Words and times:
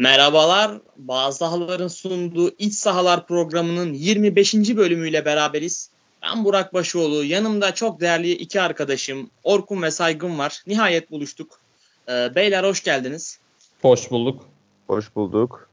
Merhabalar. 0.00 0.80
Bazı 0.96 1.38
sahaların 1.38 1.88
sunduğu 1.88 2.50
İç 2.58 2.74
Sahalar 2.74 3.26
programının 3.26 3.92
25. 3.92 4.54
bölümüyle 4.76 5.24
beraberiz. 5.24 5.90
Ben 6.22 6.44
Burak 6.44 6.74
Başoğlu. 6.74 7.24
Yanımda 7.24 7.74
çok 7.74 8.00
değerli 8.00 8.32
iki 8.32 8.60
arkadaşım 8.60 9.30
Orkun 9.44 9.82
ve 9.82 9.90
Saygın 9.90 10.38
var. 10.38 10.62
Nihayet 10.66 11.10
buluştuk. 11.10 11.60
Ee, 12.08 12.34
beyler 12.34 12.64
hoş 12.64 12.82
geldiniz. 12.82 13.38
Hoş 13.82 14.10
bulduk. 14.10 14.44
Hoş 14.86 15.16
bulduk. 15.16 15.68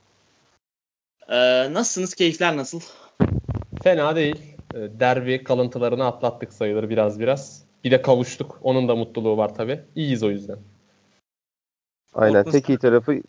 Ee, 1.30 1.74
nasılsınız? 1.74 2.14
Keyifler 2.14 2.58
nasıl? 2.58 2.80
Fena 3.84 4.16
değil. 4.16 4.42
Ee, 4.74 4.78
derbi 5.00 5.44
kalıntılarını 5.44 6.06
atlattık 6.06 6.54
sayılır 6.54 6.90
biraz 6.90 7.20
biraz. 7.20 7.64
Bir 7.84 7.92
de 7.92 8.02
kavuştuk. 8.02 8.60
Onun 8.62 8.88
da 8.88 8.96
mutluluğu 8.96 9.38
var 9.38 9.56
tabii. 9.56 9.82
İyiyiz 9.96 10.24
o 10.24 10.30
yüzden. 10.30 10.58
Aynen. 12.14 12.44
Tek 12.44 12.70
iyi 12.70 12.78
tarafı 12.78 13.22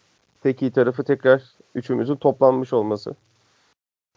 tek 0.43 0.63
iyi 0.63 0.71
tarafı 0.71 1.05
tekrar 1.05 1.43
üçümüzün 1.75 2.17
toplanmış 2.17 2.73
olması. 2.73 3.15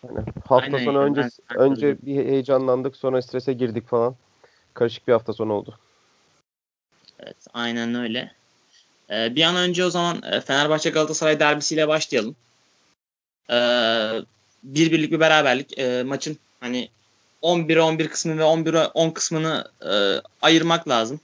Yani 0.03 0.25
hafta 0.45 0.77
Aynen, 0.77 0.85
sonu 0.85 0.99
önce 0.99 1.21
ben- 1.21 1.57
önce 1.57 2.01
bir 2.01 2.15
heyecanlandık, 2.15 2.95
sonra 2.95 3.21
strese 3.21 3.53
girdik 3.53 3.87
falan. 3.87 4.15
Karışık 4.73 5.07
bir 5.07 5.13
hafta 5.13 5.33
sonu 5.33 5.53
oldu. 5.53 5.79
Evet, 7.19 7.37
aynen 7.53 7.95
öyle. 7.95 8.31
Ee, 9.09 9.35
bir 9.35 9.43
an 9.43 9.55
önce 9.55 9.85
o 9.85 9.89
zaman 9.89 10.21
e, 10.31 10.41
Fenerbahçe 10.41 10.89
Galatasaray 10.89 11.39
derbisiyle 11.39 11.87
başlayalım. 11.87 12.35
Ee, 13.49 14.21
bir 14.63 14.91
birlik 14.91 15.11
bir 15.11 15.19
beraberlik 15.19 15.79
e, 15.79 16.03
maçın 16.03 16.37
hani 16.59 16.89
11'e 17.41 17.81
11 17.81 18.07
kısmı 18.07 18.37
ve 18.37 18.41
11'e 18.41 18.87
10 18.87 19.09
kısmını 19.09 19.71
e, 19.81 20.21
ayırmak 20.41 20.87
lazım. 20.87 21.19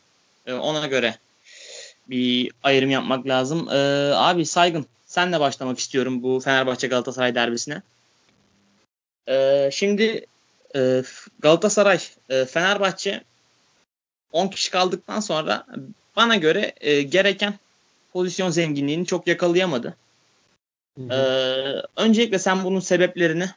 E, 0.46 0.54
ona 0.54 0.88
göre 0.88 1.16
bir 2.10 2.52
ayrım 2.64 2.90
yapmak 2.90 3.28
lazım. 3.28 3.70
E, 3.70 4.12
abi 4.14 4.46
Saygın 4.46 4.86
senle 5.06 5.40
başlamak 5.40 5.80
istiyorum 5.80 6.24
bu 6.24 6.40
Fenerbahçe 6.40 6.88
Galatasaray 6.88 7.36
derbisine. 7.36 7.82
E, 9.28 9.70
şimdi 9.74 10.26
e, 10.76 11.04
Galatasaray 11.40 12.00
e, 12.30 12.46
Fenerbahçe 12.46 13.24
10 14.32 14.48
kişi 14.48 14.72
kaldıktan 14.72 15.20
sonra 15.20 15.66
bana 16.16 16.36
göre 16.36 16.74
e, 16.82 17.02
gereken 17.02 17.54
pozisyon 18.14 18.50
zenginliğini 18.50 19.06
çok 19.06 19.28
yakalayamadı. 19.28 19.96
Ee, 21.12 21.16
öncelikle 21.96 22.40
sen 22.40 22.64
bunun 22.64 22.80
sebeplerini 22.80 23.50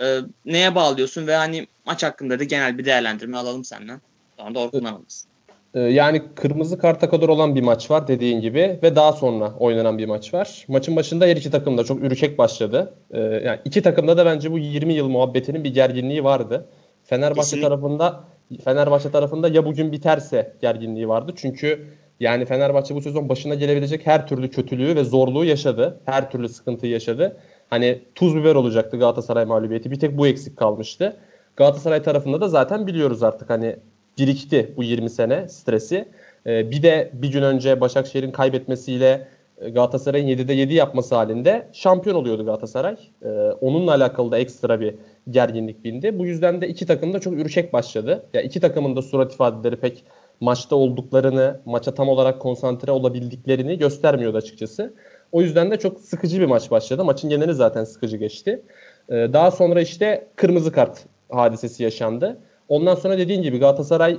e, 0.00 0.18
neye 0.44 0.74
bağlıyorsun 0.74 1.26
ve 1.26 1.36
hani 1.36 1.66
maç 1.86 2.02
hakkında 2.02 2.38
da 2.38 2.44
genel 2.44 2.78
bir 2.78 2.84
değerlendirme 2.84 3.36
alalım 3.36 3.64
senden. 3.64 4.00
Sonra 4.38 4.54
da 4.54 4.58
Orkun'dan 4.58 4.94
alırız. 4.94 5.24
Ee, 5.74 5.80
yani 5.80 6.22
kırmızı 6.34 6.78
karta 6.78 7.10
kadar 7.10 7.28
olan 7.28 7.54
bir 7.54 7.62
maç 7.62 7.90
var 7.90 8.08
dediğin 8.08 8.40
gibi 8.40 8.78
ve 8.82 8.96
daha 8.96 9.12
sonra 9.12 9.54
oynanan 9.58 9.98
bir 9.98 10.06
maç 10.06 10.34
var. 10.34 10.64
Maçın 10.68 10.96
başında 10.96 11.26
her 11.26 11.36
iki 11.36 11.50
takım 11.50 11.78
da 11.78 11.84
çok 11.84 12.02
ürkek 12.02 12.38
başladı. 12.38 12.94
Ee, 13.10 13.20
yani 13.20 13.60
iki 13.64 13.82
takımda 13.82 14.16
da 14.16 14.26
bence 14.26 14.52
bu 14.52 14.58
20 14.58 14.94
yıl 14.94 15.08
muhabbetinin 15.08 15.64
bir 15.64 15.74
gerginliği 15.74 16.24
vardı. 16.24 16.66
Fenerbahçe 17.04 17.40
Kesinlikle. 17.40 17.68
tarafında 17.68 18.24
Fenerbahçe 18.64 19.10
tarafında 19.10 19.48
ya 19.48 19.64
bugün 19.64 19.92
biterse 19.92 20.52
gerginliği 20.60 21.08
vardı. 21.08 21.32
Çünkü 21.36 21.86
yani 22.20 22.44
Fenerbahçe 22.44 22.94
bu 22.94 23.00
sezon 23.00 23.28
başına 23.28 23.54
gelebilecek 23.54 24.06
her 24.06 24.26
türlü 24.26 24.50
kötülüğü 24.50 24.96
ve 24.96 25.04
zorluğu 25.04 25.44
yaşadı. 25.44 26.00
Her 26.04 26.30
türlü 26.30 26.48
sıkıntıyı 26.48 26.92
yaşadı. 26.92 27.36
Hani 27.70 28.02
tuz 28.14 28.36
biber 28.36 28.54
olacaktı 28.54 28.98
Galatasaray 28.98 29.44
mağlubiyeti. 29.44 29.90
Bir 29.90 29.98
tek 30.00 30.18
bu 30.18 30.26
eksik 30.26 30.56
kalmıştı. 30.56 31.16
Galatasaray 31.56 32.02
tarafında 32.02 32.40
da 32.40 32.48
zaten 32.48 32.86
biliyoruz 32.86 33.22
artık 33.22 33.50
hani 33.50 33.76
birikti 34.18 34.72
bu 34.76 34.82
20 34.82 35.10
sene 35.10 35.48
stresi. 35.48 36.08
Ee, 36.46 36.70
bir 36.70 36.82
de 36.82 37.10
bir 37.12 37.32
gün 37.32 37.42
önce 37.42 37.80
Başakşehir'in 37.80 38.30
kaybetmesiyle 38.30 39.28
e, 39.60 39.70
Galatasaray'ın 39.70 40.28
7'de 40.28 40.52
7 40.52 40.74
yapması 40.74 41.14
halinde 41.14 41.68
şampiyon 41.72 42.16
oluyordu 42.16 42.44
Galatasaray. 42.44 42.96
Ee, 43.22 43.28
onunla 43.60 43.90
alakalı 43.90 44.30
da 44.30 44.38
ekstra 44.38 44.80
bir 44.80 44.94
gerginlik 45.30 45.84
bindi. 45.84 46.18
Bu 46.18 46.26
yüzden 46.26 46.60
de 46.60 46.68
iki 46.68 46.86
takım 46.86 47.12
da 47.12 47.20
çok 47.20 47.32
ürkek 47.34 47.72
başladı. 47.72 48.26
Ya 48.34 48.42
iki 48.42 48.60
takımın 48.60 48.96
da 48.96 49.02
surat 49.02 49.34
ifadeleri 49.34 49.76
pek 49.76 50.04
maçta 50.40 50.76
olduklarını, 50.76 51.60
maça 51.64 51.94
tam 51.94 52.08
olarak 52.08 52.40
konsantre 52.40 52.92
olabildiklerini 52.92 53.78
göstermiyordu 53.78 54.36
açıkçası. 54.36 54.94
O 55.32 55.42
yüzden 55.42 55.70
de 55.70 55.78
çok 55.78 56.00
sıkıcı 56.00 56.40
bir 56.40 56.46
maç 56.46 56.70
başladı. 56.70 57.04
Maçın 57.04 57.30
geneli 57.30 57.54
zaten 57.54 57.84
sıkıcı 57.84 58.16
geçti. 58.16 58.62
Ee, 59.08 59.14
daha 59.32 59.50
sonra 59.50 59.80
işte 59.80 60.26
kırmızı 60.36 60.72
kart 60.72 61.04
hadisesi 61.30 61.82
yaşandı. 61.82 62.38
Ondan 62.68 62.94
sonra 62.94 63.18
dediğin 63.18 63.42
gibi 63.42 63.58
Galatasaray 63.58 64.18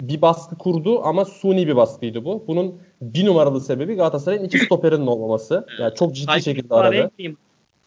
bir 0.00 0.22
baskı 0.22 0.58
kurdu 0.58 1.02
ama 1.04 1.24
suni 1.24 1.66
bir 1.66 1.76
baskıydı 1.76 2.24
bu. 2.24 2.44
Bunun 2.46 2.74
bir 3.00 3.26
numaralı 3.26 3.60
sebebi 3.60 3.94
Galatasaray'ın 3.94 4.44
iki 4.44 4.58
stoperinin 4.58 5.06
olmaması. 5.06 5.66
Yani 5.80 5.94
çok 5.94 6.14
ciddi 6.14 6.26
Saygın 6.26 6.42
şekilde 6.42 6.74
aradı. 6.74 7.10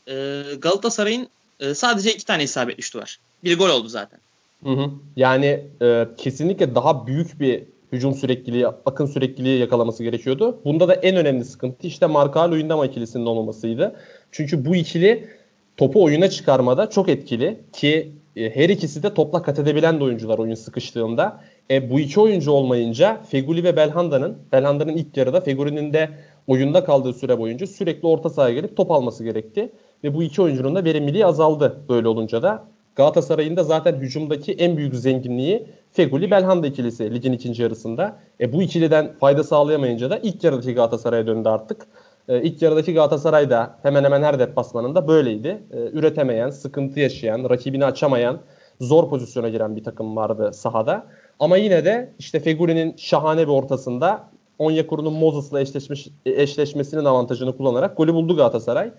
Ee, 0.07 0.43
Galatasaray'ın 0.61 1.27
e, 1.59 1.73
sadece 1.73 2.13
iki 2.13 2.25
tane 2.25 2.43
isabetli 2.43 2.83
şutu 2.83 2.99
var. 2.99 3.19
Bir 3.43 3.57
gol 3.57 3.69
oldu 3.69 3.87
zaten. 3.87 4.19
Hı 4.63 4.69
hı. 4.69 4.89
Yani 5.15 5.63
e, 5.81 6.07
kesinlikle 6.17 6.75
daha 6.75 7.07
büyük 7.07 7.39
bir 7.39 7.63
hücum 7.91 8.13
sürekliliği, 8.13 8.67
akın 8.67 9.05
sürekliliği 9.05 9.59
yakalaması 9.59 10.03
gerekiyordu. 10.03 10.59
Bunda 10.65 10.87
da 10.87 10.93
en 10.93 11.15
önemli 11.15 11.45
sıkıntı 11.45 11.87
işte 11.87 12.05
Marka 12.05 12.51
Luyendama 12.51 12.85
ikilisinin 12.85 13.25
olmamasıydı. 13.25 13.95
Çünkü 14.31 14.65
bu 14.65 14.75
ikili 14.75 15.29
topu 15.77 16.03
oyuna 16.03 16.29
çıkarmada 16.29 16.89
çok 16.89 17.09
etkili 17.09 17.59
ki 17.73 18.11
her 18.35 18.69
ikisi 18.69 19.03
de 19.03 19.13
topla 19.13 19.41
kat 19.41 19.59
edebilen 19.59 19.99
de 19.99 20.03
oyuncular 20.03 20.39
oyun 20.39 20.55
sıkıştığında. 20.55 21.41
E, 21.71 21.89
bu 21.89 21.99
iki 21.99 22.19
oyuncu 22.19 22.51
olmayınca 22.51 23.21
Feguli 23.29 23.63
ve 23.63 23.75
Belhanda'nın, 23.75 24.37
Belhanda'nın 24.51 24.93
ilk 24.93 25.17
yarıda 25.17 25.41
Feguli'nin 25.41 25.93
de 25.93 26.09
oyunda 26.47 26.83
kaldığı 26.83 27.13
süre 27.13 27.39
boyunca 27.39 27.67
sürekli 27.67 28.07
orta 28.07 28.29
sahaya 28.29 28.55
gelip 28.55 28.77
top 28.77 28.91
alması 28.91 29.23
gerekti. 29.23 29.71
Ve 30.03 30.13
bu 30.13 30.23
iki 30.23 30.41
oyuncunun 30.41 30.75
da 30.75 30.83
verimliliği 30.83 31.25
azaldı 31.25 31.81
böyle 31.89 32.07
olunca 32.07 32.41
da. 32.41 32.67
Galatasaray'ın 32.95 33.57
da 33.57 33.63
zaten 33.63 33.95
hücumdaki 33.95 34.53
en 34.53 34.77
büyük 34.77 34.95
zenginliği 34.95 35.67
Feguli 35.91 36.31
Belhanda 36.31 36.67
ikilisi 36.67 37.13
ligin 37.13 37.33
ikinci 37.33 37.63
yarısında. 37.63 38.19
E, 38.41 38.53
bu 38.53 38.61
ikiliden 38.61 39.13
fayda 39.13 39.43
sağlayamayınca 39.43 40.09
da 40.09 40.17
ilk 40.17 40.43
yarıdaki 40.43 40.73
Galatasaray'a 40.73 41.27
döndü 41.27 41.49
artık. 41.49 41.87
E, 42.29 42.41
ilk 42.41 42.61
yarıdaki 42.61 42.93
Galatasaray 42.93 43.49
da 43.49 43.75
hemen 43.83 44.03
hemen 44.03 44.23
her 44.23 44.39
deplasmanında 44.39 45.07
böyleydi. 45.07 45.63
E, 45.71 45.77
üretemeyen, 45.77 46.49
sıkıntı 46.49 46.99
yaşayan, 46.99 47.49
rakibini 47.49 47.85
açamayan, 47.85 48.39
zor 48.81 49.09
pozisyona 49.09 49.49
giren 49.49 49.75
bir 49.75 49.83
takım 49.83 50.15
vardı 50.15 50.53
sahada. 50.53 51.07
Ama 51.39 51.57
yine 51.57 51.85
de 51.85 52.13
işte 52.19 52.39
Feguli'nin 52.39 52.93
şahane 52.97 53.41
bir 53.41 53.51
ortasında 53.51 54.23
Onyekuru'nun 54.59 55.13
Moses'la 55.13 55.61
eşleşmiş, 55.61 56.07
eşleşmesinin 56.25 57.05
avantajını 57.05 57.57
kullanarak 57.57 57.97
golü 57.97 58.13
buldu 58.13 58.35
Galatasaray. 58.35 58.91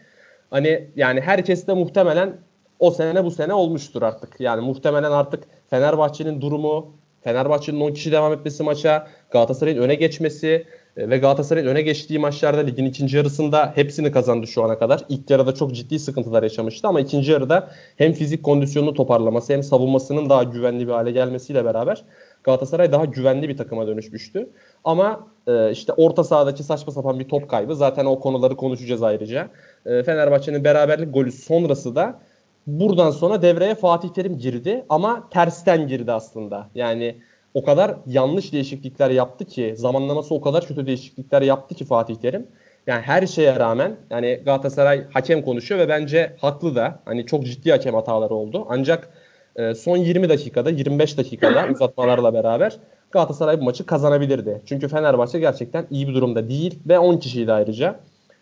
Hani 0.50 0.88
yani 0.96 1.20
herkes 1.20 1.66
de 1.66 1.74
muhtemelen 1.74 2.36
o 2.78 2.90
sene 2.90 3.24
bu 3.24 3.30
sene 3.30 3.54
olmuştur 3.54 4.02
artık. 4.02 4.40
Yani 4.40 4.60
muhtemelen 4.60 5.10
artık 5.10 5.44
Fenerbahçe'nin 5.70 6.40
durumu, 6.40 6.86
Fenerbahçe'nin 7.20 7.80
10 7.80 7.92
kişi 7.92 8.12
devam 8.12 8.32
etmesi 8.32 8.62
maça, 8.62 9.06
Galatasaray'ın 9.30 9.82
öne 9.82 9.94
geçmesi 9.94 10.66
ve 10.96 11.18
Galatasaray'ın 11.18 11.66
öne 11.66 11.82
geçtiği 11.82 12.18
maçlarda 12.18 12.60
ligin 12.60 12.84
ikinci 12.84 13.16
yarısında 13.16 13.72
hepsini 13.74 14.12
kazandı 14.12 14.46
şu 14.46 14.64
ana 14.64 14.78
kadar. 14.78 15.04
İlk 15.08 15.30
yarıda 15.30 15.54
çok 15.54 15.74
ciddi 15.74 15.98
sıkıntılar 15.98 16.42
yaşamıştı 16.42 16.88
ama 16.88 17.00
ikinci 17.00 17.32
yarıda 17.32 17.70
hem 17.96 18.12
fizik 18.12 18.42
kondisyonunu 18.42 18.94
toparlaması 18.94 19.52
hem 19.52 19.62
savunmasının 19.62 20.30
daha 20.30 20.42
güvenli 20.42 20.86
bir 20.86 20.92
hale 20.92 21.10
gelmesiyle 21.10 21.64
beraber 21.64 22.04
Galatasaray 22.46 22.92
daha 22.92 23.04
güvenli 23.04 23.48
bir 23.48 23.56
takıma 23.56 23.86
dönüşmüştü. 23.86 24.50
Ama 24.84 25.26
e, 25.46 25.70
işte 25.70 25.92
orta 25.92 26.24
sahadaki 26.24 26.62
saçma 26.62 26.92
sapan 26.92 27.18
bir 27.18 27.28
top 27.28 27.50
kaybı 27.50 27.76
zaten 27.76 28.04
o 28.04 28.20
konuları 28.20 28.56
konuşacağız 28.56 29.02
ayrıca. 29.02 29.48
E, 29.86 30.02
Fenerbahçe'nin 30.02 30.64
beraberlik 30.64 31.14
golü 31.14 31.32
sonrası 31.32 31.96
da 31.96 32.20
buradan 32.66 33.10
sonra 33.10 33.42
devreye 33.42 33.74
Fatih 33.74 34.08
Terim 34.08 34.38
girdi 34.38 34.84
ama 34.88 35.28
tersten 35.30 35.88
girdi 35.88 36.12
aslında. 36.12 36.68
Yani 36.74 37.16
o 37.56 37.64
kadar 37.64 37.94
yanlış 38.06 38.52
değişiklikler 38.52 39.10
yaptı 39.10 39.44
ki 39.44 39.74
zamanlaması 39.76 40.34
o 40.34 40.40
kadar 40.40 40.66
kötü 40.66 40.86
değişiklikler 40.86 41.42
yaptı 41.42 41.74
ki 41.74 41.84
Fatih 41.84 42.16
Terim. 42.16 42.46
Yani 42.86 43.00
her 43.00 43.26
şeye 43.26 43.60
rağmen 43.60 43.96
yani 44.10 44.40
Galatasaray 44.44 45.04
hakem 45.10 45.42
konuşuyor 45.42 45.80
ve 45.80 45.88
bence 45.88 46.36
haklı 46.40 46.74
da. 46.74 47.00
Hani 47.04 47.26
çok 47.26 47.46
ciddi 47.46 47.70
hakem 47.70 47.94
hataları 47.94 48.34
oldu. 48.34 48.66
Ancak 48.68 49.08
e, 49.56 49.74
son 49.74 49.96
20 49.96 50.28
dakikada 50.28 50.70
25 50.70 51.18
dakikada 51.18 51.68
uzatmalarla 51.72 52.34
beraber 52.34 52.76
Galatasaray 53.10 53.60
bu 53.60 53.64
maçı 53.64 53.86
kazanabilirdi. 53.86 54.62
Çünkü 54.66 54.88
Fenerbahçe 54.88 55.38
gerçekten 55.38 55.86
iyi 55.90 56.08
bir 56.08 56.14
durumda 56.14 56.48
değil 56.48 56.78
ve 56.88 56.98
10 56.98 57.16
kişiydi 57.16 57.52
ayrıca. 57.52 58.00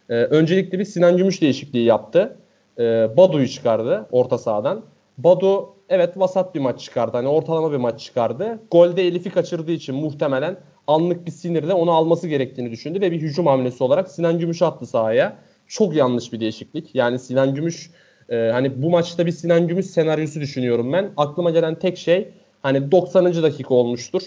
E, 0.09 0.15
öncelikle 0.15 0.79
bir 0.79 0.85
Sinan 0.85 1.17
Gümüş 1.17 1.43
değişikliği 1.43 1.85
yaptı. 1.85 2.37
E, 2.79 2.83
Badu'yu 3.17 3.49
çıkardı 3.49 4.07
orta 4.13 4.39
sahadan. 4.39 4.83
Badu 5.19 5.74
evet 5.89 6.19
vasat 6.19 6.55
bir 6.55 6.61
maç 6.61 6.81
çıkardı. 6.81 7.17
Hani 7.17 7.29
ortalama 7.29 7.73
bir 7.73 7.77
maç 7.77 8.01
çıkardı. 8.01 8.59
Golde 8.71 9.07
Elif'i 9.07 9.31
kaçırdığı 9.31 9.73
için 9.73 9.95
muhtemelen 9.95 10.57
anlık 10.87 11.27
bir 11.27 11.31
sinirle 11.31 11.75
onu 11.75 11.91
alması 11.91 12.29
gerektiğini 12.29 12.71
düşündü 12.71 13.01
ve 13.01 13.13
bir 13.13 13.21
hücum 13.21 13.47
hamlesi 13.47 13.85
olarak 13.85 14.11
Sinan 14.11 14.39
Gümüş'ü 14.39 14.65
attı 14.65 14.87
sahaya. 14.87 15.37
Çok 15.67 15.95
yanlış 15.95 16.33
bir 16.33 16.41
değişiklik. 16.41 16.95
Yani 16.95 17.19
Sinan 17.19 17.55
Gümüş 17.55 17.91
e, 18.29 18.37
hani 18.37 18.83
bu 18.83 18.91
maçta 18.91 19.27
bir 19.27 19.33
Sinan 19.33 19.69
Gümüş 19.69 19.87
senaryosu 19.87 20.41
düşünüyorum 20.41 20.93
ben. 20.93 21.11
Aklıma 21.17 21.51
gelen 21.51 21.79
tek 21.79 21.99
şey 21.99 22.29
hani 22.63 22.93
90. 22.93 23.43
dakika 23.43 23.75
olmuştur. 23.75 24.23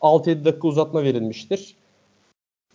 6-7 0.00 0.44
dakika 0.44 0.68
uzatma 0.68 1.02
verilmiştir. 1.02 1.76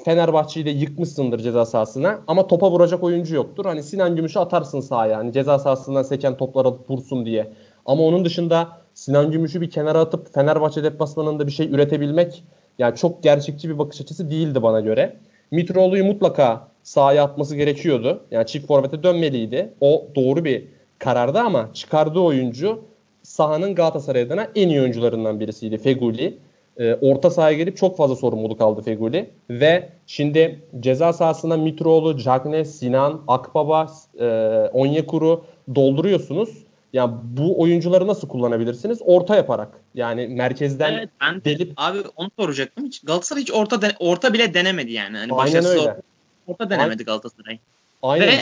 Fenerbahçe'yi 0.05 0.65
de 0.65 0.69
yıkmışsındır 0.69 1.39
ceza 1.39 1.65
sahasına 1.65 2.19
ama 2.27 2.47
topa 2.47 2.71
vuracak 2.71 3.03
oyuncu 3.03 3.35
yoktur. 3.35 3.65
Hani 3.65 3.83
Sinan 3.83 4.15
Gümüş'ü 4.15 4.39
atarsın 4.39 4.79
sahaya 4.79 5.17
hani 5.17 5.33
ceza 5.33 5.59
sahasından 5.59 6.03
seken 6.03 6.37
toplar 6.37 6.65
alıp 6.65 6.89
vursun 6.89 7.25
diye. 7.25 7.53
Ama 7.85 8.03
onun 8.03 8.25
dışında 8.25 8.67
Sinan 8.93 9.31
Gümüş'ü 9.31 9.61
bir 9.61 9.69
kenara 9.69 9.99
atıp 9.99 10.33
Fenerbahçe 10.33 10.83
deplasmanında 10.83 11.47
bir 11.47 11.51
şey 11.51 11.67
üretebilmek 11.67 12.43
yani 12.79 12.95
çok 12.95 13.23
gerçekçi 13.23 13.69
bir 13.69 13.77
bakış 13.77 14.01
açısı 14.01 14.31
değildi 14.31 14.63
bana 14.63 14.79
göre. 14.79 15.15
Mitroğlu'yu 15.51 16.05
mutlaka 16.05 16.67
sahaya 16.83 17.23
atması 17.23 17.55
gerekiyordu. 17.55 18.23
Yani 18.31 18.47
çift 18.47 18.67
forvete 18.67 19.03
dönmeliydi. 19.03 19.73
O 19.81 20.07
doğru 20.15 20.45
bir 20.45 20.67
karardı 20.99 21.39
ama 21.39 21.69
çıkardığı 21.73 22.19
oyuncu 22.19 22.81
sahanın 23.23 23.75
Galatasaray 23.75 24.21
adına 24.21 24.47
en 24.55 24.69
iyi 24.69 24.81
oyuncularından 24.81 25.39
birisiydi 25.39 25.77
Feguli. 25.77 26.37
E, 26.77 26.93
orta 26.93 27.29
sahaya 27.29 27.57
gelip 27.57 27.77
çok 27.77 27.97
fazla 27.97 28.15
sorumluluk 28.15 28.61
aldı 28.61 28.81
Feguli. 28.81 29.29
Ve 29.49 29.89
şimdi 30.07 30.63
ceza 30.79 31.13
sahasına 31.13 31.57
Mitroğlu, 31.57 32.17
Cagne, 32.17 32.65
Sinan, 32.65 33.21
Akbaba, 33.27 33.87
e, 34.19 34.25
Onyekuru 34.73 35.43
dolduruyorsunuz. 35.75 36.64
Yani 36.95 37.13
bu 37.23 37.61
oyuncuları 37.61 38.07
nasıl 38.07 38.27
kullanabilirsiniz? 38.27 38.99
Orta 39.01 39.35
yaparak. 39.35 39.67
Yani 39.95 40.27
merkezden 40.27 40.93
evet, 40.93 41.09
ben 41.21 41.43
delip 41.45 41.73
abi 41.77 41.99
onu 42.15 42.31
soracaktım. 42.39 42.85
Hiç 42.85 43.01
Galatasaray 43.01 43.41
hiç 43.41 43.51
orta 43.51 43.81
de, 43.81 43.91
orta 43.99 44.33
bile 44.33 44.53
denemedi 44.53 44.91
yani. 44.91 45.17
Hani 45.17 45.33
Aynen 45.33 45.65
öyle. 45.65 45.79
Orta, 45.79 46.01
orta 46.47 46.69
denemedi 46.69 47.03
Galatasaray. 47.03 47.59
Aynen. 48.03 48.27
Ve 48.27 48.35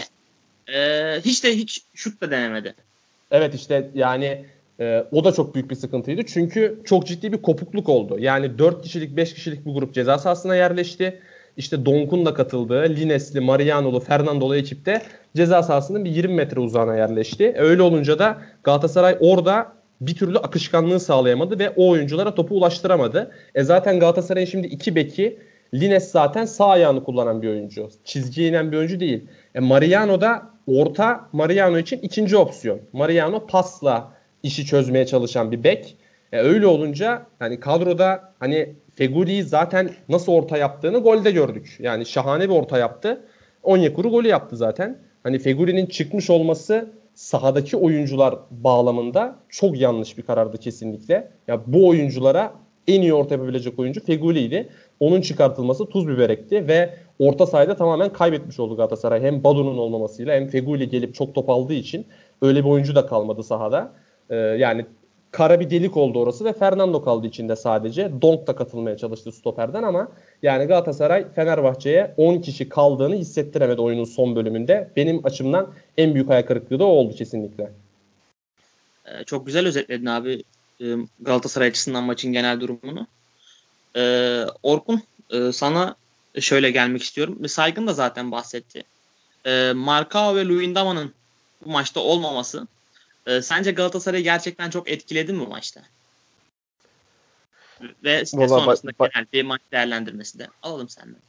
e, 0.77 1.21
hiç 1.21 1.43
de 1.43 1.57
hiç 1.57 1.81
şut 1.93 2.21
da 2.21 2.31
denemedi. 2.31 2.75
Evet 3.31 3.55
işte 3.55 3.89
yani 3.93 4.45
e, 4.79 5.05
o 5.11 5.23
da 5.23 5.31
çok 5.31 5.55
büyük 5.55 5.69
bir 5.69 5.75
sıkıntıydı. 5.75 6.25
Çünkü 6.25 6.81
çok 6.85 7.07
ciddi 7.07 7.31
bir 7.31 7.41
kopukluk 7.41 7.89
oldu. 7.89 8.19
Yani 8.19 8.57
4 8.57 8.83
kişilik 8.83 9.17
5 9.17 9.33
kişilik 9.33 9.65
bir 9.65 9.71
grup 9.71 9.93
ceza 9.93 10.17
sahasına 10.17 10.55
yerleşti. 10.55 11.19
İşte 11.57 11.85
Donk'un 11.85 12.25
da 12.25 12.33
katıldığı 12.33 12.83
Lines'li, 12.89 13.39
Mariano'lu, 13.39 13.99
Fernando'lu 13.99 14.55
ekipte 14.55 15.01
ceza 15.35 15.63
sahasının 15.63 16.05
bir 16.05 16.09
20 16.09 16.33
metre 16.33 16.59
uzağına 16.59 16.95
yerleşti. 16.95 17.43
E, 17.43 17.59
öyle 17.59 17.81
olunca 17.81 18.19
da 18.19 18.37
Galatasaray 18.63 19.17
orada 19.19 19.73
bir 20.01 20.15
türlü 20.15 20.37
akışkanlığı 20.37 20.99
sağlayamadı 20.99 21.59
ve 21.59 21.69
o 21.69 21.89
oyunculara 21.89 22.35
topu 22.35 22.55
ulaştıramadı. 22.55 23.31
E 23.55 23.63
zaten 23.63 23.99
Galatasaray'ın 23.99 24.47
şimdi 24.47 24.67
iki 24.67 24.95
beki 24.95 25.39
Lines 25.73 26.11
zaten 26.11 26.45
sağ 26.45 26.67
ayağını 26.67 27.03
kullanan 27.03 27.41
bir 27.41 27.49
oyuncu. 27.49 27.89
Çizgiye 28.03 28.49
inen 28.49 28.71
bir 28.71 28.77
oyuncu 28.77 28.99
değil. 28.99 29.23
E 29.55 29.59
Mariano 29.59 30.21
da 30.21 30.49
orta 30.67 31.29
Mariano 31.31 31.77
için 31.77 31.97
ikinci 31.97 32.37
opsiyon. 32.37 32.79
Mariano 32.93 33.47
pasla 33.47 34.11
işi 34.43 34.65
çözmeye 34.65 35.05
çalışan 35.05 35.51
bir 35.51 35.63
bek. 35.63 35.97
E 36.31 36.39
öyle 36.39 36.67
olunca 36.67 37.25
hani 37.39 37.59
kadroda 37.59 38.33
hani 38.39 38.75
Feguli'yi 38.95 39.43
zaten 39.43 39.89
nasıl 40.09 40.31
orta 40.31 40.57
yaptığını 40.57 40.97
golde 40.97 41.31
gördük. 41.31 41.77
Yani 41.79 42.05
şahane 42.05 42.49
bir 42.49 42.53
orta 42.53 42.77
yaptı. 42.77 43.21
Onyekuru 43.63 44.09
golü 44.09 44.27
yaptı 44.27 44.57
zaten. 44.57 44.97
Hani 45.23 45.39
Feguli'nin 45.39 45.85
çıkmış 45.85 46.29
olması 46.29 46.89
sahadaki 47.13 47.77
oyuncular 47.77 48.35
bağlamında 48.51 49.35
çok 49.49 49.79
yanlış 49.79 50.17
bir 50.17 50.23
karardı 50.23 50.57
kesinlikle. 50.57 51.31
Ya 51.47 51.61
bu 51.67 51.87
oyunculara 51.87 52.53
en 52.87 53.01
iyi 53.01 53.13
orta 53.13 53.35
yapabilecek 53.35 53.79
oyuncu 53.79 54.05
Feguli'ydi. 54.05 54.69
Onun 54.99 55.21
çıkartılması 55.21 55.85
tuz 55.85 56.07
biber 56.07 56.29
ekti 56.29 56.67
ve 56.67 56.93
orta 57.19 57.45
sahada 57.45 57.75
tamamen 57.75 58.13
kaybetmiş 58.13 58.59
oldu 58.59 58.75
Galatasaray. 58.75 59.21
Hem 59.21 59.43
Badu'nun 59.43 59.77
olmamasıyla 59.77 60.35
hem 60.35 60.47
Feguli 60.47 60.89
gelip 60.89 61.15
çok 61.15 61.35
top 61.35 61.49
aldığı 61.49 61.73
için 61.73 62.05
öyle 62.41 62.59
bir 62.59 62.69
oyuncu 62.69 62.95
da 62.95 63.05
kalmadı 63.05 63.43
sahada. 63.43 63.93
Ee, 64.29 64.35
yani 64.35 64.85
kara 65.33 65.59
bir 65.59 65.69
delik 65.69 65.97
oldu 65.97 66.19
orası 66.19 66.45
ve 66.45 66.53
Fernando 66.53 67.03
kaldı 67.03 67.27
içinde 67.27 67.55
sadece. 67.55 68.11
Donk 68.21 68.47
da 68.47 68.55
katılmaya 68.55 68.97
çalıştı 68.97 69.31
stoperden 69.31 69.83
ama 69.83 70.07
yani 70.43 70.65
Galatasaray 70.65 71.31
Fenerbahçe'ye 71.33 72.13
10 72.17 72.41
kişi 72.41 72.69
kaldığını 72.69 73.15
hissettiremedi 73.15 73.81
oyunun 73.81 74.03
son 74.03 74.35
bölümünde. 74.35 74.89
Benim 74.95 75.25
açımdan 75.25 75.73
en 75.97 76.13
büyük 76.13 76.29
ayak 76.29 76.47
kırıklığı 76.47 76.79
da 76.79 76.85
o 76.85 76.87
oldu 76.87 77.15
kesinlikle. 77.15 77.71
Ee, 79.05 79.23
çok 79.23 79.45
güzel 79.45 79.67
özetledin 79.67 80.05
abi 80.05 80.43
e, 80.81 80.85
Galatasaray 81.19 81.67
açısından 81.67 82.03
maçın 82.03 82.33
genel 82.33 82.59
durumunu. 82.59 83.07
Ee, 83.95 84.45
Orkun 84.63 85.01
e, 85.31 85.51
sana 85.51 85.95
şöyle 86.39 86.71
gelmek 86.71 87.03
istiyorum. 87.03 87.49
Saygın 87.49 87.87
da 87.87 87.93
zaten 87.93 88.31
bahsetti. 88.31 88.83
Ee, 89.45 89.71
Markao 89.75 90.35
ve 90.35 90.45
Luyendama'nın 90.45 91.13
bu 91.65 91.69
maçta 91.69 91.99
olmaması 91.99 92.67
e, 93.25 93.41
sence 93.41 93.71
Galatasaray'ı 93.71 94.23
gerçekten 94.23 94.69
çok 94.69 94.89
etkiledi 94.89 95.33
mi 95.33 95.39
bu 95.39 95.47
maçta? 95.47 95.81
Ve 98.03 98.23
Vallahi 98.33 98.49
sonrasında 98.49 98.91
ba- 98.91 99.09
genel 99.13 99.27
bir 99.33 99.43
maç 99.43 99.61
değerlendirmesi 99.71 100.39
de 100.39 100.47
alalım 100.63 100.89
senden. 100.89 101.21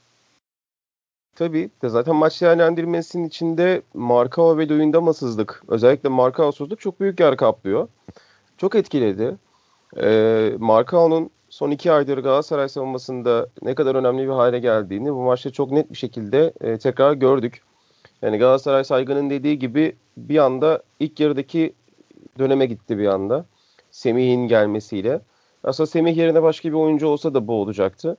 Tabii 1.34 1.70
de 1.82 1.88
zaten 1.88 2.16
maç 2.16 2.42
değerlendirmesinin 2.42 3.28
içinde 3.28 3.82
Markao 3.94 4.58
ve 4.58 4.68
Luyendama'sızlık 4.68 5.62
özellikle 5.68 6.08
Markao'suzluk 6.08 6.80
çok 6.80 7.00
büyük 7.00 7.20
yer 7.20 7.36
kaplıyor. 7.36 7.88
Çok 8.58 8.74
etkiledi. 8.74 9.36
Ee, 9.96 10.52
Markao'nun 10.58 11.30
son 11.48 11.70
iki 11.70 11.92
aydır 11.92 12.18
Galatasaray 12.18 12.68
savunmasında 12.68 13.48
ne 13.62 13.74
kadar 13.74 13.94
önemli 13.94 14.22
bir 14.22 14.32
hale 14.32 14.58
geldiğini 14.58 15.12
bu 15.12 15.22
maçta 15.22 15.50
çok 15.50 15.70
net 15.70 15.90
bir 15.90 15.96
şekilde 15.96 16.52
e, 16.60 16.78
tekrar 16.78 17.12
gördük. 17.12 17.62
Yani 18.22 18.38
Galatasaray 18.38 18.84
saygının 18.84 19.30
dediği 19.30 19.58
gibi 19.58 19.96
bir 20.16 20.38
anda 20.38 20.82
ilk 21.00 21.20
yarıdaki 21.20 21.74
döneme 22.38 22.66
gitti 22.66 22.98
bir 22.98 23.06
anda. 23.06 23.44
Semih'in 23.90 24.48
gelmesiyle. 24.48 25.20
Aslında 25.64 25.86
Semih 25.86 26.16
yerine 26.16 26.42
başka 26.42 26.68
bir 26.68 26.74
oyuncu 26.74 27.06
olsa 27.06 27.34
da 27.34 27.46
bu 27.46 27.54
olacaktı. 27.54 28.16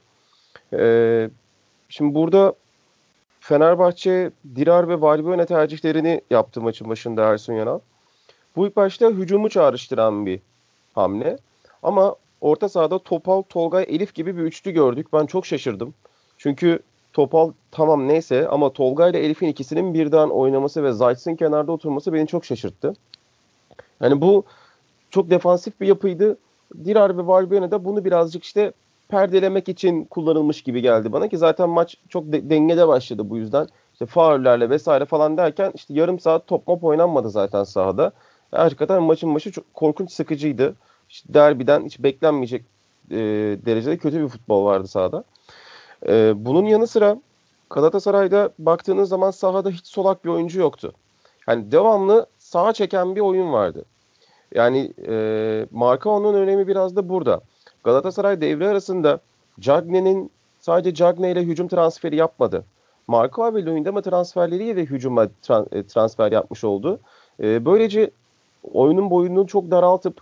Ee, 0.74 1.30
şimdi 1.90 2.16
burada 2.16 2.54
Fenerbahçe, 3.40 4.32
Dirar 4.56 4.90
ve 4.90 5.02
Valbuena 5.02 5.46
tercihlerini 5.46 6.22
yaptı 6.30 6.62
maçın 6.62 6.90
başında 6.90 7.24
Ersun 7.24 7.54
Yanal. 7.54 7.80
Bu 8.56 8.68
ilk 8.68 8.76
başta 8.76 9.10
hücumu 9.10 9.50
çağrıştıran 9.50 10.26
bir 10.26 10.40
hamle. 10.94 11.38
Ama 11.84 12.16
orta 12.42 12.70
sahada 12.70 13.00
Topal, 13.00 13.42
Tolgay, 13.42 13.86
Elif 13.88 14.14
gibi 14.14 14.38
bir 14.38 14.42
üçlü 14.42 14.72
gördük. 14.72 15.08
Ben 15.14 15.26
çok 15.26 15.46
şaşırdım. 15.46 15.94
Çünkü 16.38 16.80
Topal 17.14 17.52
tamam 17.72 18.08
neyse 18.08 18.48
ama 18.48 18.74
Tolga 18.74 19.10
ile 19.10 19.20
Elif'in 19.20 19.48
ikisinin 19.48 19.94
birden 19.94 20.30
oynaması 20.30 20.84
ve 20.84 20.92
Zayt'sın 20.92 21.36
kenarda 21.36 21.72
oturması 21.72 22.14
beni 22.14 22.28
çok 22.28 22.46
şaşırttı. 22.46 22.94
Yani 24.02 24.22
bu 24.22 24.44
çok 25.10 25.30
defansif 25.30 25.82
bir 25.82 25.88
yapıydı. 25.88 26.38
Dirar 26.86 27.18
ve 27.18 27.28
Valbuena 27.28 27.72
da 27.72 27.86
bunu 27.86 28.06
birazcık 28.06 28.44
işte 28.44 28.74
perdelemek 29.10 29.70
için 29.70 30.06
kullanılmış 30.06 30.62
gibi 30.62 30.82
geldi 30.82 31.12
bana 31.12 31.28
ki 31.28 31.38
zaten 31.38 31.70
maç 31.70 31.96
çok 32.10 32.32
de- 32.32 32.50
dengede 32.50 32.88
başladı 32.88 33.30
bu 33.30 33.38
yüzden. 33.38 33.68
İşte 33.94 34.06
faullerle 34.06 34.70
vesaire 34.70 35.06
falan 35.06 35.38
derken 35.38 35.72
işte 35.76 35.94
yarım 35.94 36.20
saat 36.20 36.48
top 36.48 36.68
mop 36.68 36.84
oynanmadı 36.84 37.30
zaten 37.30 37.64
sahada. 37.64 38.12
Hakikaten 38.52 39.04
maçın 39.04 39.36
başı 39.36 39.52
çok 39.52 39.74
korkunç 39.74 40.12
sıkıcıydı. 40.12 40.76
İşte 41.10 41.34
derbiden 41.34 41.86
hiç 41.86 42.00
beklenmeyecek 42.00 42.66
e, 43.12 43.18
derecede 43.66 43.98
kötü 43.98 44.24
bir 44.24 44.28
futbol 44.28 44.66
vardı 44.66 44.88
sahada. 44.88 45.24
E, 46.08 46.34
bunun 46.46 46.66
yanı 46.66 46.88
sıra 46.88 47.18
Galatasaray'da 47.70 48.50
baktığınız 48.60 49.10
zaman 49.10 49.32
sahada 49.32 49.70
hiç 49.70 49.88
solak 49.88 50.26
bir 50.26 50.30
oyuncu 50.30 50.60
yoktu. 50.60 50.94
Yani 51.48 51.72
devamlı 51.72 52.26
sağa 52.46 52.74
çeken 52.74 53.16
bir 53.16 53.22
oyun 53.22 53.54
vardı. 53.54 53.86
Yani 54.56 54.92
e, 55.08 55.66
Markao'nun 55.72 56.34
önemi 56.34 56.68
biraz 56.68 56.96
da 56.96 57.10
burada. 57.10 57.42
Galatasaray 57.84 58.42
devre 58.42 58.68
arasında 58.68 59.20
Cagne'nin 59.60 60.32
sadece 60.60 60.94
Cagne 60.94 61.32
ile 61.32 61.42
hücum 61.44 61.68
transferi 61.68 62.16
yapmadı. 62.16 62.66
Marco 63.08 63.54
ve 63.54 63.66
Luyendama 63.66 64.02
transferleriyle 64.02 64.82
hücuma 64.82 65.24
tra- 65.24 65.78
e, 65.78 65.84
transfer 65.84 66.32
yapmış 66.32 66.64
oldu. 66.64 67.00
E, 67.44 67.66
böylece 67.66 68.12
oyunun 68.74 69.10
boyunu 69.10 69.48
çok 69.48 69.72
daraltıp 69.72 70.22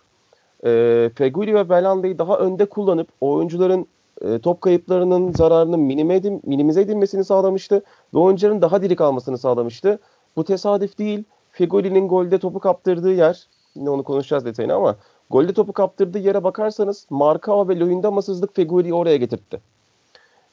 e, 0.65 1.11
Feguli 1.15 1.55
ve 1.55 1.69
Belanda'yı 1.69 2.17
daha 2.17 2.37
önde 2.37 2.65
kullanıp 2.65 3.07
oyuncuların 3.21 3.87
e, 4.21 4.39
top 4.39 4.61
kayıplarının 4.61 5.31
zararının 5.31 5.79
minime 5.79 6.15
edin, 6.15 6.41
minimize 6.45 6.81
edilmesini 6.81 7.23
sağlamıştı 7.23 7.83
ve 8.13 8.19
oyuncuların 8.19 8.61
daha 8.61 8.81
diri 8.81 8.95
kalmasını 8.95 9.37
sağlamıştı. 9.37 9.99
Bu 10.35 10.43
tesadüf 10.43 10.97
değil. 10.97 11.23
Fegoli'nin 11.53 12.07
golde 12.07 12.37
topu 12.37 12.59
kaptırdığı 12.59 13.13
yer, 13.13 13.47
yine 13.75 13.89
onu 13.89 14.03
konuşacağız 14.03 14.45
detayını 14.45 14.73
ama 14.73 14.95
golde 15.29 15.53
topu 15.53 15.73
kaptırdığı 15.73 16.19
yere 16.19 16.43
bakarsanız 16.43 17.05
Markao 17.09 17.69
ve 17.69 17.79
Luyendama'sızlık 17.79 18.55
Fegoli'yi 18.55 18.93
oraya 18.93 19.17
getirtti. 19.17 19.61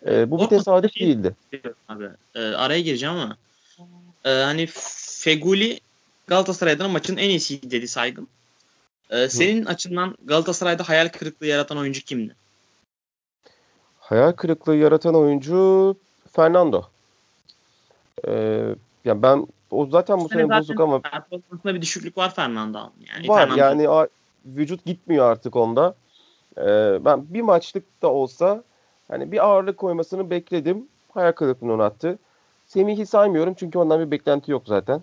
E, 0.06 0.30
bu 0.30 0.40
bir 0.40 0.46
tesadüf 0.46 0.92
şey, 0.92 1.06
değildi. 1.06 1.34
Abi, 1.88 2.08
e, 2.34 2.40
araya 2.40 2.80
gireceğim 2.80 3.14
ama 3.14 3.36
e, 4.24 4.30
hani 4.30 4.68
Feguli 5.20 5.80
Galatasaray'dan 6.26 6.90
maçın 6.90 7.16
en 7.16 7.28
iyisi 7.28 7.70
dedi 7.70 7.88
saygın. 7.88 8.28
E, 9.10 9.28
senin 9.28 9.64
Hı. 9.64 9.68
açından 9.68 10.16
Galatasaray'da 10.24 10.88
hayal 10.88 11.08
kırıklığı 11.08 11.46
yaratan 11.46 11.78
oyuncu 11.78 12.04
kimdi? 12.04 12.34
Hayal 14.00 14.32
kırıklığı 14.32 14.76
yaratan 14.76 15.14
oyuncu 15.14 15.96
Fernando. 16.32 16.82
Ee, 18.28 18.74
yani 19.04 19.22
ben 19.22 19.46
o 19.70 19.86
zaten 19.86 20.20
bu 20.20 20.28
sene 20.28 20.58
bozuk 20.58 20.80
ama 20.80 21.00
performansında 21.00 21.74
bir 21.74 21.82
düşüklük 21.82 22.16
var 22.16 22.34
Fernando'nun. 22.34 22.92
Yani 23.14 23.28
var 23.28 23.38
Fernando. 23.38 23.58
yani 23.60 23.88
a, 23.88 24.08
vücut 24.44 24.84
gitmiyor 24.84 25.30
artık 25.30 25.56
onda. 25.56 25.94
Ee, 26.58 26.98
ben 27.04 27.34
bir 27.34 27.40
maçlık 27.40 28.02
da 28.02 28.08
olsa 28.08 28.62
hani 29.08 29.32
bir 29.32 29.44
ağırlık 29.44 29.76
koymasını 29.76 30.30
bekledim. 30.30 30.88
hayal 31.14 31.32
kırıklığına 31.32 31.72
uğrattı. 31.72 32.18
Semih'i 32.66 33.06
saymıyorum 33.06 33.54
çünkü 33.54 33.78
ondan 33.78 34.00
bir 34.00 34.10
beklenti 34.10 34.50
yok 34.50 34.62
zaten. 34.66 35.02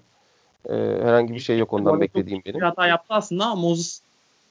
Ee, 0.70 0.74
herhangi 1.02 1.34
bir 1.34 1.40
şey 1.40 1.58
yok 1.58 1.74
ondan 1.74 2.02
beklediğim 2.02 2.42
benim. 2.46 2.60
Bir 2.60 2.66
hata 2.66 2.88
yaptı 2.88 3.14
aslında 3.14 3.46
ama 3.46 3.62
Moses 3.62 4.02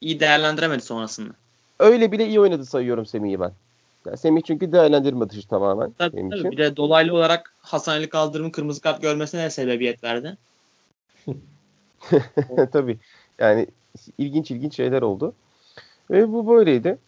iyi 0.01 0.21
değerlendiremedi 0.21 0.83
sonrasında. 0.83 1.33
Öyle 1.79 2.13
bile 2.13 2.27
iyi 2.27 2.41
oynadı 2.41 2.65
sayıyorum 2.65 3.07
Semih'i 3.07 3.41
ben. 3.41 3.53
Yani 4.07 4.17
Semih 4.17 4.43
çünkü 4.43 4.73
değerlendirme 4.73 5.31
dışı 5.31 5.49
tamamen. 5.49 5.93
Tabii, 5.93 6.17
benim 6.17 6.31
tabii. 6.31 6.41
için. 6.41 6.51
Bir 6.51 6.57
de 6.57 6.77
dolaylı 6.77 7.15
olarak 7.15 7.55
Hasan 7.61 7.93
Ali 7.93 8.09
Kaldırım'ın 8.09 8.51
kırmızı 8.51 8.81
kart 8.81 9.03
görmesine 9.03 9.45
de 9.45 9.51
sebebiyet 9.51 10.05
verdi. 10.05 10.37
tabii. 12.73 12.99
Yani 13.39 13.67
ilginç 14.19 14.51
ilginç 14.51 14.77
şeyler 14.77 15.03
oldu. 15.03 15.35
Ve 16.11 16.33
bu 16.33 16.49
böyleydi. 16.49 16.99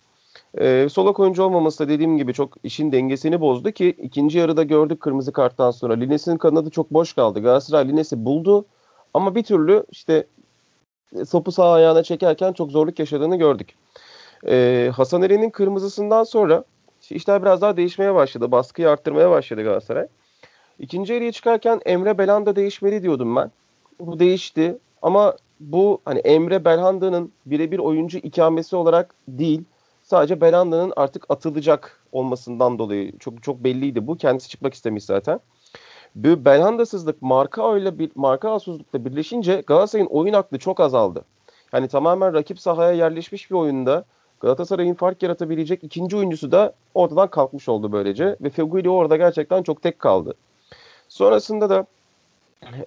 Ee, 0.60 0.88
solak 0.92 1.20
oyuncu 1.20 1.42
olmaması 1.42 1.78
da 1.78 1.88
dediğim 1.88 2.18
gibi 2.18 2.34
çok 2.34 2.56
işin 2.62 2.92
dengesini 2.92 3.40
bozdu 3.40 3.70
ki 3.70 3.88
ikinci 4.02 4.38
yarıda 4.38 4.62
gördük 4.62 5.00
kırmızı 5.00 5.32
karttan 5.32 5.70
sonra. 5.70 5.94
Lines'in 5.94 6.36
kanadı 6.36 6.70
çok 6.70 6.90
boş 6.90 7.12
kaldı. 7.12 7.40
Galatasaray 7.40 7.88
Lines'i 7.88 8.24
buldu 8.24 8.64
ama 9.14 9.34
bir 9.34 9.42
türlü 9.42 9.84
işte 9.90 10.26
topu 11.30 11.52
sağ 11.52 11.72
ayağına 11.72 12.02
çekerken 12.02 12.52
çok 12.52 12.70
zorluk 12.70 12.98
yaşadığını 12.98 13.36
gördük. 13.36 13.74
Ee, 14.46 14.90
Hasan 14.94 15.22
Ali'nin 15.22 15.50
kırmızısından 15.50 16.24
sonra 16.24 16.64
işler 17.14 17.42
biraz 17.42 17.62
daha 17.62 17.76
değişmeye 17.76 18.14
başladı. 18.14 18.52
Baskıyı 18.52 18.90
arttırmaya 18.90 19.30
başladı 19.30 19.62
Galatasaray. 19.62 20.06
İkinci 20.78 21.12
yarıya 21.12 21.32
çıkarken 21.32 21.80
Emre 21.86 22.18
Belanda 22.18 22.56
değişmeli 22.56 23.02
diyordum 23.02 23.36
ben. 23.36 23.50
Bu 24.00 24.18
değişti 24.18 24.78
ama 25.02 25.36
bu 25.60 26.00
hani 26.04 26.18
Emre 26.18 26.64
Belhanda'nın 26.64 27.32
birebir 27.46 27.78
oyuncu 27.78 28.18
ikamesi 28.18 28.76
olarak 28.76 29.14
değil 29.28 29.64
sadece 30.02 30.40
Belanda'nın 30.40 30.92
artık 30.96 31.24
atılacak 31.28 32.00
olmasından 32.12 32.78
dolayı 32.78 33.18
çok 33.18 33.42
çok 33.42 33.64
belliydi 33.64 34.06
bu. 34.06 34.16
Kendisi 34.16 34.48
çıkmak 34.48 34.74
istemiş 34.74 35.04
zaten. 35.04 35.40
Bu 36.14 36.44
Belhanda'sızlık 36.44 37.22
marka 37.22 37.78
ile 37.78 37.98
bir 37.98 38.10
marka 38.14 38.52
asuzlukla 38.52 39.04
birleşince 39.04 39.62
Galatasaray'ın 39.66 40.08
oyun 40.08 40.32
aklı 40.32 40.58
çok 40.58 40.80
azaldı. 40.80 41.24
Yani 41.72 41.88
tamamen 41.88 42.34
rakip 42.34 42.60
sahaya 42.60 42.92
yerleşmiş 42.92 43.50
bir 43.50 43.56
oyunda 43.56 44.04
Galatasaray'ın 44.40 44.94
fark 44.94 45.22
yaratabilecek 45.22 45.84
ikinci 45.84 46.16
oyuncusu 46.16 46.52
da 46.52 46.72
ortadan 46.94 47.30
kalkmış 47.30 47.68
oldu 47.68 47.92
böylece 47.92 48.36
ve 48.40 48.50
Feguli 48.50 48.90
orada 48.90 49.16
gerçekten 49.16 49.62
çok 49.62 49.82
tek 49.82 49.98
kaldı. 49.98 50.34
Sonrasında 51.08 51.70
da 51.70 51.86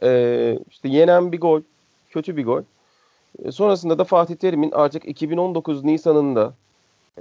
e, 0.03 0.59
işte 0.69 0.89
yenen 0.89 1.31
bir 1.31 1.39
gol, 1.39 1.61
kötü 2.09 2.37
bir 2.37 2.45
gol. 2.45 2.61
E, 3.43 3.51
sonrasında 3.51 3.97
da 3.97 4.03
Fatih 4.03 4.35
Terim'in 4.35 4.71
artık 4.71 5.05
2019 5.05 5.83
Nisan'ında 5.83 6.53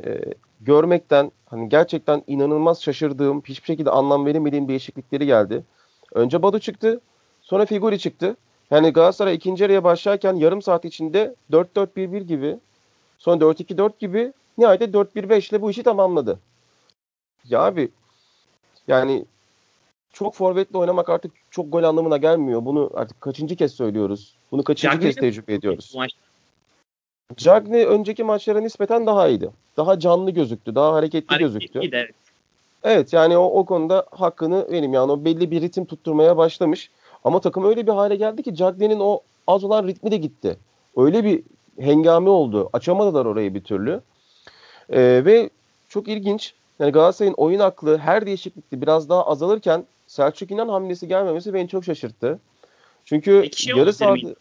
e, 0.05 0.21
görmekten 0.61 1.33
hani 1.47 1.69
gerçekten 1.69 2.23
inanılmaz 2.27 2.83
şaşırdığım, 2.83 3.43
hiçbir 3.45 3.67
şekilde 3.67 3.91
anlam 3.91 4.27
veremediğim 4.27 4.69
değişiklikleri 4.69 5.27
geldi. 5.27 5.65
Önce 6.15 6.43
Badu 6.43 6.59
çıktı, 6.59 7.01
sonra 7.43 7.67
Figuri 7.67 7.99
çıktı. 7.99 8.37
Yani 8.71 8.91
Galatasaray 8.91 9.35
ikinci 9.35 9.63
yarıya 9.63 9.85
başlarken 9.85 10.35
yarım 10.35 10.63
saat 10.63 10.85
içinde 10.85 11.35
4-4-1-1 11.53 12.19
gibi, 12.21 12.59
sonra 13.21 13.45
4-2-4 13.45 13.93
gibi 13.99 14.33
nihayet 14.59 14.83
4-1-5 14.83 15.51
ile 15.51 15.63
bu 15.63 15.71
işi 15.71 15.83
tamamladı. 15.83 16.39
Ya 17.45 17.61
abi 17.61 17.89
yani 18.89 19.25
çok 20.13 20.35
forvetle 20.35 20.79
oynamak 20.79 21.09
artık 21.09 21.33
çok 21.51 21.73
gol 21.73 21.83
anlamına 21.83 22.17
gelmiyor. 22.17 22.65
Bunu 22.65 22.91
artık 22.95 23.21
kaçıncı 23.21 23.57
kez 23.57 23.73
söylüyoruz. 23.73 24.35
Bunu 24.53 24.65
kaçıncı 24.65 24.93
Cagney 24.93 25.13
kez 25.13 25.17
tecrübe 25.17 25.55
ediyoruz. 25.55 25.97
Cagney 27.37 27.85
önceki 27.85 28.25
maçlara 28.25 28.61
nispeten 28.61 29.07
daha 29.07 29.29
iyiydi. 29.29 29.51
Daha 29.77 29.99
canlı 29.99 30.31
gözüktü. 30.31 30.75
Daha 30.75 30.93
hareketli 30.93 31.39
gözüktü. 31.39 31.79
Hareketliydi, 31.79 31.97
evet. 31.97 32.15
Evet 32.83 33.13
yani 33.13 33.37
o, 33.37 33.45
o 33.45 33.65
konuda 33.65 34.07
hakkını 34.11 34.67
vereyim. 34.71 34.95
Yani 34.95 35.13
o 35.13 35.25
belli 35.25 35.51
bir 35.51 35.61
ritim 35.61 35.85
tutturmaya 35.85 36.37
başlamış. 36.37 36.91
Ama 37.25 37.41
takım 37.41 37.65
öyle 37.65 37.87
bir 37.87 37.93
hale 37.93 38.17
geldi 38.17 38.43
ki 38.43 38.55
Cagney'in 38.55 39.01
o 39.01 39.21
az 39.47 39.65
olan 39.65 39.87
ritmi 39.87 40.11
de 40.11 40.17
gitti. 40.17 40.57
Öyle 40.97 41.25
bir 41.25 41.43
hengame 41.79 42.31
oldu. 42.31 42.71
Açamadılar 42.73 43.25
orayı 43.25 43.55
bir 43.55 43.61
türlü. 43.65 44.01
Ee, 44.91 45.23
ve 45.25 45.51
çok 45.89 46.09
ilginç. 46.09 46.55
Yani 46.79 46.93
Galatasaray'ın 46.93 47.35
oyun 47.35 47.61
aklı 47.61 47.99
her 47.99 48.27
değişiklikte 48.27 48.81
biraz 48.81 49.09
daha 49.09 49.27
azalırken 49.27 49.85
Selçuk 50.07 50.51
İnan 50.51 50.69
hamlesi 50.69 51.09
gelmemesi 51.09 51.55
beni 51.55 51.69
çok 51.69 51.85
şaşırttı. 51.85 52.39
Çünkü 53.05 53.41
Peki 53.43 53.63
şey 53.63 53.77
yarı. 53.77 53.93
Terim 53.93 54.37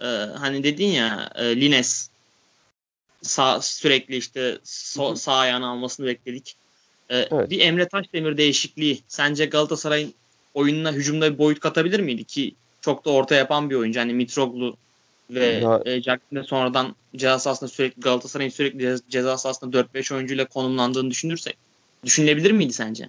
Ee, 0.00 0.06
hani 0.38 0.64
dedin 0.64 0.86
ya 0.86 1.30
e, 1.34 1.60
Lines 1.60 2.10
sağ, 3.22 3.60
sürekli 3.60 4.16
işte 4.16 4.58
so, 4.64 5.14
sağ 5.14 5.34
ayağını 5.34 5.68
almasını 5.68 6.06
bekledik. 6.06 6.56
Ee, 7.10 7.16
Evet. 7.30 7.50
Bir 7.50 7.60
Emre 7.60 7.88
Taşdemir 7.88 8.36
değişikliği 8.36 9.02
sence 9.08 9.46
Galatasaray'ın 9.46 10.14
oyununa 10.54 10.92
hücumda 10.92 11.32
bir 11.32 11.38
boyut 11.38 11.60
katabilir 11.60 12.00
miydi 12.00 12.24
ki 12.24 12.54
çok 12.80 13.04
da 13.04 13.10
orta 13.10 13.34
yapan 13.34 13.70
bir 13.70 13.74
oyuncu. 13.74 14.00
Hani 14.00 14.14
Mitroglou 14.14 14.76
ve 15.30 15.44
Ya- 15.44 15.82
e, 15.84 16.02
Jackson 16.02 16.36
de 16.36 16.42
sonradan 16.42 16.94
ceza 17.16 17.38
sahasında 17.38 17.70
sürekli 17.70 18.00
Galatasaray'ın 18.00 18.50
sürekli 18.50 18.84
ceza- 19.10 19.38
sahasında 19.38 19.72
4-5 19.72 20.12
oyuncuyla 20.12 20.44
konumlandığını 20.44 21.10
düşünürsek 21.10 21.56
düşünülebilir 22.04 22.50
miydi 22.50 22.72
sence? 22.72 23.08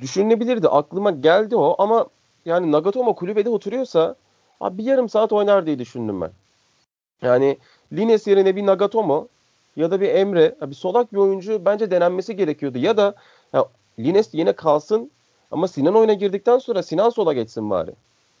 düşünülebilirdi. 0.00 0.68
Aklıma 0.68 1.10
geldi 1.10 1.56
o 1.56 1.74
ama 1.78 2.06
yani 2.44 2.72
Nagatomo 2.72 3.14
kulübede 3.14 3.48
oturuyorsa 3.50 4.14
abi 4.60 4.78
bir 4.78 4.84
yarım 4.84 5.08
saat 5.08 5.32
oynar 5.32 5.66
diye 5.66 5.78
düşündüm 5.78 6.20
ben. 6.20 6.30
Yani 7.22 7.58
Lines 7.92 8.26
yerine 8.26 8.56
bir 8.56 8.66
Nagatomo 8.66 9.28
ya 9.76 9.90
da 9.90 10.00
bir 10.00 10.08
Emre, 10.08 10.54
bir 10.62 10.74
solak 10.74 11.12
bir 11.12 11.18
oyuncu 11.18 11.64
bence 11.64 11.90
denenmesi 11.90 12.36
gerekiyordu. 12.36 12.78
Ya 12.78 12.96
da 12.96 13.14
ya 13.52 13.64
Lines 13.98 14.28
yine 14.32 14.52
kalsın 14.52 15.10
ama 15.50 15.68
Sinan 15.68 15.94
oyuna 15.94 16.12
girdikten 16.14 16.58
sonra 16.58 16.82
Sinan 16.82 17.10
sola 17.10 17.32
geçsin 17.32 17.70
bari. 17.70 17.90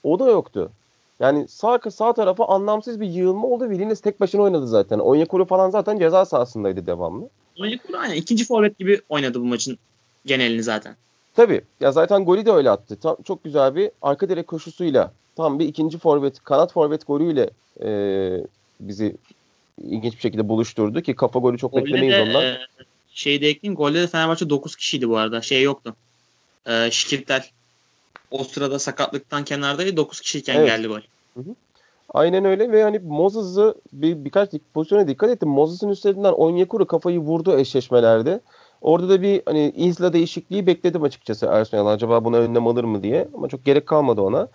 O 0.02 0.18
da 0.18 0.30
yoktu. 0.30 0.70
Yani 1.20 1.48
sağ 1.48 1.80
sağ 1.90 2.12
tarafa 2.12 2.44
anlamsız 2.46 3.00
bir 3.00 3.06
yığılma 3.06 3.46
oldu 3.46 3.70
ve 3.70 3.78
Lines 3.78 4.00
tek 4.00 4.20
başına 4.20 4.42
oynadı 4.42 4.66
zaten. 4.68 4.98
Onyekuru 4.98 5.44
falan 5.44 5.70
zaten 5.70 5.98
ceza 5.98 6.24
sahasındaydı 6.24 6.86
devamlı. 6.86 7.28
Onyekuru 7.60 7.96
aynen 7.96 8.14
ikinci 8.14 8.44
forvet 8.44 8.78
gibi 8.78 9.00
oynadı 9.08 9.40
bu 9.40 9.44
maçın 9.44 9.78
genelini 10.26 10.62
zaten. 10.62 10.96
Tabii. 11.34 11.60
Ya 11.80 11.92
zaten 11.92 12.24
golü 12.24 12.46
de 12.46 12.52
öyle 12.52 12.70
attı. 12.70 12.96
Tam, 12.96 13.16
çok 13.24 13.44
güzel 13.44 13.74
bir 13.74 13.90
arka 14.02 14.28
direk 14.28 14.46
koşusuyla 14.46 15.12
tam 15.36 15.58
bir 15.58 15.68
ikinci 15.68 15.98
forvet, 15.98 16.44
kanat 16.44 16.72
forvet 16.72 17.06
golüyle 17.06 17.50
e, 17.82 17.90
bizi 18.80 19.16
ilginç 19.82 20.14
bir 20.14 20.20
şekilde 20.20 20.48
buluşturdu 20.48 21.02
ki 21.02 21.14
kafa 21.14 21.38
golü 21.38 21.58
çok 21.58 21.72
Golde 21.72 21.84
beklemeyiz 21.84 22.14
de 22.14 22.22
ondan. 22.22 22.44
e, 22.44 22.58
şey 23.10 23.40
de 23.40 23.48
ekleyeyim. 23.48 23.76
Golde 23.76 24.02
de 24.02 24.06
Fenerbahçe 24.06 24.50
9 24.50 24.76
kişiydi 24.76 25.08
bu 25.08 25.16
arada. 25.16 25.40
Şey 25.40 25.62
yoktu. 25.62 25.96
E, 26.66 26.90
Şikirtel 26.90 27.44
o 28.30 28.44
sırada 28.44 28.78
sakatlıktan 28.78 29.44
kenardaydı. 29.44 29.96
9 29.96 30.20
kişiyken 30.20 30.54
Evet. 30.54 30.66
geldi 30.66 30.86
gol. 30.86 31.00
Aynen 32.14 32.44
öyle 32.44 32.72
ve 32.72 32.82
hani 32.82 32.98
Moses'ı 32.98 33.74
bir, 33.92 34.24
birkaç 34.24 34.50
pozisyona 34.74 35.08
dikkat 35.08 35.30
ettim. 35.30 35.48
Moses'ın 35.48 35.88
üstlerinden 35.88 36.32
Onyekuru 36.32 36.86
kafayı 36.86 37.18
vurdu 37.18 37.58
eşleşmelerde. 37.58 38.40
Orada 38.80 39.08
da 39.08 39.22
bir 39.22 39.42
hani 39.46 39.72
Isla 39.76 40.12
değişikliği 40.12 40.66
bekledim 40.66 41.02
açıkçası 41.02 41.46
Ersun 41.46 41.76
Yanal. 41.76 41.90
Acaba 41.90 42.24
buna 42.24 42.36
önlem 42.36 42.66
alır 42.66 42.84
mı 42.84 43.02
diye. 43.02 43.28
Ama 43.34 43.48
çok 43.48 43.64
gerek 43.64 43.86
kalmadı 43.86 44.20
ona. 44.20 44.48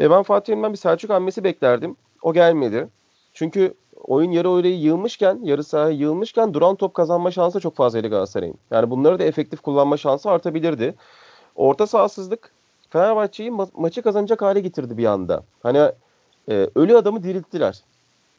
Ve 0.00 0.10
ben 0.10 0.22
Fatih 0.22 0.46
Terim'den 0.46 0.72
bir 0.72 0.78
Selçuk 0.78 1.10
hamlesi 1.10 1.44
beklerdim. 1.44 1.96
O 2.22 2.32
gelmedi. 2.32 2.88
Çünkü 3.34 3.74
oyun 4.04 4.30
yarı 4.30 4.50
oraya 4.50 4.74
yığılmışken, 4.74 5.40
yarı 5.42 5.64
sahaya 5.64 5.90
yığılmışken 5.96 6.54
duran 6.54 6.76
top 6.76 6.94
kazanma 6.94 7.30
şansı 7.30 7.60
çok 7.60 7.76
fazlaydı 7.76 8.08
Galatasaray'ın. 8.08 8.54
Yani 8.70 8.90
bunları 8.90 9.18
da 9.18 9.24
efektif 9.24 9.60
kullanma 9.60 9.96
şansı 9.96 10.30
artabilirdi. 10.30 10.94
Orta 11.56 11.86
sahasızlık 11.86 12.50
Fenerbahçe'yi 12.92 13.50
ma- 13.50 13.70
maçı 13.74 14.02
kazanacak 14.02 14.42
hale 14.42 14.60
getirdi 14.60 14.98
bir 14.98 15.04
anda. 15.04 15.42
Hani 15.62 15.78
e, 16.48 16.68
ölü 16.74 16.96
adamı 16.96 17.22
dirilttiler. 17.22 17.80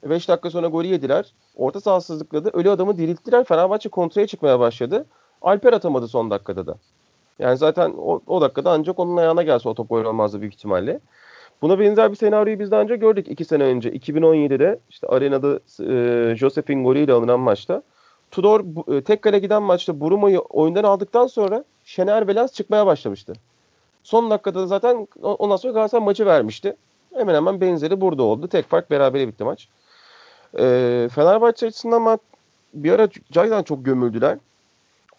5 0.03 0.29
dakika 0.29 0.49
sonra 0.49 0.67
golü 0.67 0.87
yediler. 0.87 1.33
Orta 1.55 1.81
sahasızlıkla 1.81 2.39
ölü 2.53 2.69
adamı 2.69 2.97
dirilttiler. 2.97 3.43
Fenerbahçe 3.43 3.89
kontraya 3.89 4.27
çıkmaya 4.27 4.59
başladı. 4.59 5.05
Alper 5.41 5.73
atamadı 5.73 6.07
son 6.07 6.31
dakikada 6.31 6.67
da. 6.67 6.75
Yani 7.39 7.57
zaten 7.57 7.93
o, 7.97 8.21
o 8.27 8.41
dakikada 8.41 8.71
ancak 8.71 8.99
onun 8.99 9.17
ayağına 9.17 9.43
gelse 9.43 9.69
o 9.69 9.73
top 9.73 9.89
gol 9.89 10.05
olmazdı 10.05 10.41
büyük 10.41 10.53
ihtimalle. 10.53 10.99
Buna 11.61 11.79
benzer 11.79 12.11
bir 12.11 12.15
senaryoyu 12.15 12.59
biz 12.59 12.71
daha 12.71 12.81
önce 12.81 12.95
gördük 12.95 13.27
2 13.29 13.45
sene 13.45 13.63
önce. 13.63 13.89
2017'de 13.89 14.79
işte 14.89 15.07
arenada 15.07 15.59
e, 15.93 16.35
Josef'in 16.35 16.83
golüyle 16.83 17.13
alınan 17.13 17.39
maçta. 17.39 17.83
Tudor 18.31 18.65
e, 18.97 19.01
tek 19.01 19.21
kale 19.21 19.39
giden 19.39 19.63
maçta 19.63 19.99
Buruma'yı 19.99 20.39
oyundan 20.39 20.83
aldıktan 20.83 21.27
sonra 21.27 21.63
Şener 21.85 22.27
Belaz 22.27 22.53
çıkmaya 22.53 22.85
başlamıştı. 22.85 23.33
Son 24.03 24.29
dakikada 24.29 24.59
da 24.59 24.67
zaten 24.67 25.07
ondan 25.21 25.55
sonra 25.55 25.73
Galatasaray 25.73 26.05
maçı 26.05 26.25
vermişti. 26.25 26.75
Hemen 27.13 27.35
hemen 27.35 27.61
benzeri 27.61 28.01
burada 28.01 28.23
oldu. 28.23 28.47
Tek 28.47 28.69
fark 28.69 28.91
berabere 28.91 29.27
bitti 29.27 29.43
maç. 29.43 29.67
Ee, 30.59 31.09
Fenerbahçe 31.15 31.67
açısından 31.67 32.05
ben 32.05 32.19
bir 32.73 32.91
ara 32.91 33.09
Caydan 33.31 33.63
çok 33.63 33.85
gömüldüler. 33.85 34.37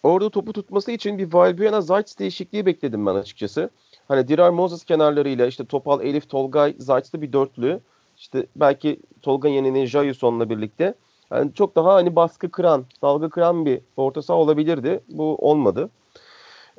Orada 0.03 0.29
topu 0.29 0.53
tutması 0.53 0.91
için 0.91 1.17
bir 1.17 1.33
Valbuena 1.33 1.81
Zayt 1.81 2.19
değişikliği 2.19 2.65
bekledim 2.65 3.05
ben 3.05 3.15
açıkçası. 3.15 3.69
Hani 4.07 4.27
Dirar 4.27 4.49
Moses 4.49 4.83
kenarlarıyla 4.83 5.45
işte 5.45 5.65
Topal, 5.65 6.01
Elif, 6.01 6.29
Tolgay, 6.29 6.75
Zayt'lı 6.79 7.21
bir 7.21 7.33
dörtlü. 7.33 7.79
İşte 8.17 8.45
belki 8.55 8.99
Tolga 9.21 9.47
yeninin 9.47 9.85
Jayuson'la 9.85 10.49
birlikte. 10.49 10.93
Yani 11.31 11.53
çok 11.53 11.75
daha 11.75 11.93
hani 11.93 12.15
baskı 12.15 12.51
kıran, 12.51 12.85
dalga 13.01 13.29
kıran 13.29 13.65
bir 13.65 13.79
orta 13.97 14.21
saha 14.21 14.37
olabilirdi. 14.37 14.99
Bu 15.09 15.35
olmadı. 15.35 15.89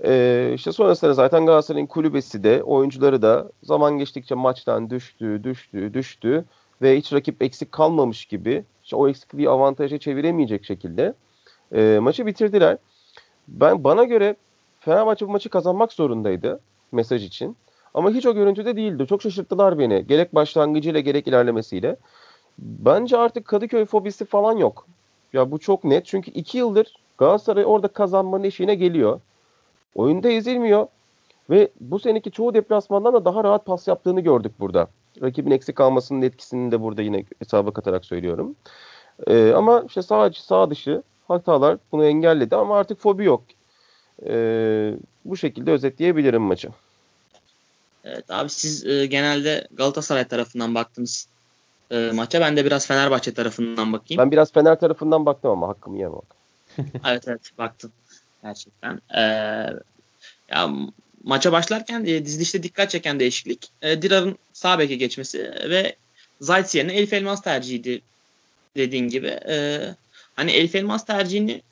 Ee, 0.04 0.52
işte 0.54 0.72
sonrasında 0.72 1.14
zaten 1.14 1.46
Galatasaray'ın 1.46 1.86
kulübesi 1.86 2.44
de 2.44 2.62
oyuncuları 2.62 3.22
da 3.22 3.50
zaman 3.62 3.98
geçtikçe 3.98 4.34
maçtan 4.34 4.90
düştü, 4.90 5.40
düştü, 5.44 5.94
düştü 5.94 6.44
ve 6.82 6.98
hiç 6.98 7.12
rakip 7.12 7.42
eksik 7.42 7.72
kalmamış 7.72 8.26
gibi 8.26 8.64
işte 8.84 8.96
o 8.96 9.08
eksikliği 9.08 9.48
avantaja 9.48 9.98
çeviremeyecek 9.98 10.64
şekilde 10.64 11.14
e, 11.74 11.98
maçı 12.02 12.26
bitirdiler. 12.26 12.78
Ben 13.48 13.84
bana 13.84 14.04
göre 14.04 14.36
Fenerbahçe 14.80 15.28
bu 15.28 15.32
maçı 15.32 15.48
kazanmak 15.48 15.92
zorundaydı 15.92 16.60
mesaj 16.92 17.24
için. 17.24 17.56
Ama 17.94 18.10
hiç 18.10 18.26
o 18.26 18.34
görüntüde 18.34 18.76
değildi. 18.76 19.06
Çok 19.08 19.22
şaşırttılar 19.22 19.78
beni. 19.78 20.06
Gerek 20.06 20.34
başlangıcıyla 20.34 21.00
gerek 21.00 21.26
ilerlemesiyle. 21.26 21.96
Bence 22.58 23.16
artık 23.16 23.46
Kadıköy 23.46 23.84
fobisi 23.84 24.24
falan 24.24 24.56
yok. 24.56 24.86
Ya 25.32 25.50
bu 25.50 25.58
çok 25.58 25.84
net. 25.84 26.06
Çünkü 26.06 26.30
iki 26.30 26.58
yıldır 26.58 26.94
Galatasaray 27.18 27.64
orada 27.66 27.88
kazanmanın 27.88 28.44
eşiğine 28.44 28.74
geliyor. 28.74 29.20
Oyunda 29.96 30.28
ezilmiyor. 30.28 30.86
Ve 31.50 31.68
bu 31.80 31.98
seneki 31.98 32.30
çoğu 32.30 32.54
deplasmandan 32.54 33.14
da 33.14 33.24
daha 33.24 33.44
rahat 33.44 33.66
pas 33.66 33.88
yaptığını 33.88 34.20
gördük 34.20 34.52
burada. 34.60 34.88
Rakibin 35.22 35.50
eksik 35.50 35.76
kalmasının 35.76 36.22
etkisini 36.22 36.72
de 36.72 36.80
burada 36.82 37.02
yine 37.02 37.24
hesaba 37.38 37.70
katarak 37.70 38.04
söylüyorum. 38.04 38.56
Ee, 39.26 39.52
ama 39.56 39.84
işte 39.86 40.02
sağ 40.02 40.30
sağ 40.32 40.70
dışı 40.70 41.02
hatalar 41.28 41.78
bunu 41.92 42.04
engelledi 42.04 42.56
ama 42.56 42.78
artık 42.78 43.00
fobi 43.00 43.24
yok. 43.24 43.42
Ee, 44.26 44.94
bu 45.24 45.36
şekilde 45.36 45.70
özetleyebilirim 45.70 46.42
maçı. 46.42 46.68
Evet 48.04 48.30
abi 48.30 48.50
siz 48.50 48.86
e, 48.86 49.06
genelde 49.06 49.68
Galatasaray 49.72 50.28
tarafından 50.28 50.74
baktınız 50.74 51.28
e, 51.90 52.10
maça. 52.14 52.40
Ben 52.40 52.56
de 52.56 52.64
biraz 52.64 52.86
Fenerbahçe 52.86 53.34
tarafından 53.34 53.92
bakayım. 53.92 54.22
Ben 54.22 54.30
biraz 54.30 54.52
Fener 54.52 54.80
tarafından 54.80 55.26
baktım 55.26 55.50
ama 55.50 55.68
hakkımı 55.68 55.98
yemem. 55.98 56.20
evet 57.04 57.28
evet 57.28 57.50
baktım. 57.58 57.92
Gerçekten. 58.46 59.00
Ee, 59.16 59.20
ya 60.50 60.70
maça 61.24 61.52
başlarken 61.52 62.04
e, 62.04 62.24
dizilişte 62.24 62.62
dikkat 62.62 62.90
çeken 62.90 63.20
değişiklik 63.20 63.68
e, 63.82 64.02
Dirar'ın 64.02 64.38
sağ 64.52 64.78
beke 64.78 64.96
geçmesi 64.96 65.38
ve 65.70 65.96
Zayt 66.40 66.74
yerine 66.74 66.92
Elif 66.92 67.12
Elmas 67.12 67.42
tercihiydi 67.42 68.00
dediğin 68.76 69.08
gibi. 69.08 69.26
E, 69.26 69.80
hani 70.36 70.52
Elif 70.52 70.74
Elmas 70.74 71.04
tercihini 71.04 71.62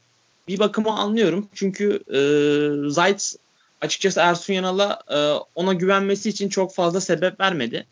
bir 0.49 0.59
bakıma 0.59 0.99
anlıyorum. 0.99 1.49
Çünkü 1.55 2.01
e, 2.09 2.19
Zayt 2.91 3.35
açıkçası 3.81 4.21
Ersun 4.21 4.55
Yanal'a 4.55 5.03
e, 5.09 5.17
ona 5.55 5.73
güvenmesi 5.73 6.29
için 6.29 6.49
çok 6.49 6.75
fazla 6.75 7.01
sebep 7.01 7.41
vermedi. 7.41 7.87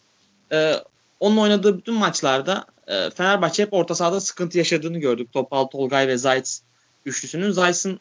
E, 0.53 0.75
onun 1.21 1.37
oynadığı 1.37 1.79
bütün 1.79 1.95
maçlarda 1.95 2.67
e, 2.87 3.11
Fenerbahçe 3.11 3.63
hep 3.63 3.73
orta 3.73 3.95
sahada 3.95 4.21
sıkıntı 4.21 4.59
yaşadığını 4.59 4.99
gördük. 4.99 5.33
Topal, 5.33 5.65
Tolgay 5.65 6.09
ve 6.09 6.17
Zayt 6.19 6.61
üçlüsünün. 7.07 7.51
Zayt'ın 7.51 8.01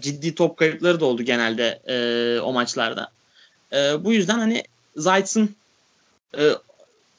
ciddi 0.00 0.34
top 0.34 0.56
kayıpları 0.56 1.00
da 1.00 1.04
oldu 1.04 1.22
genelde 1.22 1.82
e, 1.86 2.40
o 2.40 2.52
maçlarda. 2.52 3.10
E, 3.72 4.04
bu 4.04 4.12
yüzden 4.12 4.38
hani 4.38 4.64
Zayt'ın 4.96 5.56
e, 6.38 6.50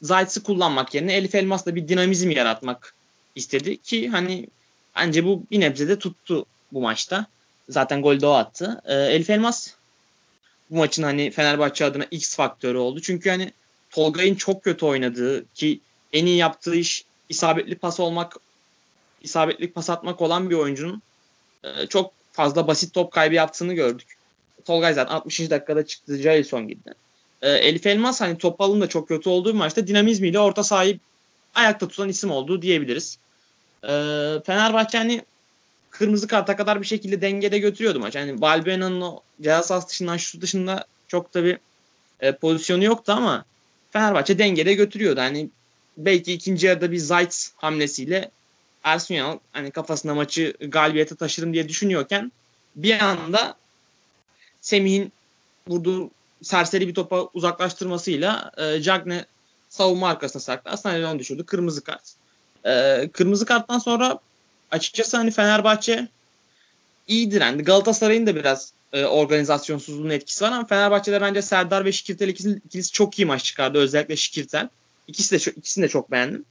Zayt'sı 0.01 0.43
kullanmak 0.43 0.93
yerine 0.95 1.13
Elif 1.13 1.35
Elmas'la 1.35 1.75
bir 1.75 1.87
dinamizm 1.87 2.29
yaratmak 2.29 2.93
istedi 3.35 3.77
ki 3.77 4.09
hani 4.09 4.47
bence 4.95 5.25
bu 5.25 5.43
bir 5.51 5.59
nebze 5.59 5.87
de 5.87 5.99
tuttu 5.99 6.45
bu 6.71 6.81
maçta. 6.81 7.25
Zaten 7.69 8.01
gol 8.01 8.21
de 8.21 8.27
o 8.27 8.31
attı. 8.31 8.81
E, 8.85 8.93
Elif 8.93 9.29
Elmas 9.29 9.73
bu 10.69 10.75
maçın 10.75 11.03
hani 11.03 11.31
Fenerbahçe 11.31 11.85
adına 11.85 12.05
X 12.11 12.35
faktörü 12.35 12.77
oldu. 12.77 13.01
Çünkü 13.01 13.29
hani 13.29 13.51
Tolgay'ın 13.89 14.35
çok 14.35 14.63
kötü 14.63 14.85
oynadığı 14.85 15.53
ki 15.53 15.79
en 16.13 16.25
iyi 16.25 16.37
yaptığı 16.37 16.75
iş 16.75 17.05
isabetli 17.29 17.75
pas 17.75 17.99
olmak, 17.99 18.37
isabetli 19.21 19.71
pas 19.71 19.89
atmak 19.89 20.21
olan 20.21 20.49
bir 20.49 20.55
oyuncunun 20.55 21.01
e, 21.63 21.87
çok 21.87 22.14
fazla 22.35 22.67
basit 22.67 22.93
top 22.93 23.11
kaybı 23.13 23.35
yaptığını 23.35 23.73
gördük. 23.73 24.07
Tolgay 24.65 24.93
zaten 24.93 25.13
60. 25.13 25.49
dakikada 25.49 25.85
çıktı. 25.85 26.17
Jailson 26.17 26.67
gitti. 26.67 26.93
E, 27.41 27.49
Elif 27.49 27.85
Elmas 27.87 28.21
hani 28.21 28.37
Topal'ın 28.37 28.81
da 28.81 28.89
çok 28.89 29.07
kötü 29.07 29.29
olduğu 29.29 29.53
bir 29.53 29.57
maçta 29.57 29.87
dinamizmiyle 29.87 30.39
orta 30.39 30.63
sahayı 30.63 30.99
ayakta 31.55 31.87
tutan 31.87 32.09
isim 32.09 32.31
olduğu 32.31 32.61
diyebiliriz. 32.61 33.17
E, 33.83 33.89
Fenerbahçe 34.45 34.97
hani 34.97 35.21
kırmızı 35.89 36.27
karta 36.27 36.55
kadar 36.55 36.81
bir 36.81 36.87
şekilde 36.87 37.21
dengede 37.21 37.59
götürüyordu 37.59 37.99
maç. 37.99 38.15
Yani 38.15 38.41
Valbuena'nın 38.41 39.01
o 39.01 39.19
ceza 39.41 39.63
sahası 39.63 39.89
dışından 39.89 40.17
şu 40.17 40.41
dışında 40.41 40.85
çok 41.07 41.33
tabi 41.33 41.57
e, 42.19 42.31
pozisyonu 42.31 42.83
yoktu 42.83 43.11
ama 43.11 43.45
Fenerbahçe 43.91 44.39
dengede 44.39 44.73
götürüyordu. 44.73 45.19
Hani 45.19 45.49
belki 45.97 46.33
ikinci 46.33 46.67
yarıda 46.67 46.91
bir 46.91 46.97
Zayt 46.97 47.49
hamlesiyle 47.55 48.31
Ersun 48.85 49.39
hani 49.51 49.71
kafasında 49.71 50.15
maçı 50.15 50.53
galibiyete 50.59 51.15
taşırım 51.15 51.53
diye 51.53 51.69
düşünüyorken 51.69 52.31
bir 52.75 52.99
anda 52.99 53.55
Semih'in 54.61 55.11
vurduğu 55.67 56.11
serseri 56.41 56.87
bir 56.87 56.93
topa 56.93 57.29
uzaklaştırmasıyla 57.33 58.51
e, 58.57 58.81
Cagne 58.81 59.25
savunma 59.69 60.09
arkasına 60.09 60.41
sarktı. 60.41 60.69
Aslında 60.69 61.11
onu 61.11 61.19
düşürdü. 61.19 61.45
Kırmızı 61.45 61.83
kart. 61.83 62.13
E, 62.65 63.09
kırmızı 63.13 63.45
karttan 63.45 63.79
sonra 63.79 64.19
açıkçası 64.71 65.17
hani 65.17 65.31
Fenerbahçe 65.31 66.07
iyi 67.07 67.31
direndi. 67.31 67.63
Galatasaray'ın 67.63 68.27
da 68.27 68.35
biraz 68.35 68.73
e, 68.93 69.05
organizasyonsuzluğun 69.05 70.09
etkisi 70.09 70.43
var 70.43 70.51
ama 70.51 70.67
Fenerbahçe'de 70.67 71.21
bence 71.21 71.41
Serdar 71.41 71.85
ve 71.85 71.91
Şikirtel 71.91 72.27
ikisi, 72.27 72.61
ikisi 72.65 72.91
çok 72.91 73.19
iyi 73.19 73.25
maç 73.25 73.43
çıkardı. 73.43 73.77
Özellikle 73.77 74.15
Şikirtel. 74.15 74.69
İkisi 75.07 75.47
de 75.47 75.51
ikisini 75.51 75.83
de 75.83 75.89
çok 75.89 76.11
beğendim. 76.11 76.45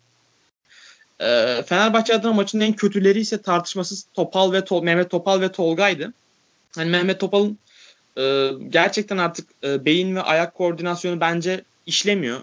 E, 1.21 1.63
Fenerbahçe 1.67 2.15
adına 2.15 2.33
maçın 2.33 2.61
en 2.61 2.73
kötüleri 2.73 3.21
ise 3.21 3.43
tartışmasız 3.43 4.07
Topal 4.15 4.53
ve 4.53 4.65
Tol 4.65 4.83
Mehmet 4.83 5.11
Topal 5.11 5.41
ve 5.41 5.53
Tolga'ydı. 5.53 6.13
Hani 6.75 6.91
Mehmet 6.91 7.21
Topal'ın 7.21 7.59
e, 8.19 8.51
gerçekten 8.69 9.19
artık 9.19 9.49
e, 9.65 9.85
beyin 9.85 10.17
ve 10.17 10.23
ayak 10.23 10.55
koordinasyonu 10.55 11.21
bence 11.21 11.65
işlemiyor. 11.87 12.41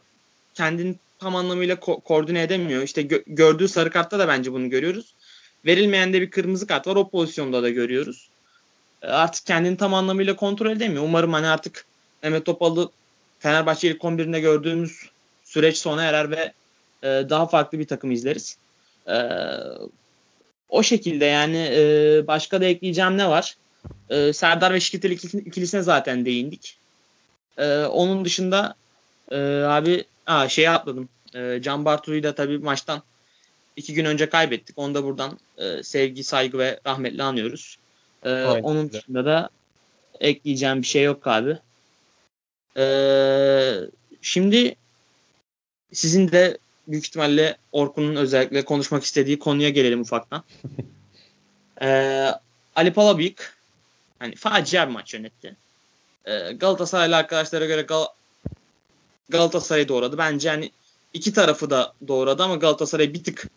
Kendini 0.54 0.96
tam 1.20 1.36
anlamıyla 1.36 1.76
ko- 1.76 2.02
koordine 2.02 2.42
edemiyor. 2.42 2.84
İşte 2.84 3.02
gö- 3.02 3.24
gördüğü 3.28 3.68
sarı 3.68 3.90
kartta 3.90 4.20
da 4.20 4.28
bence 4.28 4.52
bunu 4.52 4.70
görüyoruz. 4.70 5.14
Verilmeyen 5.66 6.14
de 6.14 6.22
bir 6.22 6.30
kırmızı 6.30 6.68
kart 6.68 6.88
var. 6.88 6.96
O 6.96 7.10
pozisyonda 7.10 7.64
da 7.64 7.70
görüyoruz. 7.70 8.30
E, 9.02 9.08
artık 9.08 9.46
kendini 9.46 9.78
tam 9.78 9.94
anlamıyla 9.94 10.36
kontrol 10.36 10.72
edemiyor. 10.72 11.04
Umarım 11.04 11.34
hani 11.34 11.48
artık 11.48 11.86
Mehmet 12.24 12.46
Topal'ı 12.46 12.90
Fenerbahçe 13.40 13.88
ilk 13.88 14.02
11'inde 14.02 14.40
gördüğümüz 14.40 15.10
süreç 15.44 15.78
sona 15.78 16.04
erer 16.04 16.32
ve 16.32 16.54
e, 17.04 17.08
daha 17.08 17.48
farklı 17.48 17.80
bir 17.80 17.88
takım 17.88 18.12
izleriz. 18.12 18.58
E, 19.08 19.18
o 20.70 20.84
şekilde 20.84 21.26
yani 21.26 21.70
e, 21.72 22.24
başka 22.28 22.62
da 22.62 22.66
ekleyeceğim 22.66 23.18
ne 23.18 23.30
var? 23.30 23.58
E, 24.10 24.34
Serdar 24.34 24.74
ve 24.74 24.80
Şikitel 24.80 25.12
ikilisine 25.12 25.82
zaten 25.82 26.26
değindik. 26.26 26.78
E, 27.58 27.84
onun 27.84 28.26
dışında 28.26 28.76
e, 29.32 29.38
abi 29.64 30.04
aa, 30.28 30.50
şeye 30.50 30.70
atladım. 30.70 31.10
E, 31.36 31.60
Can 31.62 31.86
Bartu'yu 31.86 32.24
da 32.24 32.36
tabii 32.36 32.58
maçtan 32.58 33.04
iki 33.76 33.94
gün 33.94 34.06
önce 34.06 34.30
kaybettik. 34.30 34.78
Onu 34.78 34.96
da 34.96 35.04
buradan 35.04 35.40
e, 35.58 35.84
sevgi, 35.84 36.24
saygı 36.24 36.58
ve 36.58 36.80
rahmetle 36.86 37.24
anıyoruz. 37.24 37.78
E, 38.24 38.44
onun 38.44 38.92
dışında 38.92 39.26
da 39.26 39.50
ekleyeceğim 40.20 40.82
bir 40.82 40.88
şey 40.88 41.04
yok 41.04 41.28
abi. 41.28 41.58
E, 42.78 42.86
şimdi 44.22 44.76
sizin 45.92 46.32
de 46.32 46.58
büyük 46.92 47.06
ihtimalle 47.06 47.58
Orkun'un 47.72 48.16
özellikle 48.16 48.66
konuşmak 48.66 49.04
istediği 49.04 49.40
konuya 49.40 49.70
gelelim 49.70 50.02
ufaktan. 50.02 50.44
ee, 51.82 52.30
Ali 52.76 52.94
Palabıyık 52.94 53.58
hani 54.20 54.36
facia 54.36 54.88
bir 54.88 54.94
maç 54.94 55.14
yönetti. 55.14 55.56
Ee, 56.26 56.52
Galatasaraylı 56.52 57.16
arkadaşlara 57.16 57.66
göre 57.66 57.82
Gal 57.82 58.06
Galatasaray'ı 59.30 59.88
doğradı. 59.88 60.18
Bence 60.18 60.50
hani 60.50 60.72
iki 61.14 61.34
tarafı 61.34 61.70
da 61.70 61.94
doğradı 62.08 62.44
ama 62.44 62.56
Galatasaray 62.56 63.14
bir 63.14 63.24
tık 63.24 63.50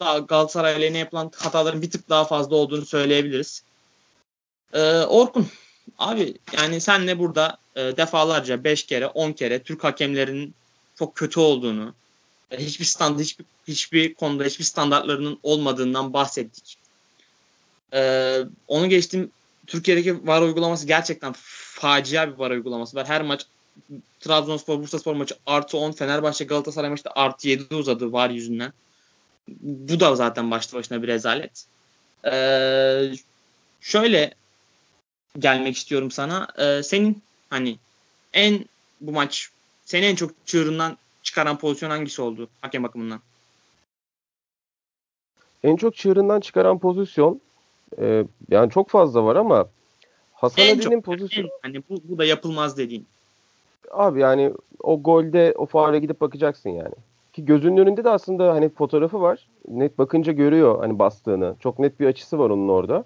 daha 0.00 0.18
Galatasaray'la 0.18 0.90
ne 0.90 0.98
yapılan 0.98 1.30
hataların 1.36 1.82
bir 1.82 1.90
tık 1.90 2.08
daha 2.08 2.24
fazla 2.24 2.56
olduğunu 2.56 2.86
söyleyebiliriz. 2.86 3.62
Ee, 4.72 5.00
Orkun 5.00 5.48
abi 5.98 6.34
yani 6.58 6.80
senle 6.80 7.18
burada 7.18 7.58
e, 7.76 7.80
defalarca 7.80 8.64
5 8.64 8.86
kere 8.86 9.06
10 9.06 9.32
kere 9.32 9.62
Türk 9.62 9.84
hakemlerinin 9.84 10.54
çok 10.98 11.14
kötü 11.14 11.40
olduğunu, 11.40 11.94
hiçbir 12.58 12.84
stand 12.84 13.20
hiçbir 13.20 13.44
hiçbir 13.68 14.14
konuda 14.14 14.44
hiçbir 14.44 14.64
standartlarının 14.64 15.38
olmadığından 15.42 16.12
bahsettik. 16.12 16.78
Ee, 17.94 18.40
onu 18.68 18.88
geçtim. 18.88 19.30
Türkiye'deki 19.66 20.26
VAR 20.26 20.42
uygulaması 20.42 20.86
gerçekten 20.86 21.34
facia 21.36 22.32
bir 22.32 22.38
VAR 22.38 22.50
uygulaması 22.50 22.96
var. 22.96 23.08
Her 23.08 23.22
maç 23.22 23.46
Trabzonspor, 24.20 24.78
Bursaspor 24.78 25.14
maçı 25.14 25.34
artı 25.46 25.78
10, 25.78 25.92
Fenerbahçe, 25.92 26.44
Galatasaray 26.44 26.90
maçı 26.90 27.04
da 27.04 27.12
artı 27.14 27.48
7 27.48 27.74
uzadı 27.74 28.12
VAR 28.12 28.30
yüzünden. 28.30 28.72
Bu 29.60 30.00
da 30.00 30.16
zaten 30.16 30.50
başlı 30.50 30.78
başına 30.78 31.02
bir 31.02 31.08
rezalet. 31.08 31.66
Ee, 32.32 33.12
şöyle 33.80 34.34
gelmek 35.38 35.76
istiyorum 35.76 36.10
sana. 36.10 36.48
Ee, 36.58 36.82
senin 36.82 37.22
hani 37.50 37.78
en 38.32 38.64
bu 39.00 39.12
maç 39.12 39.48
seni 39.84 40.04
en 40.04 40.16
çok 40.16 40.46
çığırından 40.46 40.98
çıkaran 41.22 41.58
pozisyon 41.58 41.90
hangisi 41.90 42.22
oldu 42.22 42.48
hakem 42.60 42.82
bakımından? 42.82 43.20
En 45.62 45.76
çok 45.76 45.96
çığırından 45.96 46.40
çıkaran 46.40 46.78
pozisyon 46.78 47.40
e, 47.98 48.24
yani 48.50 48.70
çok 48.70 48.88
fazla 48.88 49.24
var 49.24 49.36
ama 49.36 49.66
Hasan 50.32 50.64
En 50.64 50.78
Ali'nin 50.78 51.00
pozisyonu 51.00 51.46
en- 51.46 51.52
hani 51.62 51.82
bu, 51.90 51.96
bu 52.04 52.18
da 52.18 52.24
yapılmaz 52.24 52.78
dediğin. 52.78 53.06
abi 53.90 54.20
yani 54.20 54.52
o 54.82 55.02
golde 55.02 55.54
o 55.56 55.66
faale 55.66 55.98
gidip 55.98 56.20
bakacaksın 56.20 56.70
yani. 56.70 56.94
Ki 57.32 57.44
gözünün 57.44 57.76
önünde 57.76 58.04
de 58.04 58.10
aslında 58.10 58.54
hani 58.54 58.68
fotoğrafı 58.68 59.20
var. 59.20 59.48
Net 59.68 59.98
bakınca 59.98 60.32
görüyor 60.32 60.78
hani 60.80 60.98
bastığını. 60.98 61.54
Çok 61.60 61.78
net 61.78 62.00
bir 62.00 62.06
açısı 62.06 62.38
var 62.38 62.50
onun 62.50 62.68
orada. 62.68 63.04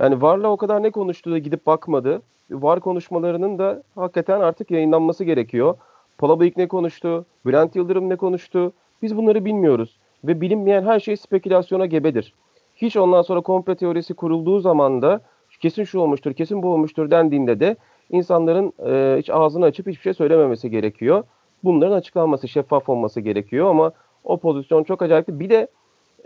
Yani 0.00 0.22
VAR'la 0.22 0.48
o 0.48 0.56
kadar 0.56 0.82
ne 0.82 0.90
konuştu 0.90 1.30
da 1.32 1.38
gidip 1.38 1.66
bakmadı. 1.66 2.22
VAR 2.50 2.80
konuşmalarının 2.80 3.58
da 3.58 3.82
hakikaten 3.94 4.40
artık 4.40 4.70
yayınlanması 4.70 5.24
gerekiyor. 5.24 5.76
Palabıyık 6.18 6.56
ne 6.56 6.68
konuştu? 6.68 7.26
Bülent 7.46 7.76
Yıldırım 7.76 8.08
ne 8.08 8.16
konuştu? 8.16 8.72
Biz 9.02 9.16
bunları 9.16 9.44
bilmiyoruz. 9.44 9.98
Ve 10.24 10.40
bilinmeyen 10.40 10.82
her 10.82 11.00
şey 11.00 11.16
spekülasyona 11.16 11.86
gebedir. 11.86 12.34
Hiç 12.76 12.96
ondan 12.96 13.22
sonra 13.22 13.40
komplo 13.40 13.74
teorisi 13.74 14.14
kurulduğu 14.14 14.60
zaman 14.60 15.02
da 15.02 15.20
kesin 15.60 15.84
şu 15.84 15.98
olmuştur, 15.98 16.34
kesin 16.34 16.62
bu 16.62 16.68
olmuştur 16.68 17.10
dendiğinde 17.10 17.60
de 17.60 17.76
insanların 18.10 18.72
e, 18.86 19.18
hiç 19.18 19.30
ağzını 19.30 19.64
açıp 19.64 19.86
hiçbir 19.86 20.02
şey 20.02 20.14
söylememesi 20.14 20.70
gerekiyor. 20.70 21.24
Bunların 21.64 21.96
açıklanması, 21.96 22.48
şeffaf 22.48 22.88
olması 22.88 23.20
gerekiyor 23.20 23.70
ama 23.70 23.92
o 24.24 24.36
pozisyon 24.36 24.84
çok 24.84 25.02
acayip. 25.02 25.28
Bir 25.28 25.50
de 25.50 25.68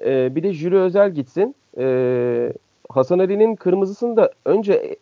e, 0.04 0.34
bir 0.36 0.42
de 0.42 0.52
jüri 0.52 0.78
özel 0.78 1.10
gitsin. 1.10 1.54
E, 1.78 2.52
Hasan 2.88 3.18
Ali'nin 3.18 3.56
kırmızısını 3.56 4.16
da 4.16 4.30
önce 4.44 4.96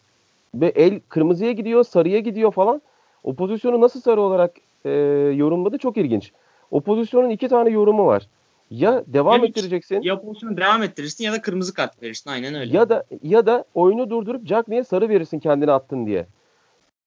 ve 0.55 0.67
el 0.67 1.01
kırmızıya 1.09 1.53
gidiyor, 1.53 1.85
sarıya 1.85 2.19
gidiyor 2.19 2.53
falan. 2.53 2.83
O 3.25 3.35
pozisyonu 3.35 3.81
nasıl 3.81 4.01
sarı 4.01 4.21
olarak 4.21 4.53
e, 4.85 4.91
yorumladı 5.35 5.79
çok 5.79 5.97
ilginç. 5.97 6.33
O 6.71 6.81
pozisyonun 6.81 7.31
iki 7.31 7.49
tane 7.49 7.71
yorumu 7.71 8.07
var. 8.07 8.29
Ya 8.71 9.05
devam 9.07 9.41
Ya 9.41 9.47
ettireceksin 9.47 10.03
Ya 10.03 10.21
pozisyonu 10.21 10.57
devam 10.57 10.83
ettirirsin 10.83 11.25
ya 11.25 11.33
da 11.33 11.43
kırmızı 11.43 11.75
kart 11.75 12.03
verirsin. 12.03 12.31
Aynen 12.31 12.55
öyle. 12.55 12.77
ya 12.77 12.89
da 12.89 13.05
ya 13.23 13.47
da 13.47 13.65
oyunu 13.75 14.11
durdurup 14.11 14.47
Cagney'e 14.47 14.85
sarı 14.85 15.09
verirsin 15.09 15.39
kendini 15.39 15.73
attın 15.73 16.07
diye. 16.07 16.27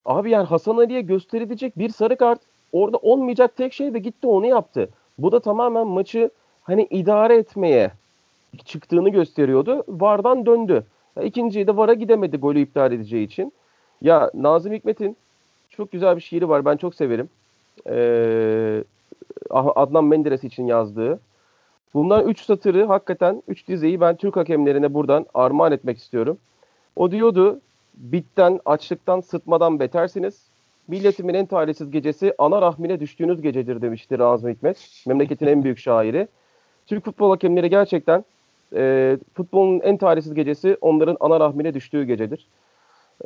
Abi 0.06 0.32
yani 0.32 0.46
Hasan 0.46 0.78
Ali'ye 0.78 1.02
gösterilecek 1.02 1.78
bir 1.78 1.90
sarı 1.90 2.18
kart 2.18 2.40
orada 2.72 2.98
olmayacak 2.98 3.56
tek 3.58 3.74
şey 3.74 3.94
de 3.94 4.00
gitti 4.00 4.28
onu 4.28 4.46
yaptı. 4.46 4.90
Bu 5.18 5.32
da 5.32 5.40
tamamen 5.40 5.88
maçı 5.88 6.30
hani 6.64 6.88
idare 6.90 7.36
etmeye 7.38 7.92
çıktığını 8.66 9.10
gösteriyordu. 9.10 9.84
VAR'dan 9.88 10.46
döndü. 10.46 10.86
İkinciyi 11.22 11.68
de 11.68 11.78
VAR'a 11.78 11.94
gidemedi 11.94 12.38
golü 12.38 12.60
iptal 12.62 12.92
edeceği 12.92 13.26
için. 13.26 13.54
Ya 14.02 14.32
Nazım 14.34 14.74
Hikmet'in 14.74 15.18
çok 15.70 15.92
güzel 15.92 16.16
bir 16.16 16.22
şiiri 16.22 16.50
var. 16.50 16.66
Ben 16.66 16.78
çok 16.78 16.96
severim. 16.96 17.30
Ee, 17.90 18.84
Ah- 19.50 19.72
Adnan 19.76 20.06
Menderes 20.06 20.44
için 20.44 20.68
yazdığı. 20.68 21.20
Bunlar 21.94 22.26
üç 22.26 22.42
satırı 22.46 22.86
hakikaten 22.86 23.44
üç 23.48 23.68
dizeyi 23.68 24.02
ben 24.02 24.16
Türk 24.16 24.36
hakemlerine 24.36 24.94
buradan 24.94 25.26
armağan 25.34 25.72
etmek 25.72 25.98
istiyorum. 25.98 26.38
O 26.96 27.12
diyordu 27.12 27.60
bitten, 27.94 28.60
açlıktan, 28.66 29.22
sıtmadan 29.22 29.80
betersiniz. 29.80 30.42
Milletimin 30.88 31.34
en 31.34 31.46
talihsiz 31.46 31.92
gecesi 31.92 32.34
ana 32.38 32.62
rahmine 32.62 33.00
düştüğünüz 33.00 33.42
gecedir 33.42 33.82
demişti 33.82 34.18
Nazım 34.18 34.50
Hikmet. 34.50 35.04
Memleketin 35.08 35.48
en 35.48 35.64
büyük 35.64 35.78
şairi. 35.78 36.28
Türk 36.88 37.06
futbol 37.06 37.30
hakemleri 37.30 37.70
gerçekten 37.70 38.26
e, 38.76 39.18
futbolun 39.34 39.80
en 39.80 39.98
talihsiz 39.98 40.34
gecesi 40.34 40.78
onların 40.82 41.18
ana 41.20 41.40
rahmine 41.40 41.74
düştüğü 41.74 42.04
gecedir. 42.04 42.48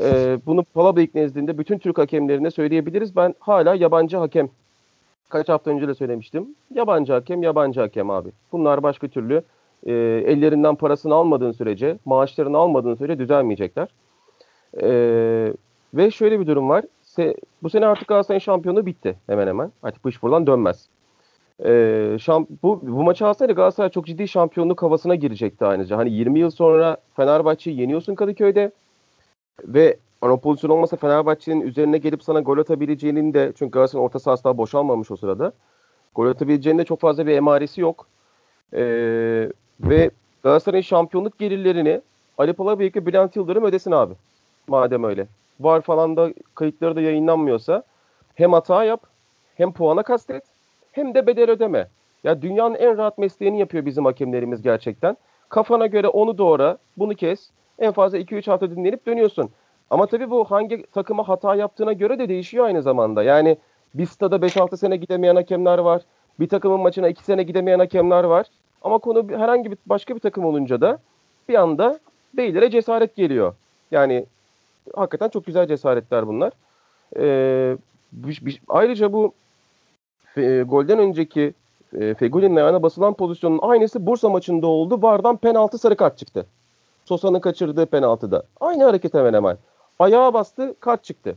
E, 0.01 0.37
bunu 0.45 0.63
Palabıyık 0.63 1.15
nezdinde 1.15 1.57
bütün 1.57 1.77
Türk 1.77 1.97
hakemlerine 1.97 2.51
söyleyebiliriz. 2.51 3.15
Ben 3.15 3.35
hala 3.39 3.75
yabancı 3.75 4.17
hakem 4.17 4.49
kaç 5.29 5.49
hafta 5.49 5.71
önce 5.71 5.87
de 5.87 5.95
söylemiştim. 5.95 6.47
Yabancı 6.73 7.13
hakem, 7.13 7.43
yabancı 7.43 7.79
hakem 7.79 8.09
abi. 8.09 8.29
Bunlar 8.51 8.83
başka 8.83 9.07
türlü 9.07 9.43
e, 9.85 9.93
ellerinden 10.25 10.75
parasını 10.75 11.13
almadığın 11.15 11.51
sürece, 11.51 11.97
maaşlarını 12.05 12.57
almadığın 12.57 12.95
sürece 12.95 13.19
düzelmeyecekler. 13.19 13.87
E, 14.81 14.89
ve 15.93 16.11
şöyle 16.11 16.39
bir 16.39 16.47
durum 16.47 16.69
var. 16.69 16.85
Se, 17.03 17.35
bu 17.63 17.69
sene 17.69 17.85
artık 17.85 18.07
Galatasaray'ın 18.07 18.39
şampiyonu 18.39 18.85
bitti 18.85 19.15
hemen 19.27 19.47
hemen. 19.47 19.71
Artık 19.83 20.03
bu 20.03 20.09
iş 20.09 20.23
buradan 20.23 20.47
dönmez. 20.47 20.89
E, 21.65 22.17
şamp, 22.19 22.49
bu, 22.63 22.79
bu 22.83 23.03
maçı 23.03 23.27
alsaydı 23.27 23.53
Galatasaray 23.53 23.89
çok 23.89 24.05
ciddi 24.05 24.27
şampiyonluk 24.27 24.83
havasına 24.83 25.15
girecekti 25.15 25.65
ayrıca. 25.65 25.97
Hani 25.97 26.11
20 26.11 26.39
yıl 26.39 26.49
sonra 26.49 26.97
Fenerbahçe'yi 27.15 27.79
yeniyorsun 27.79 28.15
Kadıköy'de 28.15 28.71
ve 29.63 29.97
o 30.21 30.37
pozisyon 30.37 30.71
olmasa 30.71 30.97
Fenerbahçe'nin 30.97 31.61
üzerine 31.61 31.97
gelip 31.97 32.23
sana 32.23 32.39
gol 32.39 32.57
atabileceğinin 32.57 33.33
de 33.33 33.53
çünkü 33.55 33.71
Galatasaray'ın 33.71 34.05
orta 34.05 34.19
sahası 34.19 34.43
daha 34.43 34.57
boşalmamış 34.57 35.11
o 35.11 35.15
sırada. 35.15 35.51
Gol 36.15 36.27
atabileceğinin 36.27 36.79
de 36.79 36.85
çok 36.85 36.99
fazla 36.99 37.27
bir 37.27 37.31
emaresi 37.31 37.81
yok. 37.81 38.07
Ee, 38.73 39.49
ve 39.79 40.11
Galatasaray'ın 40.43 40.81
şampiyonluk 40.81 41.39
gelirlerini 41.39 42.01
Ali 42.37 42.53
Palabıyık 42.53 42.95
ve 42.95 43.05
Bülent 43.05 43.35
Yıldırım 43.35 43.63
ödesin 43.63 43.91
abi. 43.91 44.13
Madem 44.67 45.03
öyle. 45.03 45.27
Var 45.59 45.81
falan 45.81 46.17
da 46.17 46.33
kayıtları 46.55 46.95
da 46.95 47.01
yayınlanmıyorsa 47.01 47.83
hem 48.35 48.53
hata 48.53 48.83
yap 48.83 49.01
hem 49.55 49.71
puana 49.71 50.03
kastet 50.03 50.43
hem 50.91 51.13
de 51.13 51.27
bedel 51.27 51.49
ödeme. 51.49 51.87
Ya 52.23 52.41
dünyanın 52.41 52.75
en 52.75 52.97
rahat 52.97 53.17
mesleğini 53.17 53.59
yapıyor 53.59 53.85
bizim 53.85 54.05
hakemlerimiz 54.05 54.61
gerçekten. 54.61 55.17
Kafana 55.49 55.87
göre 55.87 56.07
onu 56.07 56.37
doğra, 56.37 56.77
bunu 56.97 57.15
kes. 57.15 57.49
En 57.79 57.91
fazla 57.91 58.17
2-3 58.17 58.51
hafta 58.51 58.71
dinlenip 58.71 59.05
dönüyorsun. 59.05 59.49
Ama 59.89 60.05
tabii 60.05 60.29
bu 60.29 60.45
hangi 60.45 60.83
takıma 60.85 61.29
hata 61.29 61.55
yaptığına 61.55 61.93
göre 61.93 62.19
de 62.19 62.29
değişiyor 62.29 62.65
aynı 62.65 62.81
zamanda. 62.81 63.23
Yani 63.23 63.57
bir 63.93 64.05
stada 64.05 64.35
5-6 64.35 64.77
sene 64.77 64.97
gidemeyen 64.97 65.35
hakemler 65.35 65.77
var. 65.77 66.01
Bir 66.39 66.49
takımın 66.49 66.79
maçına 66.79 67.07
2 67.07 67.23
sene 67.23 67.43
gidemeyen 67.43 67.79
hakemler 67.79 68.23
var. 68.23 68.47
Ama 68.81 68.97
konu 68.97 69.29
herhangi 69.29 69.71
bir 69.71 69.77
başka 69.85 70.15
bir 70.15 70.19
takım 70.19 70.45
olunca 70.45 70.81
da 70.81 70.99
bir 71.49 71.55
anda 71.55 71.99
beylere 72.33 72.69
cesaret 72.69 73.15
geliyor. 73.15 73.55
Yani 73.91 74.25
hakikaten 74.95 75.29
çok 75.29 75.45
güzel 75.45 75.67
cesaretler 75.67 76.27
bunlar. 76.27 76.53
Ee, 77.19 77.77
ayrıca 78.67 79.13
bu 79.13 79.33
e, 80.37 80.61
golden 80.61 80.99
önceki 80.99 81.53
e, 81.99 82.13
Fegoli'nin 82.13 82.55
ayağına 82.55 82.83
basılan 82.83 83.13
pozisyonun 83.13 83.59
aynısı 83.61 84.05
Bursa 84.05 84.29
maçında 84.29 84.67
oldu. 84.67 85.01
Vardan 85.01 85.37
penaltı 85.37 85.77
sarı 85.77 85.95
kart 85.95 86.17
çıktı. 86.17 86.45
Sosa'nın 87.05 87.39
kaçırdığı 87.39 87.85
penaltıda. 87.85 88.43
Aynı 88.59 88.83
hareket 88.83 89.13
hemen 89.13 89.33
hemen. 89.33 89.57
Ayağa 89.99 90.33
bastı, 90.33 90.75
kart 90.79 91.03
çıktı. 91.03 91.35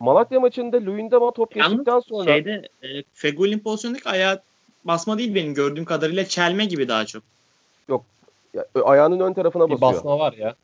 Malatya 0.00 0.40
maçında 0.40 0.76
Luyendama 0.76 1.30
top 1.30 1.54
geçtikten 1.54 2.00
sonra 2.00 2.24
şeyde 2.24 2.68
e, 2.82 3.02
Fegoli'nin 3.14 3.58
pozisyondaki 3.58 4.08
ayağı 4.08 4.40
basma 4.84 5.18
değil 5.18 5.34
benim 5.34 5.54
gördüğüm 5.54 5.84
kadarıyla 5.84 6.24
çelme 6.24 6.64
gibi 6.64 6.88
daha 6.88 7.04
çok. 7.06 7.22
ya, 8.54 8.64
ayağının 8.84 9.20
ön 9.20 9.32
tarafına 9.32 9.66
Bir 9.68 9.80
basıyor. 9.80 9.92
basma 9.94 10.18
var 10.18 10.32
ya. 10.32 10.54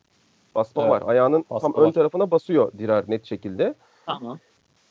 Basma 0.55 0.81
Evet. 0.83 0.91
var. 0.91 1.01
Ayağının 1.05 1.45
Basma 1.49 1.71
tam 1.71 1.81
ön 1.81 1.87
var. 1.87 1.93
tarafına 1.93 2.31
basıyor 2.31 2.71
Dirar 2.77 3.03
net 3.07 3.25
şekilde. 3.25 3.73
Tamam. 4.05 4.39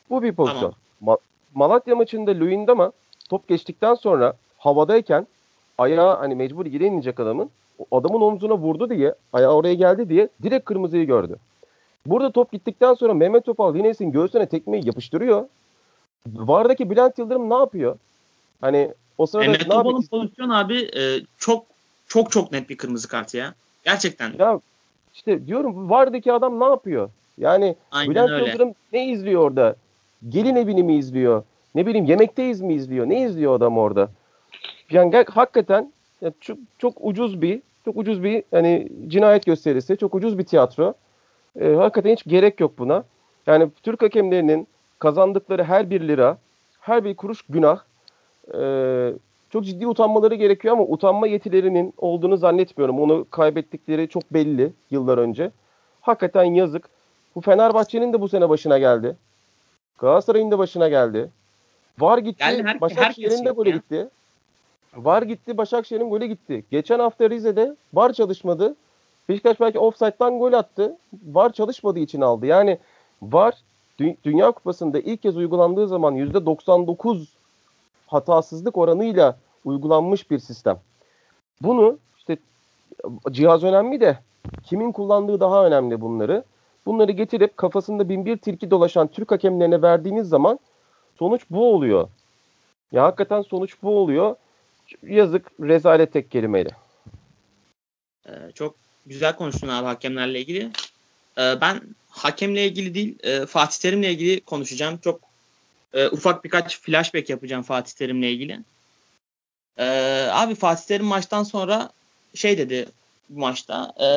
Bu 0.09 0.23
bir 0.23 0.33
pozisyon. 0.35 0.73
Ma- 1.03 1.17
Malatya 1.53 1.95
maçında 1.95 2.31
Luyendama 2.31 2.91
top 3.29 3.47
geçtikten 3.47 3.93
sonra 3.93 4.33
havadayken 4.57 5.27
ayağı 5.81 6.17
hani 6.17 6.35
mecbur 6.35 6.65
yere 6.65 6.85
inecek 6.85 7.19
adamın 7.19 7.49
adamın 7.91 8.21
omzuna 8.21 8.57
vurdu 8.57 8.89
diye 8.89 9.15
ayağı 9.33 9.53
oraya 9.53 9.73
geldi 9.73 10.09
diye 10.09 10.29
direkt 10.43 10.65
kırmızıyı 10.65 11.07
gördü. 11.07 11.35
Burada 12.05 12.31
top 12.31 12.51
gittikten 12.51 12.93
sonra 12.93 13.13
Mehmet 13.13 13.45
Topal 13.45 13.75
Lines'in 13.75 14.11
göğsüne 14.11 14.45
tekmeyi 14.45 14.87
yapıştırıyor. 14.87 15.45
Vardaki 16.27 16.89
Bülent 16.89 17.17
Yıldırım 17.17 17.49
ne 17.49 17.53
yapıyor? 17.53 17.97
Hani 18.61 18.91
o 19.17 19.25
sırada 19.25 19.45
Mehmet 19.45 19.67
ne 19.67 19.73
yapıyor? 19.73 19.95
Topal'ın 20.01 20.07
pozisyon 20.07 20.49
abi 20.49 20.89
e, 20.97 21.01
çok 21.37 21.65
çok 22.07 22.31
çok 22.31 22.51
net 22.51 22.69
bir 22.69 22.77
kırmızı 22.77 23.07
kart 23.07 23.33
ya. 23.33 23.53
Gerçekten. 23.83 24.33
Ya 24.39 24.59
işte 25.13 25.47
diyorum 25.47 25.89
Vardaki 25.89 26.33
adam 26.33 26.59
ne 26.59 26.65
yapıyor? 26.65 27.09
Yani 27.37 27.75
Aynen 27.91 28.11
Bülent 28.11 28.29
öyle. 28.29 28.45
Yıldırım 28.45 28.73
ne 28.93 29.07
izliyor 29.07 29.41
orada? 29.41 29.75
Gelin 30.29 30.55
evini 30.55 30.83
mi 30.83 30.95
izliyor? 30.95 31.43
Ne 31.75 31.85
bileyim 31.85 32.05
yemekteyiz 32.05 32.61
mi 32.61 32.73
izliyor? 32.73 33.09
Ne 33.09 33.21
izliyor 33.21 33.55
adam 33.55 33.77
orada? 33.77 34.09
Yani 34.91 35.25
hakikaten 35.29 35.91
ya 36.21 36.31
çok, 36.41 36.57
çok 36.79 36.93
ucuz 37.01 37.41
bir 37.41 37.61
çok 37.85 37.97
ucuz 37.97 38.23
bir 38.23 38.43
hani 38.51 38.87
cinayet 39.07 39.45
gösterisi, 39.45 39.97
çok 39.97 40.15
ucuz 40.15 40.37
bir 40.37 40.43
tiyatro. 40.43 40.93
Ee, 41.59 41.73
hakikaten 41.73 42.11
hiç 42.11 42.23
gerek 42.27 42.59
yok 42.59 42.77
buna. 42.77 43.03
Yani 43.47 43.69
Türk 43.83 44.01
hakemlerinin 44.01 44.67
kazandıkları 44.99 45.63
her 45.63 45.89
bir 45.89 46.07
lira, 46.07 46.37
her 46.79 47.03
bir 47.05 47.15
kuruş 47.15 47.41
günah. 47.41 47.79
Ee, 48.53 49.13
çok 49.49 49.65
ciddi 49.65 49.87
utanmaları 49.87 50.35
gerekiyor 50.35 50.73
ama 50.73 50.83
utanma 50.83 51.27
yetilerinin 51.27 51.93
olduğunu 51.97 52.37
zannetmiyorum. 52.37 52.99
Onu 52.99 53.25
kaybettikleri 53.31 54.07
çok 54.07 54.33
belli 54.33 54.73
yıllar 54.91 55.17
önce. 55.17 55.51
Hakikaten 56.01 56.43
yazık. 56.43 56.89
Bu 57.35 57.41
Fenerbahçe'nin 57.41 58.13
de 58.13 58.21
bu 58.21 58.29
sene 58.29 58.49
başına 58.49 58.77
geldi. 58.77 59.15
Galatasaray'ın 59.97 60.51
da 60.51 60.59
başına 60.59 60.89
geldi. 60.89 61.29
Var 61.99 62.17
gitti, 62.17 62.39
Geldi, 62.39 62.63
her- 62.65 62.81
Başakşehir'in 62.81 63.45
de 63.45 63.69
ya. 63.69 63.75
gitti. 63.75 64.07
Var 64.95 65.21
gitti, 65.21 65.57
Başakşehir'in 65.57 66.09
golü 66.09 66.25
gitti. 66.25 66.65
Geçen 66.71 66.99
hafta 66.99 67.29
Rize'de 67.29 67.75
var 67.93 68.13
çalışmadı. 68.13 68.75
Beşiktaş 69.29 69.59
belki 69.59 69.79
offside'dan 69.79 70.39
gol 70.39 70.53
attı. 70.53 70.97
Var 71.25 71.53
çalışmadığı 71.53 71.99
için 71.99 72.21
aldı. 72.21 72.45
Yani 72.45 72.77
var 73.21 73.55
Dü- 73.99 74.15
Dünya 74.23 74.51
Kupası'nda 74.51 74.99
ilk 74.99 75.21
kez 75.21 75.37
uygulandığı 75.37 75.87
zaman 75.87 76.15
%99 76.15 77.27
hatasızlık 78.07 78.77
oranıyla 78.77 79.37
uygulanmış 79.65 80.31
bir 80.31 80.39
sistem. 80.39 80.79
Bunu 81.61 81.97
işte 82.17 82.37
cihaz 83.31 83.63
önemli 83.63 84.01
de 84.01 84.17
kimin 84.63 84.91
kullandığı 84.91 85.39
daha 85.39 85.65
önemli 85.65 86.01
bunları. 86.01 86.43
bunları 86.85 87.11
getirip 87.11 87.57
kafasında 87.57 88.09
bin 88.09 88.25
bir 88.25 88.37
tilki 88.37 88.71
dolaşan 88.71 89.07
Türk 89.07 89.31
hakemlerine 89.31 89.81
verdiğiniz 89.81 90.29
zaman 90.29 90.59
sonuç 91.19 91.45
bu 91.49 91.73
oluyor. 91.73 92.09
Ya 92.91 93.03
hakikaten 93.03 93.41
sonuç 93.41 93.75
bu 93.83 93.97
oluyor. 93.97 94.35
Yazık 95.03 95.51
rezalet 95.59 96.13
tek 96.13 96.31
kelimeyle. 96.31 96.69
Ee, 98.27 98.31
çok 98.55 98.75
güzel 99.05 99.35
konuştun 99.35 99.67
abi 99.67 99.85
hakemlerle 99.85 100.39
ilgili. 100.39 100.71
Ee, 101.37 101.61
ben 101.61 101.81
hakemle 102.09 102.65
ilgili 102.65 102.93
değil 102.93 103.19
e, 103.23 103.45
Fatih 103.45 103.79
Terim'le 103.79 104.03
ilgili 104.03 104.41
konuşacağım. 104.41 104.97
Çok 104.97 105.21
e, 105.93 106.07
ufak 106.07 106.43
birkaç 106.43 106.79
flashback 106.79 107.29
yapacağım 107.29 107.63
Fatih 107.63 107.93
Terim'le 107.93 108.23
ilgili. 108.23 108.59
Ee, 109.77 110.27
abi 110.31 110.55
Fatih 110.55 110.85
Terim 110.85 111.05
maçtan 111.05 111.43
sonra 111.43 111.89
şey 112.33 112.57
dedi 112.57 112.85
bu 113.29 113.39
maçta. 113.39 113.93
E, 113.99 114.07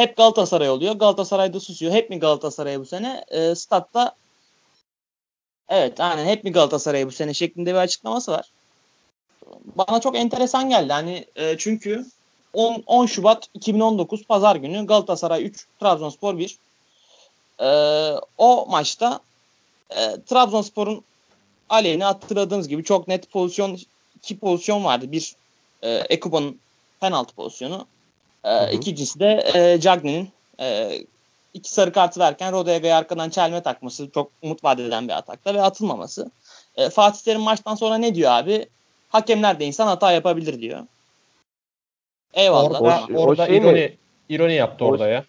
hep 0.00 0.16
Galatasaray 0.16 0.70
oluyor. 0.70 0.94
Galatasaray'da 0.94 1.60
susuyor. 1.60 1.92
Hep 1.92 2.10
mi 2.10 2.18
Galatasaray 2.18 2.80
bu 2.80 2.86
sene? 2.86 3.24
E, 3.28 3.54
statta 3.54 4.14
evet 5.68 6.00
aynen 6.00 6.26
hep 6.26 6.44
mi 6.44 6.52
Galatasaray 6.52 7.06
bu 7.06 7.10
sene 7.10 7.34
şeklinde 7.34 7.70
bir 7.70 7.78
açıklaması 7.78 8.32
var. 8.32 8.52
Bana 9.76 10.00
çok 10.00 10.16
enteresan 10.16 10.70
geldi. 10.70 10.92
Hani 10.92 11.24
e, 11.36 11.58
çünkü 11.58 12.06
10, 12.52 12.82
10 12.86 13.06
Şubat 13.06 13.48
2019 13.54 14.24
Pazar 14.24 14.56
günü 14.56 14.86
Galatasaray 14.86 15.44
3, 15.44 15.66
Trabzonspor 15.80 16.38
1. 16.38 16.58
E, 17.60 17.68
o 18.38 18.66
maçta 18.70 19.20
e, 19.90 19.96
Trabzonspor'un 20.26 21.04
aleyhine 21.68 22.04
hatırladığımız 22.04 22.68
gibi 22.68 22.84
çok 22.84 23.08
net 23.08 23.30
pozisyon 23.30 23.78
iki 24.16 24.38
pozisyon 24.38 24.84
vardı. 24.84 25.12
Bir 25.12 25.34
e, 25.82 25.90
Ekuba'nın 25.90 26.58
penaltı 27.00 27.34
pozisyonu. 27.34 27.86
E, 28.44 28.50
hı 28.50 28.66
hı. 28.66 28.70
İkincisi 28.70 29.20
de 29.20 29.50
e, 29.54 29.80
Cagney'in 29.80 30.30
e, 30.60 30.98
iki 31.54 31.72
sarı 31.72 31.92
kartı 31.92 32.20
verken 32.20 32.52
Rodega'ya 32.52 32.98
arkadan 32.98 33.30
çelme 33.30 33.62
takması 33.62 34.10
çok 34.10 34.30
umut 34.42 34.64
vaat 34.64 34.80
eden 34.80 35.08
bir 35.08 35.12
atakta 35.12 35.54
ve 35.54 35.62
atılmaması. 35.62 36.30
E, 36.76 36.90
Fatih 36.90 37.20
Terim 37.20 37.40
maçtan 37.40 37.74
sonra 37.74 37.98
ne 37.98 38.14
diyor 38.14 38.30
abi? 38.30 38.68
Hakemler 39.08 39.60
de 39.60 39.64
insan 39.64 39.86
hata 39.86 40.12
yapabilir 40.12 40.60
diyor. 40.60 40.80
Eyvallah. 42.34 42.80
Orada, 42.82 43.20
o, 43.20 43.26
orada 43.26 43.42
o 43.42 43.46
şey 43.46 43.56
ironi, 43.56 43.72
mi? 43.72 43.96
ironi 44.28 44.54
yaptı 44.54 44.84
o, 44.84 44.88
orada 44.88 45.08
ya. 45.08 45.24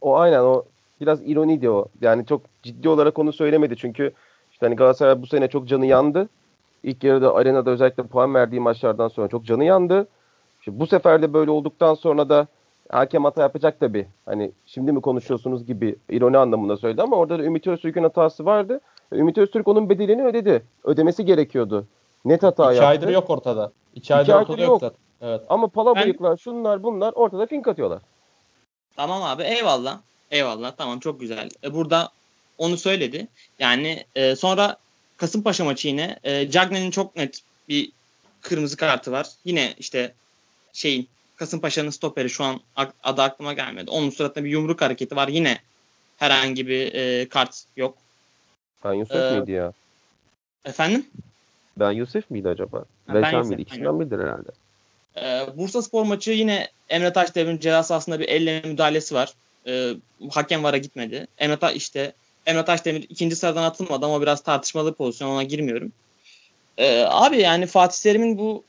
O 0.00 0.16
aynen 0.16 0.40
o 0.40 0.64
biraz 1.00 1.28
ironi 1.28 1.60
diyor. 1.60 1.86
Yani 2.00 2.26
çok 2.26 2.42
ciddi 2.62 2.88
olarak 2.88 3.18
onu 3.18 3.32
söylemedi 3.32 3.76
çünkü 3.76 4.12
işte 4.52 4.66
hani 4.66 4.76
Galatasaray 4.76 5.22
bu 5.22 5.26
sene 5.26 5.48
çok 5.48 5.68
canı 5.68 5.86
yandı. 5.86 6.28
İlk 6.82 7.04
yarıda 7.04 7.34
arenada 7.34 7.70
özellikle 7.70 8.02
puan 8.02 8.34
verdiği 8.34 8.60
maçlardan 8.60 9.08
sonra 9.08 9.28
çok 9.28 9.44
canı 9.44 9.64
yandı. 9.64 10.08
İşte 10.58 10.80
bu 10.80 10.86
sefer 10.86 11.22
de 11.22 11.32
böyle 11.32 11.50
olduktan 11.50 11.94
sonra 11.94 12.28
da 12.28 12.46
hakem 12.88 13.24
hata 13.24 13.42
yapacak 13.42 13.80
tabii. 13.80 14.06
Hani 14.26 14.50
şimdi 14.66 14.92
mi 14.92 15.00
konuşuyorsunuz 15.00 15.66
gibi 15.66 15.96
ironi 16.10 16.38
anlamında 16.38 16.76
söyledi 16.76 17.02
ama 17.02 17.16
orada 17.16 17.38
da 17.38 17.42
Ümit 17.42 17.66
Öztürk'ün 17.66 18.02
hatası 18.02 18.44
vardı. 18.44 18.80
Ümit 19.12 19.38
Öztürk 19.38 19.68
onun 19.68 19.88
bedelini 19.88 20.24
ödedi. 20.24 20.62
Ödemesi 20.84 21.24
gerekiyordu. 21.24 21.86
Net 22.24 22.42
hata 22.42 22.72
İki 22.72 22.76
yaptı. 22.76 22.88
aydır 22.88 23.08
yok 23.08 23.30
ortada. 23.30 23.72
İki 23.94 24.14
aydır, 24.14 24.24
İki 24.24 24.34
aydır 24.34 24.48
ortada 24.48 24.62
yok. 24.62 24.82
yok 24.82 24.94
Evet. 25.22 25.40
Ama 25.48 25.68
pala 25.68 25.94
ben... 25.94 26.04
bıyıklar 26.04 26.36
şunlar 26.36 26.82
bunlar 26.82 27.12
ortada 27.12 27.46
fink 27.46 27.68
atıyorlar. 27.68 28.02
Tamam 28.96 29.22
abi 29.22 29.42
eyvallah. 29.42 30.00
Eyvallah 30.30 30.72
tamam 30.76 30.98
çok 30.98 31.20
güzel. 31.20 31.48
E, 31.64 31.74
burada 31.74 32.08
onu 32.58 32.76
söyledi. 32.76 33.28
Yani 33.58 34.04
e, 34.14 34.36
sonra 34.36 34.76
Kasımpaşa 35.16 35.64
maçı 35.64 35.88
yine 35.88 36.18
e, 36.24 36.50
Cagney'in 36.50 36.90
çok 36.90 37.16
net 37.16 37.40
bir 37.68 37.92
kırmızı 38.40 38.76
kartı 38.76 39.12
var. 39.12 39.28
Yine 39.44 39.74
işte 39.78 40.14
şeyin 40.72 41.08
Kasımpaşa'nın 41.36 41.90
stoperi 41.90 42.30
şu 42.30 42.44
an 42.44 42.60
adı 43.02 43.22
aklıma 43.22 43.52
gelmedi. 43.52 43.90
Onun 43.90 44.10
suratında 44.10 44.44
bir 44.44 44.50
yumruk 44.50 44.80
hareketi 44.80 45.16
var. 45.16 45.28
Yine 45.28 45.58
herhangi 46.16 46.66
bir 46.66 46.94
e, 46.94 47.28
kart 47.28 47.64
yok. 47.76 47.94
Ben 48.84 48.92
Yusuf 48.92 49.16
ee, 49.16 49.30
miydi 49.30 49.52
ya? 49.52 49.72
Efendim? 50.64 51.06
Ben 51.80 51.90
Yusuf 51.90 52.30
miydi 52.30 52.48
acaba? 52.48 52.84
Reşan 53.12 53.46
mıydı? 53.46 53.62
İkisinden 53.62 54.00
biridir 54.00 54.18
herhalde. 54.18 54.50
Ee, 55.16 55.56
Bursa 55.58 55.82
Spor 55.82 56.04
maçı 56.04 56.30
yine 56.30 56.68
Emre 56.88 57.12
Taşdemir'in 57.12 57.58
ceza 57.58 57.82
sahasında 57.82 58.20
bir 58.20 58.28
elle 58.28 58.62
müdahalesi 58.64 59.14
var. 59.14 59.32
Ee, 59.66 59.92
hakem 60.30 60.64
vara 60.64 60.76
gitmedi. 60.76 61.26
Emre 61.38 61.56
Ta 61.56 61.72
işte 61.72 62.12
Emre 62.46 62.64
Taşdemir 62.64 63.06
ikinci 63.08 63.36
sıradan 63.36 63.62
atılmadı 63.62 64.06
ama 64.06 64.22
biraz 64.22 64.42
tartışmalı 64.42 64.94
pozisyon 64.94 65.28
ona 65.28 65.42
girmiyorum. 65.42 65.92
Ee, 66.78 67.04
abi 67.08 67.40
yani 67.40 67.66
Fatih 67.66 68.02
Terim'in 68.02 68.38
bu 68.38 68.64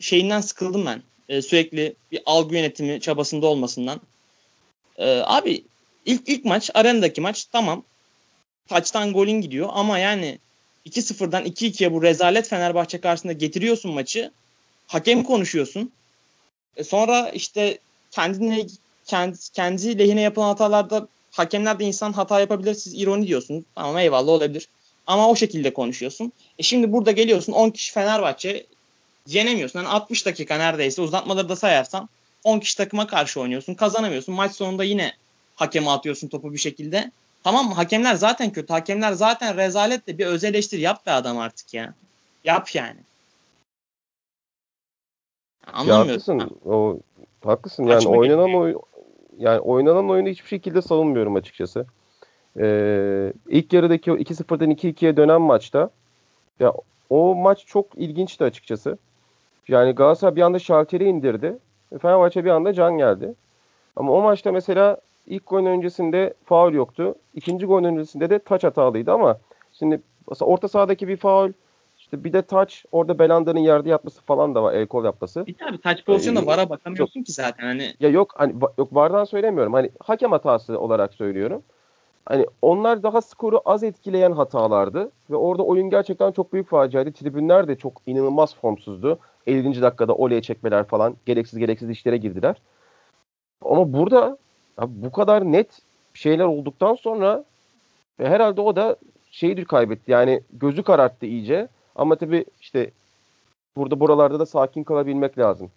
şeyinden 0.00 0.40
sıkıldım 0.40 0.86
ben. 0.86 1.02
Ee, 1.28 1.42
sürekli 1.42 1.94
bir 2.12 2.22
algı 2.26 2.54
yönetimi 2.54 3.00
çabasında 3.00 3.46
olmasından. 3.46 4.00
Ee, 4.98 5.22
abi 5.24 5.64
ilk 6.06 6.28
ilk 6.28 6.44
maç 6.44 6.70
arenadaki 6.74 7.20
maç 7.20 7.44
tamam. 7.44 7.82
Taçtan 8.68 9.12
golün 9.12 9.40
gidiyor 9.40 9.68
ama 9.72 9.98
yani 9.98 10.38
2-0'dan 10.86 11.46
2-2'ye 11.46 11.92
bu 11.92 12.02
rezalet 12.02 12.48
Fenerbahçe 12.48 13.00
karşısında 13.00 13.32
getiriyorsun 13.32 13.92
maçı. 13.92 14.30
Hakem 14.86 15.22
konuşuyorsun. 15.22 15.92
E 16.76 16.84
sonra 16.84 17.30
işte 17.30 17.78
kendine 18.10 18.66
kendi, 19.06 19.38
kendi 19.52 19.98
lehine 19.98 20.20
yapılan 20.20 20.46
hatalarda 20.46 21.08
hakemler 21.30 21.78
de 21.78 21.84
insan 21.84 22.12
hata 22.12 22.40
yapabilir. 22.40 22.74
Siz 22.74 22.94
ironi 22.94 23.26
diyorsunuz. 23.26 23.64
Tamam 23.74 23.98
eyvallah 23.98 24.32
olabilir. 24.32 24.68
Ama 25.06 25.28
o 25.28 25.36
şekilde 25.36 25.72
konuşuyorsun. 25.72 26.32
E 26.58 26.62
şimdi 26.62 26.92
burada 26.92 27.10
geliyorsun 27.12 27.52
10 27.52 27.70
kişi 27.70 27.92
Fenerbahçe 27.92 28.66
yenemiyorsun. 29.26 29.78
Yani 29.78 29.88
60 29.88 30.26
dakika 30.26 30.56
neredeyse 30.56 31.02
uzatmaları 31.02 31.48
da 31.48 31.56
sayarsan 31.56 32.08
10 32.44 32.60
kişi 32.60 32.76
takıma 32.76 33.06
karşı 33.06 33.40
oynuyorsun. 33.40 33.74
Kazanamıyorsun. 33.74 34.34
Maç 34.34 34.52
sonunda 34.52 34.84
yine 34.84 35.12
hakeme 35.56 35.90
atıyorsun 35.90 36.28
topu 36.28 36.52
bir 36.52 36.58
şekilde. 36.58 37.10
Tamam 37.44 37.68
mı? 37.68 37.74
Hakemler 37.74 38.14
zaten 38.14 38.50
kötü. 38.50 38.72
Hakemler 38.72 39.12
zaten 39.12 39.56
rezalet 39.56 40.06
de 40.06 40.18
bir 40.18 40.26
öz 40.26 40.44
eleştiri 40.44 40.80
yap 40.80 41.06
be 41.06 41.10
adam 41.10 41.38
artık 41.38 41.74
ya. 41.74 41.94
Yap 42.44 42.74
yani. 42.74 42.96
Anlamıyorum. 45.72 46.08
Ya 46.08 46.12
haklısın. 46.12 46.58
O, 46.64 46.98
haklısın. 47.44 47.84
Yani 47.84 47.94
Kaçma 47.94 48.10
oynanan 48.10 48.54
oy, 48.54 48.74
yani 49.38 49.60
oynanan 49.60 50.10
oyunu 50.10 50.28
hiçbir 50.28 50.48
şekilde 50.48 50.82
savunmuyorum 50.82 51.36
açıkçası. 51.36 51.86
Ee, 52.60 53.32
ilk 53.48 53.72
yarıdaki 53.72 54.12
o 54.12 54.16
2-0'dan 54.16 54.70
2-2'ye 54.70 55.16
dönen 55.16 55.40
maçta 55.40 55.90
ya 56.60 56.74
o 57.10 57.34
maç 57.34 57.66
çok 57.66 57.86
ilginçti 57.96 58.44
açıkçası. 58.44 58.98
Yani 59.68 59.92
Galatasaray 59.92 60.36
bir 60.36 60.42
anda 60.42 60.58
şalteri 60.58 61.04
indirdi. 61.04 61.58
Fenerbahçe 62.02 62.44
bir 62.44 62.50
anda 62.50 62.72
can 62.72 62.98
geldi. 62.98 63.34
Ama 63.96 64.12
o 64.12 64.22
maçta 64.22 64.52
mesela 64.52 64.96
ilk 65.26 65.46
gol 65.46 65.66
öncesinde 65.66 66.34
faul 66.44 66.72
yoktu. 66.72 67.14
İkinci 67.34 67.66
gol 67.66 67.84
öncesinde 67.84 68.30
de 68.30 68.38
taç 68.38 68.64
hatalıydı 68.64 69.12
ama 69.12 69.38
şimdi 69.72 70.00
orta 70.40 70.68
sahadaki 70.68 71.08
bir 71.08 71.16
faul 71.16 71.52
işte 71.98 72.24
bir 72.24 72.32
de 72.32 72.42
taç 72.42 72.84
orada 72.92 73.18
Belanda'nın 73.18 73.60
yerde 73.60 73.88
yatması 73.88 74.22
falan 74.22 74.54
da 74.54 74.62
var 74.62 74.74
el 74.74 74.86
kol 74.86 75.04
yapması. 75.04 75.46
Bir 75.46 75.54
tabii 75.54 75.80
taç 75.80 76.04
pozisyonunda 76.04 76.44
ee, 76.44 76.46
vara 76.46 76.70
bakamıyorsun 76.70 77.20
yok, 77.20 77.26
ki 77.26 77.32
zaten 77.32 77.66
hani. 77.66 77.94
Ya 78.00 78.08
yok 78.08 78.32
hani 78.36 78.54
yok 78.78 78.94
vardan 78.94 79.24
söylemiyorum. 79.24 79.72
Hani 79.72 79.90
hakem 80.00 80.30
hatası 80.30 80.80
olarak 80.80 81.14
söylüyorum. 81.14 81.62
Hani 82.26 82.46
onlar 82.62 83.02
daha 83.02 83.20
skoru 83.20 83.60
az 83.64 83.82
etkileyen 83.82 84.32
hatalardı 84.32 85.10
ve 85.30 85.36
orada 85.36 85.62
oyun 85.62 85.90
gerçekten 85.90 86.32
çok 86.32 86.52
büyük 86.52 86.68
faciaydı. 86.68 87.12
Tribünler 87.12 87.68
de 87.68 87.76
çok 87.76 88.02
inanılmaz 88.06 88.54
formsuzdu. 88.54 89.18
50. 89.46 89.82
dakikada 89.82 90.14
oleye 90.14 90.42
çekmeler 90.42 90.84
falan 90.84 91.16
gereksiz 91.26 91.58
gereksiz 91.58 91.90
işlere 91.90 92.16
girdiler. 92.16 92.56
Ama 93.62 93.92
burada 93.92 94.38
bu 94.78 95.12
kadar 95.12 95.44
net 95.44 95.82
şeyler 96.14 96.44
olduktan 96.44 96.94
sonra 96.94 97.44
herhalde 98.18 98.60
o 98.60 98.76
da 98.76 98.96
şeydir 99.30 99.64
kaybetti. 99.64 100.10
Yani 100.10 100.40
gözü 100.52 100.82
kararttı 100.82 101.26
iyice. 101.26 101.68
Ama 101.96 102.16
tabii 102.16 102.44
işte 102.60 102.90
burada 103.76 104.00
buralarda 104.00 104.40
da 104.40 104.46
sakin 104.46 104.84
kalabilmek 104.84 105.38
lazım. 105.38 105.70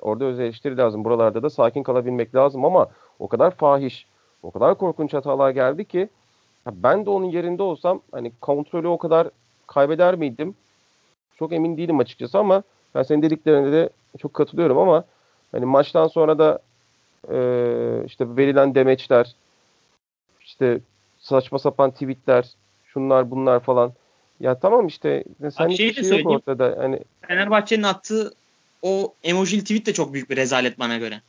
Orada 0.00 0.24
öz 0.24 0.40
eleştiri 0.40 0.76
lazım. 0.76 1.04
Buralarda 1.04 1.42
da 1.42 1.50
sakin 1.50 1.82
kalabilmek 1.82 2.34
lazım 2.34 2.64
ama 2.64 2.88
o 3.18 3.28
kadar 3.28 3.50
fahiş, 3.50 4.06
o 4.42 4.50
kadar 4.50 4.74
korkunç 4.74 5.14
hatalar 5.14 5.50
geldi 5.50 5.84
ki 5.84 6.08
ben 6.72 7.06
de 7.06 7.10
onun 7.10 7.26
yerinde 7.26 7.62
olsam 7.62 8.00
hani 8.12 8.32
kontrolü 8.40 8.88
o 8.88 8.98
kadar 8.98 9.28
kaybeder 9.66 10.14
miydim? 10.14 10.54
Çok 11.36 11.52
emin 11.52 11.76
değilim 11.76 11.98
açıkçası 11.98 12.38
ama 12.38 12.62
ben 12.94 13.02
senin 13.02 13.22
dediklerine 13.22 13.72
de 13.72 13.90
çok 14.18 14.34
katılıyorum 14.34 14.78
ama 14.78 15.04
hani 15.52 15.66
maçtan 15.66 16.06
sonra 16.06 16.38
da 16.38 16.58
e, 17.30 17.36
işte 18.06 18.36
verilen 18.36 18.74
demeçler 18.74 19.34
işte 20.40 20.80
saçma 21.18 21.58
sapan 21.58 21.90
tweetler 21.90 22.46
şunlar 22.84 23.30
bunlar 23.30 23.60
falan 23.60 23.92
ya 24.40 24.58
tamam 24.58 24.86
işte 24.86 25.24
sen 25.56 25.68
hiçbir 25.68 25.94
şey, 25.94 26.04
şey 26.04 26.22
yok 26.22 26.32
ortada. 26.32 26.76
Hani 26.78 27.00
Fenerbahçe'nin 27.28 27.82
attığı 27.82 28.34
o 28.82 29.14
emojili 29.24 29.60
tweet 29.60 29.86
de 29.86 29.92
çok 29.92 30.12
büyük 30.12 30.30
bir 30.30 30.36
rezalet 30.36 30.78
bana 30.78 30.98
göre. 30.98 31.20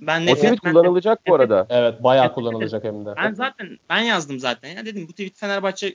Ben 0.00 0.26
o 0.26 0.34
tweet 0.34 0.60
kullanılacak 0.60 1.26
bu 1.26 1.34
arada. 1.34 1.66
Evet 1.68 2.02
bayağı 2.02 2.34
kullanılacak 2.34 2.84
hem 2.84 3.06
de. 3.06 3.10
Ben 3.16 3.34
zaten 3.34 3.78
ben 3.90 4.00
yazdım 4.00 4.40
zaten 4.40 4.68
ya 4.68 4.86
dedim 4.86 5.08
bu 5.08 5.12
tweet 5.12 5.36
Fenerbahçe 5.36 5.94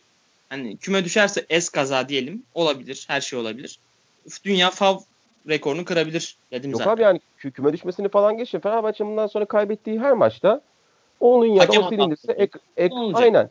hani 0.50 0.78
küme 0.78 1.06
düşerse 1.06 1.46
es 1.50 1.70
kaza 1.70 2.10
diyelim 2.10 2.44
olabilir 2.54 3.06
her 3.08 3.22
şey 3.22 3.40
olabilir. 3.40 3.80
Dünya 4.46 4.70
fav 4.70 4.98
rekorunu 5.50 5.86
kırabilir 5.86 6.38
dedim 6.52 6.72
Yok 6.72 6.80
zaten. 6.80 6.94
abi 6.94 7.02
yani 7.02 7.20
küme 7.38 7.74
düşmesini 7.74 8.10
falan 8.10 8.38
geçin. 8.38 8.60
Fenerbahçe 8.60 9.06
bundan 9.06 9.28
sonra 9.28 9.46
kaybettiği 9.46 10.00
her 10.00 10.14
maçta 10.14 10.62
Onun 11.20 11.46
ya 11.46 11.68
da 11.68 11.80
o 11.80 11.90
silinirse 11.90 12.32
ek, 12.32 12.60
ek, 12.78 12.96
aynen. 13.14 13.50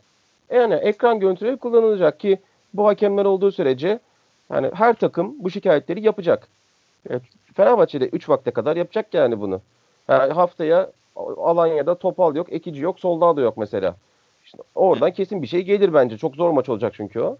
Yani 0.51 0.73
ekran 0.73 1.19
görüntüleri 1.19 1.57
kullanılacak 1.57 2.19
ki 2.19 2.39
bu 2.73 2.87
hakemler 2.87 3.25
olduğu 3.25 3.51
sürece 3.51 3.99
yani 4.51 4.71
her 4.73 4.93
takım 4.93 5.35
bu 5.39 5.51
şikayetleri 5.51 6.05
yapacak. 6.05 6.47
Evet, 7.09 7.21
Fenerbahçe'de 7.53 8.07
3 8.07 8.29
vakte 8.29 8.51
kadar 8.51 8.75
yapacak 8.75 9.13
yani 9.13 9.41
bunu. 9.41 9.61
Yani 10.07 10.33
haftaya 10.33 10.91
Alanya'da 11.37 11.95
topal 11.95 12.35
yok, 12.35 12.53
ekici 12.53 12.81
yok, 12.81 12.99
solda 12.99 13.37
da 13.37 13.41
yok 13.41 13.57
mesela. 13.57 13.95
İşte 14.45 14.57
oradan 14.75 15.11
kesin 15.11 15.41
bir 15.41 15.47
şey 15.47 15.61
gelir 15.61 15.93
bence. 15.93 16.17
Çok 16.17 16.35
zor 16.35 16.51
maç 16.51 16.69
olacak 16.69 16.93
çünkü 16.95 17.19
o. 17.19 17.37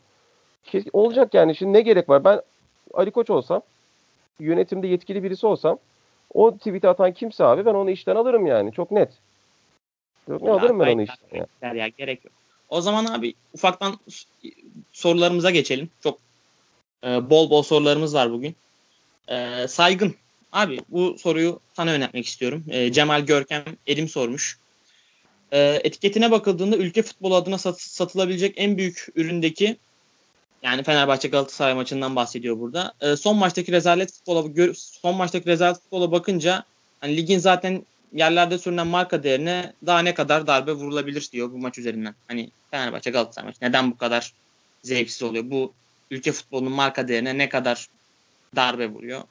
Kesin, 0.63 0.89
olacak 0.93 1.33
yani. 1.33 1.55
Şimdi 1.55 1.73
ne 1.73 1.81
gerek 1.81 2.09
var? 2.09 2.23
Ben 2.23 2.41
Ali 2.93 3.11
Koç 3.11 3.29
olsam, 3.29 3.61
yönetimde 4.39 4.87
yetkili 4.87 5.23
birisi 5.23 5.47
olsam 5.47 5.79
o 6.33 6.57
tweet 6.57 6.85
atan 6.85 7.13
kimse 7.13 7.43
abi 7.43 7.65
ben 7.65 7.73
onu 7.73 7.89
işten 7.89 8.15
alırım 8.15 8.45
yani. 8.45 8.71
Çok 8.71 8.91
net. 8.91 9.09
Çok 10.27 10.41
ne 10.41 10.51
alırım 10.51 10.79
ben 10.79 10.93
onu 10.93 11.01
işten. 11.01 11.47
Ya. 11.61 11.73
ya 11.73 11.87
gerek 11.87 12.25
yok. 12.25 12.33
O 12.69 12.81
zaman 12.81 13.05
abi 13.05 13.33
ufaktan 13.53 13.99
sorularımıza 14.91 15.49
geçelim. 15.49 15.89
Çok 16.03 16.19
e, 17.03 17.29
bol 17.29 17.49
bol 17.49 17.63
sorularımız 17.63 18.13
var 18.13 18.31
bugün. 18.31 18.55
E, 19.27 19.67
saygın. 19.67 20.15
Abi 20.51 20.79
bu 20.89 21.17
soruyu 21.17 21.59
sana 21.73 21.91
yönetmek 21.91 22.25
istiyorum. 22.25 22.63
E, 22.69 22.91
Cemal 22.91 23.21
Görkem 23.21 23.63
Elim 23.87 24.09
sormuş. 24.09 24.59
E, 25.51 25.81
etiketine 25.83 26.31
bakıldığında 26.31 26.77
ülke 26.77 27.01
futbolu 27.01 27.35
adına 27.35 27.57
sat, 27.57 27.81
satılabilecek 27.81 28.53
en 28.57 28.77
büyük 28.77 29.07
üründeki 29.15 29.77
yani 30.63 30.83
Fenerbahçe 30.83 31.27
Galatasaray 31.27 31.73
maçından 31.73 32.15
bahsediyor 32.15 32.59
burada. 32.59 32.93
E, 33.01 33.15
son 33.15 33.37
maçtaki 33.37 33.71
rezalet 33.71 34.13
futbola 34.13 34.73
son 34.73 35.15
maçtaki 35.15 35.45
rezalet 35.45 35.81
futbola 35.81 36.11
bakınca 36.11 36.63
hani 37.01 37.17
ligin 37.17 37.39
zaten 37.39 37.85
yerlerde 38.13 38.57
sürünen 38.57 38.87
marka 38.87 39.23
değerine 39.23 39.73
daha 39.85 39.99
ne 39.99 40.13
kadar 40.13 40.47
darbe 40.47 40.73
vurulabilir 40.73 41.29
diyor 41.31 41.51
bu 41.51 41.57
maç 41.57 41.77
üzerinden. 41.77 42.15
Hani 42.27 42.51
Fenerbahçe 42.71 43.11
Galatasaray 43.11 43.47
maçı 43.47 43.57
neden 43.61 43.91
bu 43.91 43.97
kadar 43.97 44.33
zevksiz 44.83 45.23
oluyor? 45.23 45.43
Bu 45.47 45.73
ülke 46.11 46.31
futbolunun 46.31 46.71
marka 46.71 47.07
değerine 47.07 47.37
ne 47.37 47.49
kadar 47.49 47.87
darbe 48.55 48.89
vuruyor? 48.89 49.21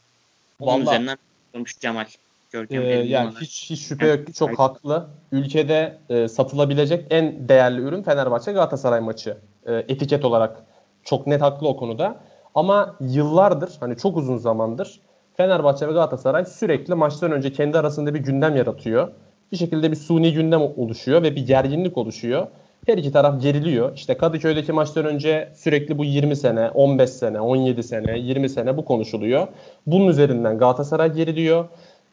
Onun 0.61 0.73
Vallahi, 0.73 0.83
üzerinden 0.83 1.19
sormuş 1.53 1.79
Cemal. 1.79 2.07
Görkem 2.51 2.83
ee, 2.83 2.87
yani 2.87 3.35
hiç 3.41 3.71
hiç 3.71 3.81
şüphe 3.81 4.07
yok 4.07 4.35
çok 4.35 4.49
evet. 4.49 4.59
haklı. 4.59 5.09
Ülkede 5.33 5.99
e, 6.09 6.29
satılabilecek 6.29 7.07
en 7.11 7.49
değerli 7.49 7.81
ürün 7.81 8.03
Fenerbahçe 8.03 8.53
Galatasaray 8.53 9.01
maçı. 9.01 9.39
E, 9.67 9.75
etiket 9.75 10.25
olarak 10.25 10.63
çok 11.09 11.27
net 11.27 11.43
haklı 11.43 11.69
o 11.69 11.77
konuda. 11.77 12.17
Ama 12.55 12.97
yıllardır 13.01 13.77
hani 13.81 13.97
çok 13.97 14.17
uzun 14.17 14.37
zamandır 14.37 15.01
Fenerbahçe 15.37 15.89
ve 15.89 15.93
Galatasaray 15.93 16.45
sürekli 16.45 16.95
maçtan 16.95 17.33
önce 17.33 17.53
kendi 17.53 17.79
arasında 17.79 18.15
bir 18.15 18.19
gündem 18.21 18.57
yaratıyor. 18.57 19.09
Bir 19.53 19.57
şekilde 19.57 19.91
bir 19.91 19.97
suni 19.97 20.33
gündem 20.33 20.61
oluşuyor 20.61 21.23
ve 21.23 21.37
bir 21.37 21.47
gerginlik 21.47 21.99
oluşuyor. 21.99 22.47
Her 22.87 22.99
iki 22.99 23.13
taraf 23.13 23.43
geriliyor. 23.43 23.95
İşte 23.95 24.17
Kadıköy'deki 24.17 24.73
maçtan 24.73 25.05
önce 25.05 25.53
sürekli 25.55 25.99
bu 25.99 26.05
20 26.05 26.37
sene, 26.37 26.71
15 26.71 27.11
sene, 27.11 27.41
17 27.41 27.83
sene, 27.83 28.19
20 28.19 28.49
sene 28.49 28.77
bu 28.77 28.85
konuşuluyor. 28.85 29.49
Bunun 29.87 30.09
üzerinden 30.09 30.59
Galatasaray 30.59 31.13
geriliyor. 31.13 31.65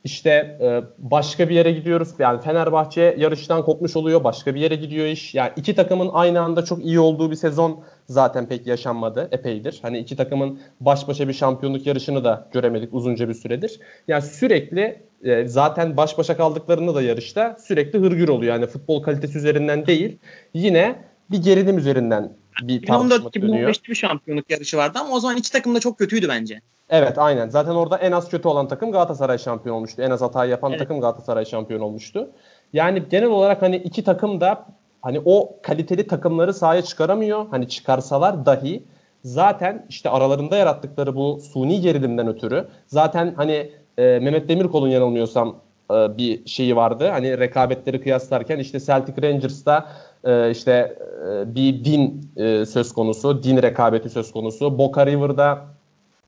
İşte 0.06 0.30
e, 0.62 0.82
başka 0.98 1.50
bir 1.50 1.56
yere 1.56 1.72
gidiyoruz. 1.72 2.10
Yani 2.20 2.42
Fenerbahçe 2.42 3.16
yarıştan 3.18 3.66
kopmuş 3.66 3.96
oluyor. 3.96 4.24
Başka 4.24 4.56
bir 4.56 4.60
yere 4.60 4.76
gidiyor 4.76 5.06
iş. 5.06 5.36
Yani 5.36 5.52
iki 5.56 5.76
takımın 5.76 6.10
aynı 6.14 6.42
anda 6.42 6.66
çok 6.66 6.86
iyi 6.86 7.00
olduğu 7.00 7.32
bir 7.32 7.36
sezon 7.36 7.84
zaten 8.08 8.48
pek 8.48 8.68
yaşanmadı. 8.68 9.30
Epeydir. 9.32 9.80
Hani 9.82 10.00
iki 10.00 10.16
takımın 10.16 10.60
baş 10.80 11.08
başa 11.08 11.28
bir 11.28 11.34
şampiyonluk 11.34 11.88
yarışını 11.88 12.24
da 12.24 12.50
göremedik 12.54 12.94
uzunca 12.94 13.30
bir 13.30 13.34
süredir. 13.34 13.80
Yani 14.08 14.22
sürekli 14.22 15.04
e, 15.24 15.48
zaten 15.48 15.98
baş 15.98 16.18
başa 16.18 16.38
kaldıklarında 16.38 16.96
da 16.96 17.02
yarışta 17.02 17.58
sürekli 17.68 18.00
hırgür 18.00 18.28
oluyor. 18.28 18.54
Yani 18.54 18.68
futbol 18.68 19.04
kalitesi 19.04 19.38
üzerinden 19.38 19.88
değil. 19.88 20.18
Yine 20.54 20.96
bir 21.32 21.38
gerilim 21.44 21.78
üzerinden 21.78 22.34
bir 22.62 22.86
tartışma 22.86 23.34
dönüyor. 23.34 23.70
2014-2015'te 23.70 23.90
bir 23.90 23.96
şampiyonluk 23.96 24.52
yarışı 24.52 24.78
vardı 24.78 25.00
ama 25.02 25.16
o 25.16 25.20
zaman 25.20 25.38
iki 25.38 25.52
takım 25.52 25.76
da 25.76 25.80
çok 25.80 25.98
kötüydü 25.98 26.30
bence. 26.30 26.62
Evet 26.90 27.18
aynen. 27.18 27.50
Zaten 27.50 27.72
orada 27.72 27.98
en 27.98 28.12
az 28.12 28.30
kötü 28.30 28.48
olan 28.48 28.68
takım 28.68 28.92
Galatasaray 28.92 29.38
şampiyon 29.38 29.76
olmuştu. 29.76 30.02
En 30.02 30.12
az 30.12 30.22
hata 30.22 30.46
yapan 30.46 30.72
evet. 30.72 30.80
takım 30.80 31.02
Galatasaray 31.02 31.46
şampiyon 31.46 31.82
olmuştu. 31.82 32.30
Yani 32.74 33.04
genel 33.10 33.30
olarak 33.30 33.62
hani 33.62 33.76
iki 33.76 34.04
takım 34.04 34.42
da 34.42 34.66
hani 35.02 35.22
o 35.26 35.56
kaliteli 35.62 36.08
takımları 36.08 36.54
sahaya 36.54 36.82
çıkaramıyor. 36.82 37.46
Hani 37.52 37.70
çıkarsalar 37.70 38.46
dahi 38.46 38.84
zaten 39.24 39.86
işte 39.90 40.10
aralarında 40.10 40.58
yarattıkları 40.58 41.16
bu 41.16 41.40
suni 41.54 41.82
gerilimden 41.82 42.28
ötürü 42.28 42.68
zaten 42.88 43.34
hani 43.38 43.72
e, 43.98 44.20
Mehmet 44.20 44.50
Demirkol'un 44.50 44.88
yanılmıyorsam 44.88 45.56
e, 45.92 46.18
bir 46.18 46.46
şeyi 46.46 46.76
vardı. 46.76 47.10
Hani 47.10 47.40
rekabetleri 47.40 48.02
kıyaslarken 48.02 48.60
işte 48.60 48.80
Celtic 48.80 49.22
Rangers'ta 49.22 49.86
e, 50.24 50.52
işte 50.52 50.98
e, 51.28 51.56
bir 51.56 51.86
din 51.86 52.32
e, 52.38 52.66
söz 52.66 52.94
konusu, 52.94 53.44
din 53.44 53.62
rekabeti 53.62 54.10
söz 54.10 54.32
konusu. 54.32 54.78
Boca 54.78 55.06
River'da 55.06 55.75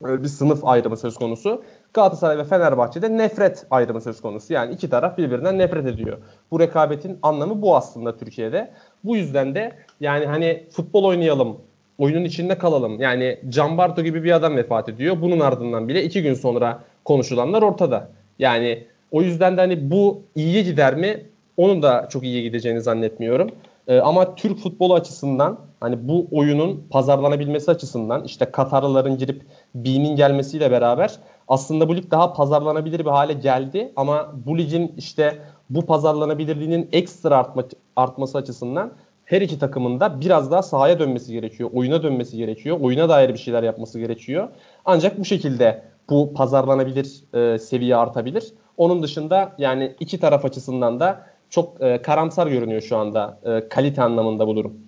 Bir 0.02 0.28
sınıf 0.28 0.66
ayrımı 0.66 0.98
söz 0.98 1.16
konusu. 1.16 1.64
Galatasaray 1.94 2.38
ve 2.38 2.44
Fenerbahçe'de 2.44 3.18
nefret 3.18 3.66
ayrımı 3.72 4.02
söz 4.02 4.22
konusu. 4.22 4.54
Yani 4.54 4.74
iki 4.74 4.90
taraf 4.90 5.18
birbirinden 5.18 5.58
nefret 5.58 5.86
ediyor. 5.86 6.18
Bu 6.52 6.60
rekabetin 6.60 7.20
anlamı 7.24 7.62
bu 7.62 7.76
aslında 7.76 8.18
Türkiye'de. 8.18 8.72
Bu 9.04 9.16
yüzden 9.16 9.56
de 9.56 9.72
yani 10.00 10.26
hani 10.26 10.64
futbol 10.72 11.04
oynayalım, 11.04 11.58
oyunun 11.98 12.26
içinde 12.26 12.58
kalalım. 12.58 13.02
Yani 13.02 13.40
Can 13.50 13.78
Barto 13.78 14.02
gibi 14.02 14.24
bir 14.24 14.32
adam 14.32 14.56
vefat 14.56 14.90
ediyor. 14.90 15.22
Bunun 15.22 15.40
ardından 15.40 15.88
bile 15.88 16.04
iki 16.04 16.24
gün 16.24 16.34
sonra 16.34 16.80
konuşulanlar 17.06 17.62
ortada. 17.62 18.10
Yani 18.40 18.88
o 19.12 19.22
yüzden 19.22 19.58
de 19.58 19.62
hani 19.62 19.92
bu 19.92 20.22
iyiye 20.36 20.62
gider 20.62 20.96
mi? 20.96 21.26
Onun 21.58 21.82
da 21.82 22.08
çok 22.12 22.24
iyiye 22.24 22.42
gideceğini 22.42 22.82
zannetmiyorum. 22.82 23.52
Ee, 23.88 24.00
ama 24.00 24.36
Türk 24.36 24.58
futbolu 24.58 24.94
açısından 24.94 25.60
hani 25.80 26.08
bu 26.08 26.28
oyunun 26.32 26.88
pazarlanabilmesi 26.90 27.72
açısından 27.72 28.24
işte 28.24 28.52
Katarlıların 28.52 29.18
girip 29.18 29.46
B'nin 29.76 30.16
gelmesiyle 30.16 30.72
beraber 30.72 31.20
aslında 31.48 31.90
bu 31.90 31.96
lig 31.96 32.12
daha 32.12 32.34
pazarlanabilir 32.34 33.00
bir 33.00 33.10
hale 33.10 33.34
geldi 33.34 33.94
ama 33.96 34.34
bu 34.46 34.58
ligin 34.58 34.94
işte 34.98 35.40
bu 35.70 35.86
pazarlanabilirliğinin 35.86 36.90
ekstra 36.92 37.38
artma, 37.38 37.64
artması 37.96 38.38
açısından 38.38 38.92
her 39.26 39.42
iki 39.42 39.60
takımın 39.60 40.00
da 40.00 40.22
biraz 40.22 40.52
daha 40.52 40.62
sahaya 40.62 41.00
dönmesi 41.00 41.34
gerekiyor. 41.34 41.70
Oyuna 41.74 42.04
dönmesi 42.04 42.38
gerekiyor. 42.38 42.80
Oyuna 42.82 43.10
dair 43.10 43.30
bir 43.30 43.38
şeyler 43.38 43.64
yapması 43.64 44.00
gerekiyor. 44.00 44.48
Ancak 44.86 45.20
bu 45.20 45.26
şekilde 45.26 45.84
bu 46.10 46.34
pazarlanabilir 46.34 47.24
e, 47.34 47.60
seviye 47.60 47.96
artabilir. 47.96 48.54
Onun 48.78 49.04
dışında 49.04 49.52
yani 49.58 49.96
iki 50.00 50.20
taraf 50.20 50.46
açısından 50.46 51.00
da 51.00 51.26
çok 51.50 51.82
e, 51.82 52.02
karamsar 52.02 52.48
görünüyor 52.48 52.82
şu 52.82 52.98
anda 52.98 53.40
e, 53.46 53.70
kalite 53.70 54.02
anlamında 54.02 54.48
bu 54.48 54.56
durum. 54.56 54.88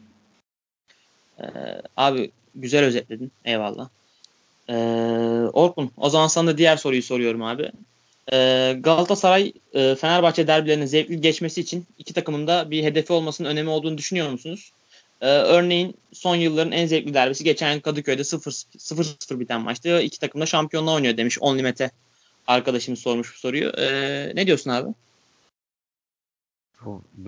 Ee, 1.39 1.45
abi 1.97 2.31
güzel 2.55 2.85
özetledin. 2.85 3.31
Eyvallah. 3.45 3.89
Ee, 4.69 4.73
Orkun 5.53 5.91
o 5.97 6.09
zaman 6.09 6.27
sana 6.27 6.47
da 6.47 6.57
diğer 6.57 6.77
soruyu 6.77 7.03
soruyorum 7.03 7.43
abi. 7.43 7.71
Ee, 8.33 8.77
Galatasaray 8.79 9.53
e, 9.73 9.95
Fenerbahçe 9.95 10.47
derbilerinin 10.47 10.85
zevkli 10.85 11.21
geçmesi 11.21 11.61
için 11.61 11.85
iki 11.97 12.13
takımın 12.13 12.47
da 12.47 12.71
bir 12.71 12.83
hedefi 12.83 13.13
olmasının 13.13 13.49
önemi 13.49 13.69
olduğunu 13.69 13.97
düşünüyor 13.97 14.29
musunuz? 14.29 14.71
Ee, 15.21 15.27
örneğin 15.27 15.95
son 16.13 16.35
yılların 16.35 16.71
en 16.71 16.85
zevkli 16.85 17.13
derbisi 17.13 17.43
geçen 17.43 17.79
Kadıköy'de 17.79 18.21
0-0 18.21 19.39
biten 19.39 19.61
maçtı. 19.61 20.01
İki 20.01 20.19
takım 20.19 20.41
da 20.41 20.45
şampiyonluğa 20.45 20.95
oynuyor 20.95 21.17
demiş. 21.17 21.37
10 21.41 21.57
limite 21.57 21.91
arkadaşımız 22.47 22.99
sormuş 22.99 23.33
bu 23.35 23.39
soruyu. 23.39 23.69
Ee, 23.77 24.31
ne 24.35 24.47
diyorsun 24.47 24.69
abi? 24.69 24.89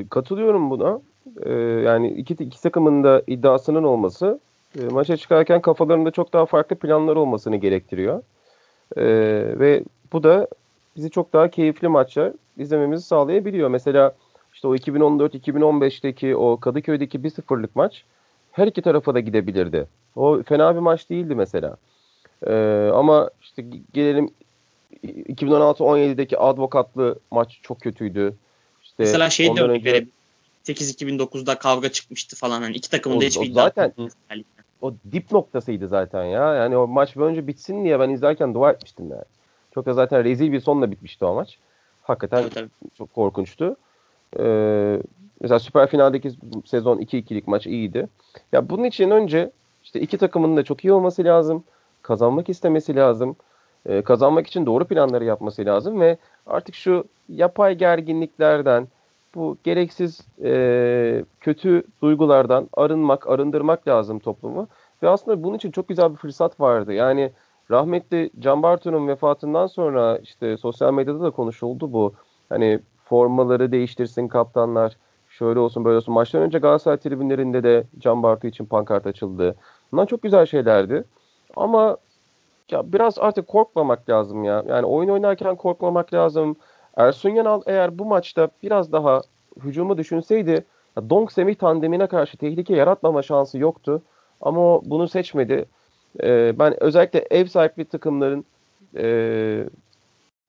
Katılıyorum 0.09 0.69
buna. 0.69 0.99
Ee, 1.43 1.53
yani 1.85 2.09
iki, 2.09 2.33
iki 2.33 2.61
takımın 2.61 3.03
da 3.03 3.23
iddiasının 3.27 3.83
olması 3.83 4.39
e, 4.79 4.85
maça 4.85 5.17
çıkarken 5.17 5.61
kafalarında 5.61 6.11
çok 6.11 6.33
daha 6.33 6.45
farklı 6.45 6.75
planlar 6.75 7.15
olmasını 7.15 7.55
gerektiriyor. 7.55 8.23
E, 8.97 9.03
ve 9.59 9.83
bu 10.13 10.23
da 10.23 10.47
bizi 10.95 11.09
çok 11.09 11.33
daha 11.33 11.47
keyifli 11.47 11.87
maçlar 11.87 12.33
izlememizi 12.57 13.05
sağlayabiliyor. 13.05 13.69
Mesela 13.69 14.15
işte 14.53 14.67
o 14.67 14.75
2014-2015'teki 14.75 16.35
o 16.35 16.57
Kadıköy'deki 16.57 17.19
1-0'lık 17.19 17.75
maç 17.75 18.03
her 18.51 18.67
iki 18.67 18.81
tarafa 18.81 19.13
da 19.13 19.19
gidebilirdi. 19.19 19.87
O 20.15 20.43
fena 20.43 20.75
bir 20.75 20.79
maç 20.79 21.09
değildi 21.09 21.35
mesela. 21.35 21.77
E, 22.47 22.53
ama 22.93 23.29
işte 23.41 23.65
gelelim 23.93 24.29
2016-17'deki 25.03 26.37
advokatlı 26.37 27.19
maç 27.31 27.59
çok 27.63 27.81
kötüydü. 27.81 28.33
İşte 29.03 29.11
Mesela 29.11 29.29
şey 29.29 29.55
de 29.55 29.61
örnek 29.61 29.85
önce... 29.85 30.07
8-2009'da 30.65 31.59
kavga 31.59 31.91
çıkmıştı 31.91 32.35
falan. 32.35 32.61
Hani 32.61 32.75
iki 32.75 32.89
takımın 32.89 33.21
da 33.21 33.25
hiçbir 33.25 33.51
zaten 33.51 33.93
o 34.81 34.93
dip 35.11 35.31
noktasıydı 35.31 35.87
zaten 35.87 36.23
ya. 36.23 36.55
Yani 36.55 36.77
o 36.77 36.87
maç 36.87 37.17
önce 37.17 37.47
bitsin 37.47 37.85
diye 37.85 37.99
ben 37.99 38.09
izlerken 38.09 38.53
dua 38.53 38.71
etmiştim 38.71 39.09
yani. 39.09 39.23
Çok 39.73 39.85
da 39.85 39.93
zaten 39.93 40.23
rezil 40.23 40.51
bir 40.51 40.59
sonla 40.59 40.91
bitmişti 40.91 41.25
o 41.25 41.35
maç. 41.35 41.57
Hakikaten 42.01 42.41
tabii, 42.41 42.53
tabii. 42.53 42.69
çok 42.97 43.13
korkunçtu. 43.13 43.75
Ee, 44.39 45.01
mesela 45.41 45.59
süper 45.59 45.87
finaldeki 45.87 46.31
sezon 46.65 46.97
2-2'lik 46.97 47.47
maç 47.47 47.67
iyiydi. 47.67 48.07
Ya 48.51 48.69
bunun 48.69 48.83
için 48.83 49.11
önce 49.11 49.51
işte 49.83 50.01
iki 50.01 50.17
takımın 50.17 50.57
da 50.57 50.63
çok 50.63 50.85
iyi 50.85 50.93
olması 50.93 51.23
lazım. 51.23 51.63
Kazanmak 52.01 52.49
istemesi 52.49 52.95
lazım. 52.95 53.35
Ee, 53.85 54.01
kazanmak 54.01 54.47
için 54.47 54.65
doğru 54.65 54.85
planları 54.85 55.25
yapması 55.25 55.65
lazım 55.65 55.99
ve 55.99 56.17
artık 56.47 56.75
şu 56.75 57.05
yapay 57.29 57.75
gerginliklerden 57.75 58.87
bu 59.35 59.57
gereksiz 59.63 60.21
e, 60.43 61.25
kötü 61.39 61.83
duygulardan 62.01 62.69
arınmak, 62.73 63.27
arındırmak 63.27 63.87
lazım 63.87 64.19
toplumu. 64.19 64.67
Ve 65.03 65.09
aslında 65.09 65.43
bunun 65.43 65.55
için 65.55 65.71
çok 65.71 65.87
güzel 65.87 66.11
bir 66.11 66.17
fırsat 66.17 66.59
vardı. 66.59 66.93
Yani 66.93 67.31
rahmetli 67.71 68.29
Can 68.39 68.63
Bartu'nun 68.63 69.07
vefatından 69.07 69.67
sonra 69.67 70.17
işte 70.17 70.57
sosyal 70.57 70.93
medyada 70.93 71.21
da 71.21 71.31
konuşuldu 71.31 71.93
bu. 71.93 72.13
Hani 72.49 72.79
formaları 73.05 73.71
değiştirsin 73.71 74.27
kaptanlar, 74.27 74.97
şöyle 75.29 75.59
olsun 75.59 75.85
böyle 75.85 75.97
olsun. 75.97 76.13
Maçtan 76.13 76.41
önce 76.41 76.59
Galatasaray 76.59 76.97
tribünlerinde 76.97 77.63
de 77.63 77.83
Can 77.99 78.23
Bartu 78.23 78.47
için 78.47 78.65
pankart 78.65 79.07
açıldı. 79.07 79.55
Bunlar 79.91 80.05
çok 80.05 80.21
güzel 80.21 80.45
şeylerdi. 80.45 81.03
Ama 81.55 81.97
ya 82.71 82.93
biraz 82.93 83.19
artık 83.19 83.47
korkmamak 83.47 84.09
lazım 84.09 84.43
ya. 84.43 84.63
Yani 84.67 84.85
oyun 84.85 85.09
oynarken 85.09 85.55
korkmamak 85.55 86.13
lazım. 86.13 86.55
Ersun 86.97 87.29
Yanal 87.29 87.61
eğer 87.65 87.99
bu 87.99 88.05
maçta 88.05 88.49
biraz 88.63 88.91
daha 88.91 89.21
hücumu 89.63 89.97
düşünseydi 89.97 90.65
Donk 90.97 91.31
Semih 91.31 91.55
tandemine 91.55 92.07
karşı 92.07 92.37
tehlike 92.37 92.75
yaratmama 92.75 93.21
şansı 93.21 93.57
yoktu. 93.57 94.01
Ama 94.41 94.61
o 94.61 94.81
bunu 94.85 95.07
seçmedi. 95.07 95.65
Ee, 96.23 96.59
ben 96.59 96.83
özellikle 96.83 97.27
ev 97.31 97.45
sahibi 97.45 97.85
takımların 97.85 98.45
e, 98.97 99.05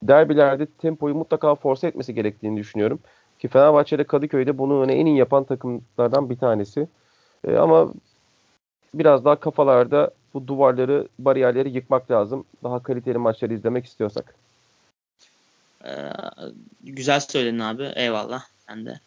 derbilerde 0.02 0.66
tempoyu 0.66 1.14
mutlaka 1.14 1.54
force 1.54 1.86
etmesi 1.86 2.14
gerektiğini 2.14 2.56
düşünüyorum. 2.56 2.98
Ki 3.38 3.48
Fenerbahçe'de 3.48 4.04
Kadıköy'de 4.04 4.58
bunu 4.58 4.92
en 4.92 5.06
iyi 5.06 5.16
yapan 5.16 5.44
takımlardan 5.44 6.30
bir 6.30 6.36
tanesi. 6.36 6.88
Ee, 7.48 7.56
ama 7.56 7.92
biraz 8.94 9.24
daha 9.24 9.36
kafalarda 9.40 10.10
bu 10.34 10.46
duvarları, 10.46 11.08
bariyerleri 11.18 11.70
yıkmak 11.70 12.10
lazım. 12.10 12.44
Daha 12.64 12.82
kaliteli 12.82 13.18
maçları 13.18 13.54
izlemek 13.54 13.86
istiyorsak. 13.86 14.34
Ee, 15.84 16.10
güzel 16.84 17.20
söyledin 17.20 17.58
abi. 17.58 17.92
Eyvallah. 17.94 18.44
Sen 18.66 18.86
de. 18.86 19.00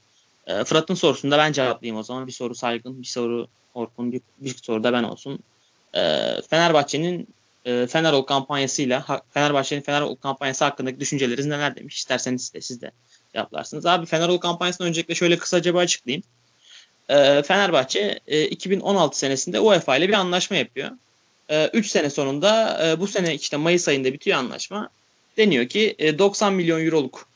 Ee, 0.48 0.64
Fırat'ın 0.64 0.96
sorusunu 0.96 1.32
da 1.32 1.38
ben 1.38 1.52
cevaplayayım 1.52 2.00
o 2.00 2.04
zaman. 2.04 2.28
Bir 2.28 2.32
soru 2.32 2.56
Saygın, 2.56 3.02
bir 3.02 3.08
soru 3.08 3.48
Orkun, 3.74 4.12
bir, 4.12 4.22
bir 4.38 4.56
soru 4.64 4.84
da 4.84 4.94
ben 4.94 5.04
olsun. 5.04 5.40
Ee, 5.96 6.42
Fenerbahçe'nin 6.50 7.28
e, 7.66 7.88
Fenerol 7.88 8.22
kampanyasıyla 8.22 9.06
Fenerbahçe'nin 9.30 9.82
Fenerol 9.82 10.16
kampanyası 10.16 10.66
hakkındaki 10.66 11.00
düşünceleriniz 11.00 11.46
neler 11.46 11.76
demiş? 11.76 11.96
İsterseniz 11.96 12.54
de 12.54 12.62
siz 12.62 12.82
de 12.82 12.92
cevaplarsınız. 13.34 13.86
Abi 13.86 14.06
Fenerol 14.06 14.38
kampanyasını 14.38 14.88
öncelikle 14.88 15.16
şöyle 15.16 15.38
kısaca 15.38 15.74
bir 15.74 15.80
açıklayayım. 15.80 16.24
Ee, 17.10 17.44
Fenerbahçe 17.44 18.20
e, 18.28 18.46
2016 18.46 19.18
senesinde 19.18 19.60
UEFA 19.60 19.98
ile 19.98 20.08
bir 20.08 20.14
anlaşma 20.14 20.58
yapıyor. 20.58 20.90
3 21.74 21.86
e, 21.86 21.90
sene 21.90 22.10
sonunda 22.10 22.80
e, 22.88 23.00
bu 23.00 23.08
sene 23.08 23.36
işte 23.36 23.58
Mayıs 23.58 23.88
ayında 23.88 24.14
bitiyor 24.14 24.38
anlaşma. 24.38 24.90
Deniyor 25.38 25.68
ki 25.68 25.96
e, 26.00 26.20
90 26.20 26.54
milyon 26.54 26.86
euroluk 26.86 27.28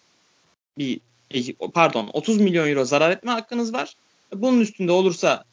bir 0.77 0.99
e, 1.31 1.53
pardon 1.73 2.09
30 2.13 2.37
milyon 2.37 2.67
euro 2.67 2.85
zarar 2.85 3.11
etme 3.11 3.31
hakkınız 3.31 3.73
var. 3.73 3.95
Bunun 4.33 4.61
üstünde 4.61 4.91
olursa 4.91 5.43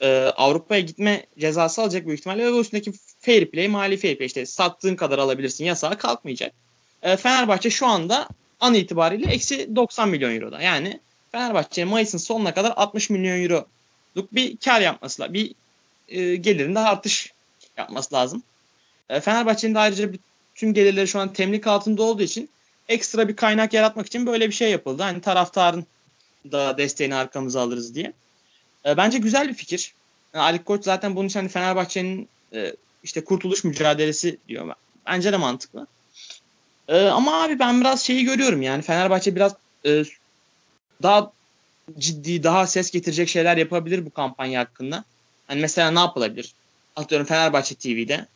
e, 0.00 0.16
Avrupa'ya 0.16 0.80
gitme 0.80 1.26
cezası 1.38 1.82
alacak 1.82 2.06
büyük 2.06 2.20
ihtimalle 2.20 2.52
ve 2.52 2.58
üstündeki 2.58 2.92
fair 3.20 3.50
play, 3.50 3.68
mali 3.68 3.96
fair 3.96 4.16
play 4.16 4.26
işte 4.26 4.46
sattığın 4.46 4.96
kadar 4.96 5.18
alabilirsin 5.18 5.64
yasağı 5.64 5.98
kalkmayacak. 5.98 6.52
E, 7.02 7.16
Fenerbahçe 7.16 7.70
şu 7.70 7.86
anda 7.86 8.28
an 8.60 8.74
itibariyle 8.74 9.30
eksi 9.30 9.76
90 9.76 10.08
milyon 10.08 10.34
euroda. 10.34 10.62
Yani 10.62 11.00
Fenerbahçe 11.32 11.84
Mayıs'ın 11.84 12.18
sonuna 12.18 12.54
kadar 12.54 12.72
60 12.76 13.10
milyon 13.10 13.42
euroluk 13.42 14.34
bir 14.34 14.56
kar 14.56 14.80
yapması 14.80 15.22
lazım. 15.22 15.34
Bir 15.34 15.54
e, 16.08 16.36
gelirinde 16.36 16.78
artış 16.78 17.32
yapması 17.76 18.14
lazım. 18.14 18.42
E, 19.08 19.20
Fenerbahçe'nin 19.20 19.74
de 19.74 19.78
ayrıca 19.78 20.10
tüm 20.54 20.74
gelirleri 20.74 21.08
şu 21.08 21.18
an 21.18 21.32
temlik 21.32 21.66
altında 21.66 22.02
olduğu 22.02 22.22
için 22.22 22.48
ekstra 22.88 23.28
bir 23.28 23.36
kaynak 23.36 23.72
yaratmak 23.72 24.06
için 24.06 24.26
böyle 24.26 24.48
bir 24.48 24.54
şey 24.54 24.70
yapıldı. 24.70 25.02
Hani 25.02 25.20
taraftarın 25.20 25.86
da 26.52 26.78
desteğini 26.78 27.14
arkamıza 27.14 27.60
alırız 27.60 27.94
diye. 27.94 28.12
E, 28.86 28.96
bence 28.96 29.18
güzel 29.18 29.48
bir 29.48 29.54
fikir. 29.54 29.94
Yani 30.34 30.42
Ali 30.42 30.64
Koç 30.64 30.84
zaten 30.84 31.16
bunun 31.16 31.28
için 31.28 31.40
hani 31.40 31.48
Fenerbahçe'nin 31.48 32.28
e, 32.54 32.76
işte 33.04 33.24
kurtuluş 33.24 33.64
mücadelesi 33.64 34.38
diyor. 34.48 34.74
Bence 35.06 35.32
de 35.32 35.36
mantıklı. 35.36 35.86
E, 36.88 37.06
ama 37.06 37.42
abi 37.42 37.58
ben 37.58 37.80
biraz 37.80 38.02
şeyi 38.02 38.24
görüyorum 38.24 38.62
yani 38.62 38.82
Fenerbahçe 38.82 39.36
biraz 39.36 39.52
e, 39.86 40.04
daha 41.02 41.32
ciddi, 41.98 42.42
daha 42.42 42.66
ses 42.66 42.90
getirecek 42.90 43.28
şeyler 43.28 43.56
yapabilir 43.56 44.06
bu 44.06 44.10
kampanya 44.10 44.60
hakkında. 44.60 45.04
Hani 45.46 45.60
mesela 45.60 45.90
ne 45.90 45.98
yapılabilir? 45.98 46.54
Atıyorum 46.96 47.26
Fenerbahçe 47.26 47.74
TV'de 47.74 48.26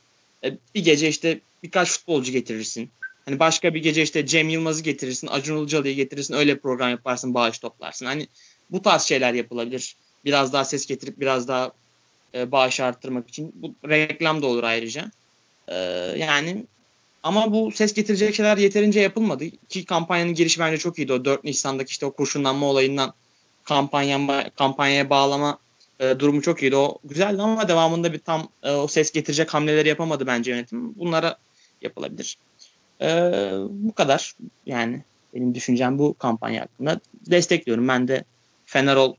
e, 0.45 0.59
bir 0.75 0.85
gece 0.85 1.09
işte 1.09 1.41
birkaç 1.63 1.91
futbolcu 1.91 2.33
getirirsin. 2.33 2.91
Hani 3.25 3.39
başka 3.39 3.75
bir 3.75 3.83
gece 3.83 4.03
işte 4.03 4.27
Cem 4.27 4.49
Yılmaz'ı 4.49 4.83
getirirsin, 4.83 5.27
Acun 5.27 5.57
Ilıcalı'yı 5.57 5.95
getirirsin, 5.95 6.35
öyle 6.35 6.59
program 6.59 6.91
yaparsın, 6.91 7.35
bağış 7.35 7.59
toplarsın. 7.59 8.07
Hani 8.07 8.27
bu 8.71 8.83
tarz 8.83 9.03
şeyler 9.03 9.35
yapılabilir. 9.35 9.97
Biraz 10.25 10.53
daha 10.53 10.65
ses 10.65 10.87
getirip 10.87 11.21
biraz 11.21 11.49
daha 11.49 11.73
e, 12.35 12.53
bağış 12.53 12.81
arttırmak 12.81 13.29
için. 13.29 13.53
Bu 13.55 13.75
reklam 13.89 14.43
da 14.43 14.47
olur 14.47 14.63
ayrıca. 14.63 15.11
E, 15.69 15.75
yani 16.19 16.67
ama 17.27 17.53
bu 17.53 17.71
ses 17.73 17.95
getirecek 17.95 18.35
şeyler 18.35 18.57
yeterince 18.57 19.01
yapılmadı. 19.01 19.45
Ki 19.69 19.85
kampanyanın 19.85 20.35
girişi 20.35 20.61
bence 20.61 20.79
çok 20.79 20.99
iyiydi. 20.99 21.13
O 21.13 21.25
4 21.25 21.45
Nisan'daki 21.45 21.91
işte 21.91 22.07
o 22.07 22.13
kurşunlanma 22.13 22.67
olayından 22.67 23.15
kampanya, 23.65 24.51
kampanyaya 24.57 25.11
bağlama 25.11 25.59
e, 26.01 26.19
durumu 26.19 26.43
çok 26.43 26.63
iyiydi. 26.63 26.77
O 26.77 26.99
güzeldi 27.05 27.43
ama 27.43 27.69
devamında 27.69 28.13
bir 28.13 28.19
tam 28.19 28.49
e, 28.63 28.71
o 28.71 28.87
ses 28.87 29.13
getirecek 29.13 29.55
hamleleri 29.55 29.89
yapamadı 29.89 30.27
bence 30.27 30.51
yönetim. 30.51 30.95
Bunlara 30.95 31.39
yapılabilir. 31.83 32.39
E, 33.01 33.09
bu 33.71 33.93
kadar. 33.93 34.35
Yani 34.67 35.03
benim 35.35 35.55
düşüncem 35.55 35.99
bu 35.99 36.15
kampanya 36.15 36.63
hakkında. 36.63 37.01
Destekliyorum. 37.27 37.89
Ben 37.89 38.09
de 38.09 38.25
Fenerol 38.67 39.15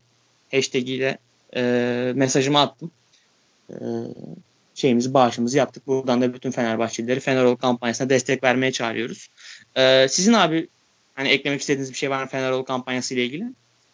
hashtag 0.51 0.89
ile 0.89 1.17
e, 1.55 1.61
mesajımı 2.15 2.59
attım. 2.59 2.91
E, 3.69 3.75
şeyimizi, 4.77 5.13
bağışımızı 5.13 5.57
yaptık. 5.57 5.87
Buradan 5.87 6.21
da 6.21 6.33
bütün 6.33 6.51
Fenerbahçelileri 6.51 7.19
Fenerol 7.19 7.55
kampanyasına 7.55 8.09
destek 8.09 8.43
vermeye 8.43 8.71
çağırıyoruz. 8.71 9.27
E, 9.75 10.07
sizin 10.09 10.33
abi 10.33 10.67
hani 11.13 11.27
eklemek 11.27 11.61
istediğiniz 11.61 11.91
bir 11.91 11.97
şey 11.97 12.09
var 12.09 12.23
mı 12.23 12.29
Fenerol 12.29 12.63
kampanyası 12.63 13.13
ile 13.13 13.25
ilgili? 13.25 13.43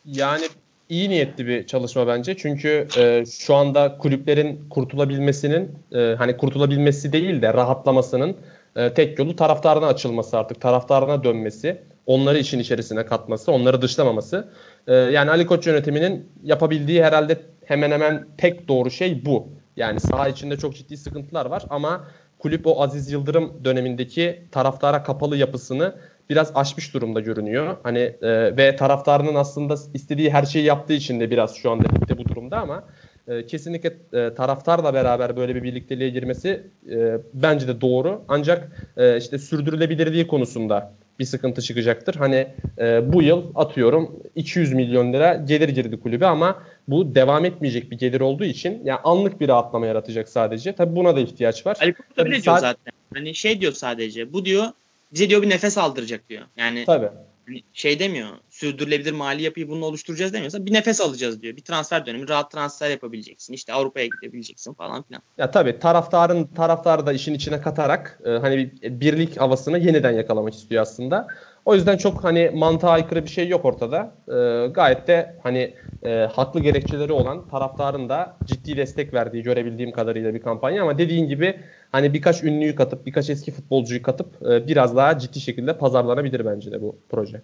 Yani 0.05 0.43
iyi 0.89 1.09
niyetli 1.09 1.47
bir 1.47 1.67
çalışma 1.67 2.07
bence. 2.07 2.37
Çünkü 2.37 2.87
e, 2.97 3.23
şu 3.25 3.55
anda 3.55 3.97
kulüplerin 3.97 4.69
kurtulabilmesinin 4.69 5.71
e, 5.91 5.99
hani 5.99 6.37
kurtulabilmesi 6.37 7.13
değil 7.13 7.41
de 7.41 7.53
rahatlamasının 7.53 8.37
e, 8.75 8.93
tek 8.93 9.19
yolu 9.19 9.35
taraftarına 9.35 9.87
açılması 9.87 10.37
artık. 10.37 10.61
Taraftarına 10.61 11.23
dönmesi. 11.23 11.81
Onları 12.05 12.39
işin 12.39 12.59
içerisine 12.59 13.05
katması. 13.05 13.51
Onları 13.51 13.81
dışlamaması. 13.81 14.47
E, 14.87 14.93
yani 14.93 15.29
Ali 15.31 15.45
Koç 15.45 15.67
yönetiminin 15.67 16.29
yapabildiği 16.43 17.03
herhalde 17.03 17.37
hemen 17.65 17.91
hemen 17.91 18.25
tek 18.37 18.67
doğru 18.67 18.91
şey 18.91 19.25
bu. 19.25 19.47
Yani 19.77 19.99
saha 19.99 20.27
içinde 20.27 20.57
çok 20.57 20.75
ciddi 20.75 20.97
sıkıntılar 20.97 21.45
var 21.45 21.63
ama 21.69 22.07
kulüp 22.39 22.67
o 22.67 22.81
Aziz 22.81 23.11
Yıldırım 23.11 23.53
dönemindeki 23.65 24.43
taraftara 24.51 25.03
kapalı 25.03 25.37
yapısını 25.37 25.95
biraz 26.29 26.51
aşmış 26.55 26.93
durumda 26.93 27.19
görünüyor. 27.19 27.77
Hani 27.83 27.99
e, 27.99 28.57
ve 28.57 28.75
taraftarının 28.75 29.35
aslında 29.35 29.75
istediği 29.93 30.29
her 30.31 30.43
şeyi 30.43 30.65
yaptığı 30.65 30.93
için 30.93 31.19
de 31.19 31.31
biraz 31.31 31.55
şu 31.55 31.71
anda 31.71 31.83
bitti 31.83 32.17
bu 32.17 32.25
durumda 32.25 32.57
ama 32.57 32.83
e, 33.27 33.45
kesinlikle 33.45 33.93
e, 34.13 34.33
taraftarla 34.33 34.93
beraber 34.93 35.37
böyle 35.37 35.55
bir 35.55 35.63
birlikteliğe 35.63 36.09
girmesi 36.09 36.67
e, 36.91 37.17
bence 37.33 37.67
de 37.67 37.81
doğru. 37.81 38.21
Ancak 38.27 38.87
e, 38.97 39.17
işte 39.17 39.39
sürdürülebilirliği 39.39 40.27
konusunda 40.27 40.93
bir 41.19 41.25
sıkıntı 41.25 41.61
çıkacaktır. 41.61 42.15
Hani 42.15 42.47
e, 42.79 43.13
bu 43.13 43.21
yıl 43.21 43.43
atıyorum 43.55 44.19
200 44.35 44.73
milyon 44.73 45.13
lira 45.13 45.33
gelir 45.33 45.69
girdi 45.69 45.99
kulübe 45.99 46.25
ama 46.25 46.63
bu 46.87 47.15
devam 47.15 47.45
etmeyecek 47.45 47.91
bir 47.91 47.97
gelir 47.97 48.21
olduğu 48.21 48.45
için 48.45 48.81
yani 48.83 48.99
anlık 49.03 49.41
bir 49.41 49.47
rahatlama 49.47 49.85
yaratacak 49.85 50.29
sadece. 50.29 50.75
Tabii 50.75 50.95
buna 50.95 51.15
da 51.15 51.19
ihtiyaç 51.19 51.65
var. 51.65 51.77
Ali 51.81 51.93
Koç 51.93 52.05
öyle 52.17 52.43
diyor 52.43 52.57
zaten. 52.57 52.93
Hani 53.13 53.35
şey 53.35 53.61
diyor 53.61 53.73
sadece. 53.73 54.33
Bu 54.33 54.45
diyor 54.45 54.65
bize 55.13 55.29
diyor 55.29 55.41
bir 55.41 55.49
nefes 55.49 55.77
aldıracak 55.77 56.29
diyor. 56.29 56.43
Yani 56.57 56.83
Tabii. 56.85 57.09
Hani 57.47 57.63
şey 57.73 57.99
demiyor. 57.99 58.29
Sürdürülebilir 58.49 59.11
mali 59.11 59.43
yapıyı 59.43 59.69
bununla 59.69 59.85
oluşturacağız 59.85 60.33
demiyorsa 60.33 60.65
bir 60.65 60.73
nefes 60.73 61.01
alacağız 61.01 61.41
diyor. 61.41 61.55
Bir 61.55 61.61
transfer 61.61 62.05
dönemi 62.05 62.29
rahat 62.29 62.51
transfer 62.51 62.89
yapabileceksin. 62.89 63.53
İşte 63.53 63.73
Avrupa'ya 63.73 64.05
gidebileceksin 64.05 64.73
falan 64.73 65.03
filan. 65.03 65.21
Ya 65.37 65.51
tabii 65.51 65.79
taraftarın 65.79 66.47
taraftarı 66.47 67.05
da 67.05 67.13
işin 67.13 67.33
içine 67.33 67.61
katarak 67.61 68.19
e, 68.25 68.29
hani 68.29 68.71
bir 68.81 69.13
birlik 69.13 69.41
havasını 69.41 69.79
yeniden 69.79 70.11
yakalamak 70.11 70.53
istiyor 70.53 70.81
aslında. 70.81 71.27
O 71.65 71.75
yüzden 71.75 71.97
çok 71.97 72.23
hani 72.23 72.51
mantığa 72.53 72.91
aykırı 72.91 73.23
bir 73.23 73.29
şey 73.29 73.47
yok 73.47 73.65
ortada. 73.65 74.15
E, 74.27 74.67
gayet 74.67 75.07
de 75.07 75.35
hani 75.43 75.73
e, 76.03 76.09
haklı 76.09 76.59
gerekçeleri 76.59 77.11
olan 77.11 77.47
taraftarın 77.47 78.09
da 78.09 78.37
ciddi 78.45 78.77
destek 78.77 79.13
verdiği 79.13 79.43
görebildiğim 79.43 79.91
kadarıyla 79.91 80.33
bir 80.33 80.41
kampanya 80.41 80.83
ama 80.83 80.97
dediğin 80.97 81.27
gibi 81.27 81.59
hani 81.91 82.13
birkaç 82.13 82.43
ünlüyü 82.43 82.75
katıp 82.75 83.05
birkaç 83.05 83.29
eski 83.29 83.51
futbolcuyu 83.51 84.01
katıp 84.01 84.47
e, 84.49 84.67
biraz 84.67 84.95
daha 84.95 85.19
ciddi 85.19 85.39
şekilde 85.39 85.77
pazarlanabilir 85.77 86.45
bence 86.45 86.71
de 86.71 86.81
bu 86.81 86.95
proje. 87.09 87.41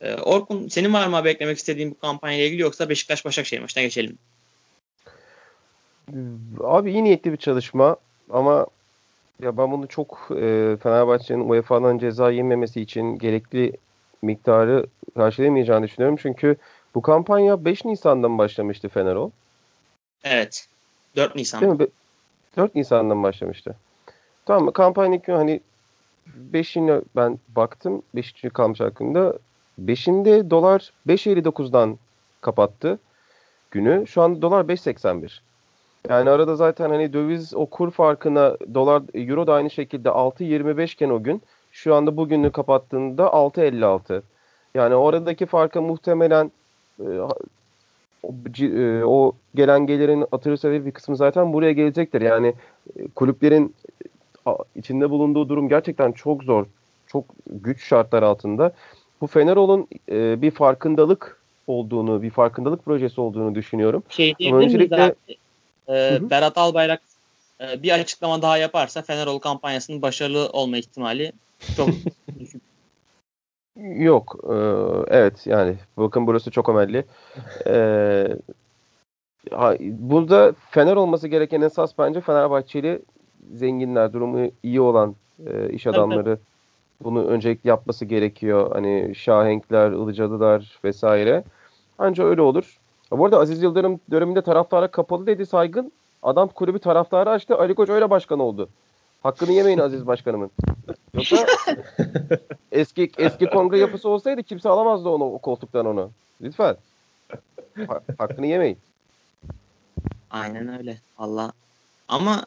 E, 0.00 0.14
Orkun 0.14 0.68
senin 0.68 0.92
var 0.92 1.06
mı 1.06 1.16
abi 1.16 1.28
eklemek 1.28 1.58
istediğin 1.58 1.90
bu 1.90 1.98
kampanyayla 1.98 2.46
ilgili 2.46 2.62
yoksa 2.62 2.88
Beşiktaş 2.88 3.24
Başakşehir 3.24 3.60
maçına 3.60 3.82
geçelim. 3.82 4.18
Abi 6.60 6.92
iyi 6.92 7.04
niyetli 7.04 7.32
bir 7.32 7.36
çalışma 7.36 7.96
ama 8.30 8.66
ya 9.42 9.56
ben 9.56 9.70
bunu 9.70 9.86
çok 9.86 10.28
e, 10.30 10.76
Fenerbahçe'nin 10.82 11.48
UEFA'dan 11.48 11.98
ceza 11.98 12.30
yememesi 12.30 12.80
için 12.80 13.18
gerekli 13.18 13.72
miktarı 14.22 14.86
karşılayamayacağını 15.14 15.86
düşünüyorum. 15.86 16.18
Çünkü 16.22 16.56
bu 16.94 17.02
kampanya 17.02 17.64
5 17.64 17.84
Nisan'dan 17.84 18.38
başlamıştı 18.38 18.88
Fenerol. 18.88 19.30
Evet. 20.24 20.68
4 21.16 21.36
Nisan. 21.36 21.60
Değil 21.60 21.72
mi? 21.72 21.86
4 22.56 22.74
Nisan'dan 22.74 23.22
başlamıştı. 23.22 23.76
Tamam 24.46 24.72
kampanya 24.72 25.16
ilk 25.16 25.24
gün 25.24 25.34
hani 25.34 25.60
5'ine 26.52 27.02
ben 27.16 27.38
baktım. 27.48 28.02
5. 28.14 28.32
kalmış 28.54 28.80
hakkında. 28.80 29.38
5'inde 29.84 30.50
dolar 30.50 30.92
5.59'dan 31.06 31.98
kapattı 32.40 32.98
günü. 33.70 34.06
Şu 34.06 34.22
an 34.22 34.42
dolar 34.42 34.64
5.81. 34.64 35.40
Yani 36.08 36.30
arada 36.30 36.56
zaten 36.56 36.90
hani 36.90 37.12
döviz 37.12 37.54
o 37.54 37.66
kur 37.66 37.90
farkına 37.90 38.56
dolar 38.74 39.02
euro 39.14 39.46
da 39.46 39.54
aynı 39.54 39.70
şekilde 39.70 40.08
6.25 40.08 40.94
iken 40.94 41.10
o 41.10 41.22
gün 41.22 41.42
şu 41.72 41.94
anda 41.94 42.16
bugünü 42.16 42.52
kapattığında 42.52 43.22
6.56. 43.22 44.22
Yani 44.74 44.94
oradaki 44.94 45.46
farka 45.46 45.80
muhtemelen 45.80 46.52
e, 47.00 47.06
e, 48.60 49.04
o 49.04 49.32
gelen 49.54 49.86
gelirin 49.86 50.24
atırı 50.32 50.86
bir 50.86 50.90
kısmı 50.90 51.16
zaten 51.16 51.52
buraya 51.52 51.72
gelecektir. 51.72 52.20
Yani 52.20 52.54
e, 52.96 53.08
kulüplerin 53.08 53.74
içinde 54.76 55.10
bulunduğu 55.10 55.48
durum 55.48 55.68
gerçekten 55.68 56.12
çok 56.12 56.44
zor. 56.44 56.66
Çok 57.06 57.24
güç 57.46 57.84
şartlar 57.84 58.22
altında. 58.22 58.72
Bu 59.20 59.26
Fenerol'un 59.26 59.86
bir 60.42 60.50
farkındalık 60.50 61.42
olduğunu, 61.66 62.22
bir 62.22 62.30
farkındalık 62.30 62.84
projesi 62.84 63.20
olduğunu 63.20 63.54
düşünüyorum. 63.54 64.02
Şey 64.08 64.34
diyebilir 64.38 64.64
öncelikle... 64.64 64.96
miyiz 64.96 65.12
abi? 65.28 65.36
Ee, 65.88 66.18
Berat 66.30 66.58
Albayrak 66.58 67.02
e, 67.60 67.82
bir 67.82 67.90
açıklama 67.90 68.42
daha 68.42 68.58
yaparsa 68.58 69.02
Fenerol 69.02 69.38
kampanyasının 69.38 70.02
başarılı 70.02 70.48
olma 70.48 70.76
ihtimali 70.76 71.32
çok 71.76 71.88
düşük. 72.40 72.62
Yok. 73.76 74.36
E, 74.44 74.54
evet 75.16 75.46
yani 75.46 75.76
bakın 75.96 76.26
burası 76.26 76.50
çok 76.50 76.68
ömelli. 76.68 77.04
E, 77.66 77.74
burada 79.80 80.52
Fener 80.70 80.96
olması 80.96 81.28
gereken 81.28 81.60
esas 81.60 81.98
bence 81.98 82.20
Fenerbahçeli 82.20 83.02
zenginler, 83.54 84.12
durumu 84.12 84.50
iyi 84.62 84.80
olan 84.80 85.14
e, 85.46 85.70
iş 85.70 85.86
adamları 85.86 86.38
bunu 87.04 87.24
öncelikle 87.24 87.70
yapması 87.70 88.04
gerekiyor. 88.04 88.70
Hani 88.72 89.14
Şahenkler, 89.14 89.90
Ilıcalılar 89.90 90.78
vesaire. 90.84 91.44
Ancak 91.98 92.26
öyle 92.26 92.42
olur. 92.42 92.78
Bu 93.18 93.24
arada 93.24 93.38
Aziz 93.38 93.62
Yıldırım 93.62 94.00
döneminde 94.10 94.42
taraftara 94.42 94.88
kapalı 94.88 95.26
dedi 95.26 95.46
saygın. 95.46 95.92
Adam 96.22 96.48
kulübü 96.48 96.78
taraftarı 96.78 97.30
açtı. 97.30 97.58
Ali 97.58 97.74
Koç 97.74 97.88
öyle 97.88 98.10
başkan 98.10 98.38
oldu. 98.38 98.68
Hakkını 99.22 99.52
yemeyin 99.52 99.78
Aziz 99.78 100.06
Başkanımın. 100.06 100.50
Yoksa 101.14 101.46
eski 102.72 103.10
eski 103.18 103.46
kongre 103.46 103.78
yapısı 103.78 104.08
olsaydı 104.08 104.42
kimse 104.42 104.68
alamazdı 104.68 105.08
onu 105.08 105.24
o 105.24 105.38
koltuktan 105.38 105.86
onu. 105.86 106.10
Lütfen. 106.40 106.76
Ha, 107.86 108.00
hakkını 108.18 108.46
yemeyin. 108.46 108.78
Aynen 110.30 110.78
öyle. 110.78 110.98
Allah. 111.18 111.52
Ama 112.08 112.46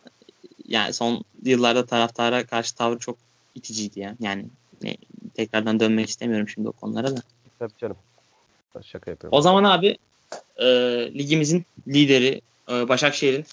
yani 0.67 0.93
son 0.93 1.23
yıllarda 1.43 1.85
taraftara 1.85 2.45
karşı 2.45 2.75
tavrı 2.75 2.99
çok 2.99 3.17
iticiydi 3.55 3.99
ya. 3.99 4.15
Yani 4.19 4.45
ne, 4.83 4.97
tekrardan 5.33 5.79
dönmek 5.79 6.09
istemiyorum 6.09 6.49
şimdi 6.49 6.69
o 6.69 6.71
konulara 6.71 7.17
da. 7.17 7.21
Tabii 7.59 7.77
canım. 7.77 7.97
Şaka 8.81 9.11
yapıyorum. 9.11 9.37
O 9.37 9.41
zaman 9.41 9.63
abi 9.63 9.97
e, 10.57 10.65
ligimizin 11.13 11.65
lideri 11.87 12.41
e, 12.69 12.89
Başakşehir'in 12.89 13.45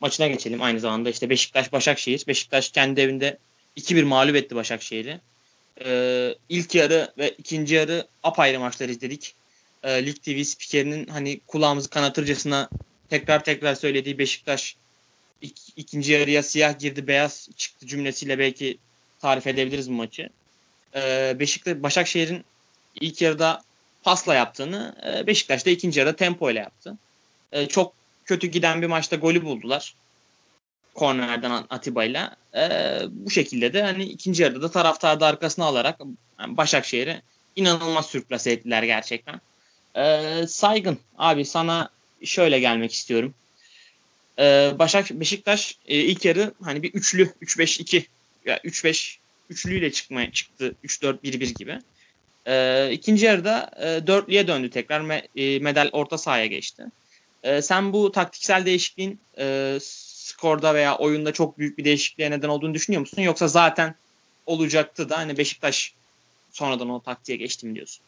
maçına 0.00 0.26
geçelim. 0.26 0.62
Aynı 0.62 0.80
zamanda 0.80 1.10
işte 1.10 1.30
Beşiktaş 1.30 1.72
Başakşehir. 1.72 2.24
Beşiktaş 2.28 2.70
kendi 2.70 3.00
evinde 3.00 3.38
2-1 3.76 4.04
mağlup 4.04 4.36
etti 4.36 4.56
Başakşehir'i. 4.56 5.20
E, 5.84 6.34
ilk 6.48 6.74
yarı 6.74 7.12
ve 7.18 7.30
ikinci 7.30 7.74
yarı 7.74 8.06
apayrı 8.22 8.60
maçlar 8.60 8.88
izledik. 8.88 9.34
E, 9.82 10.06
Lig 10.06 10.16
TV 10.22 10.42
spikerinin 10.42 11.06
hani 11.06 11.40
kulağımızı 11.46 11.90
kanatırcasına 11.90 12.68
tekrar 13.10 13.44
tekrar 13.44 13.74
söylediği 13.74 14.18
Beşiktaş 14.18 14.76
ik, 15.42 15.58
ikinci 15.76 16.12
yarıya 16.12 16.42
siyah 16.42 16.78
girdi 16.78 17.06
beyaz 17.06 17.48
çıktı 17.56 17.86
cümlesiyle 17.86 18.38
belki 18.38 18.78
tarif 19.20 19.46
edebiliriz 19.46 19.90
bu 19.90 19.94
maçı. 19.94 20.28
E, 20.94 21.36
Beşiktaş 21.38 21.74
Başakşehir'in 21.76 22.44
ilk 23.00 23.22
yarıda 23.22 23.62
pasla 24.02 24.34
yaptığını 24.34 24.94
e, 25.06 25.26
Beşiktaş 25.26 25.66
da 25.66 25.70
ikinci 25.70 26.00
yarıda 26.00 26.16
tempo 26.16 26.50
ile 26.50 26.58
yaptı. 26.58 26.96
E, 27.52 27.66
çok 27.66 27.92
kötü 28.24 28.46
giden 28.46 28.82
bir 28.82 28.86
maçta 28.86 29.16
golü 29.16 29.44
buldular. 29.44 29.94
Kornerden 30.94 31.64
Atiba 31.70 32.04
ile. 32.04 32.30
Bu 33.10 33.30
şekilde 33.30 33.72
de 33.72 33.82
hani 33.82 34.04
ikinci 34.04 34.42
yarıda 34.42 34.62
da 34.62 34.70
taraftarı 34.70 35.20
da 35.20 35.26
arkasına 35.26 35.64
alarak 35.64 36.00
yani 36.40 36.56
Başakşehir'i 36.56 37.22
inanılmaz 37.56 38.06
sürklase 38.06 38.50
ettiler 38.52 38.82
gerçekten. 38.82 39.40
E, 39.96 40.46
saygın 40.48 40.98
abi 41.18 41.44
sana 41.44 41.90
şöyle 42.24 42.60
gelmek 42.60 42.92
istiyorum. 42.92 43.34
E, 44.38 44.72
Başak 44.78 45.10
Beşiktaş 45.10 45.78
e, 45.86 45.96
ilk 45.96 46.24
yarı 46.24 46.54
hani 46.62 46.82
bir 46.82 46.92
üçlü 46.92 47.32
3-5-2 47.42 48.04
ya 48.44 48.58
3-5 48.58 49.16
üçlüyle 49.50 49.92
çıkmaya 49.92 50.32
çıktı. 50.32 50.74
3-4-1-1 50.84 51.54
gibi. 51.54 51.78
E, 52.46 52.88
ikinci 52.92 53.26
yarıda 53.26 53.70
e, 53.82 54.06
dörtlüye 54.06 54.46
döndü 54.46 54.70
tekrar. 54.70 55.00
Me, 55.00 55.22
e, 55.36 55.58
medal 55.58 55.88
orta 55.92 56.18
sahaya 56.18 56.46
geçti. 56.46 56.84
E, 57.42 57.62
sen 57.62 57.92
bu 57.92 58.12
taktiksel 58.12 58.66
değişikliğin 58.66 59.20
e, 59.38 59.78
skorda 59.80 60.74
veya 60.74 60.96
oyunda 60.96 61.32
çok 61.32 61.58
büyük 61.58 61.78
bir 61.78 61.84
değişikliğe 61.84 62.30
neden 62.30 62.48
olduğunu 62.48 62.74
düşünüyor 62.74 63.00
musun? 63.00 63.22
Yoksa 63.22 63.48
zaten 63.48 63.94
olacaktı 64.46 65.08
da 65.08 65.18
hani 65.18 65.38
Beşiktaş 65.38 65.94
sonradan 66.50 66.90
o 66.90 67.00
taktiğe 67.00 67.38
geçti 67.38 67.66
mi 67.66 67.74
diyorsun? 67.74 68.02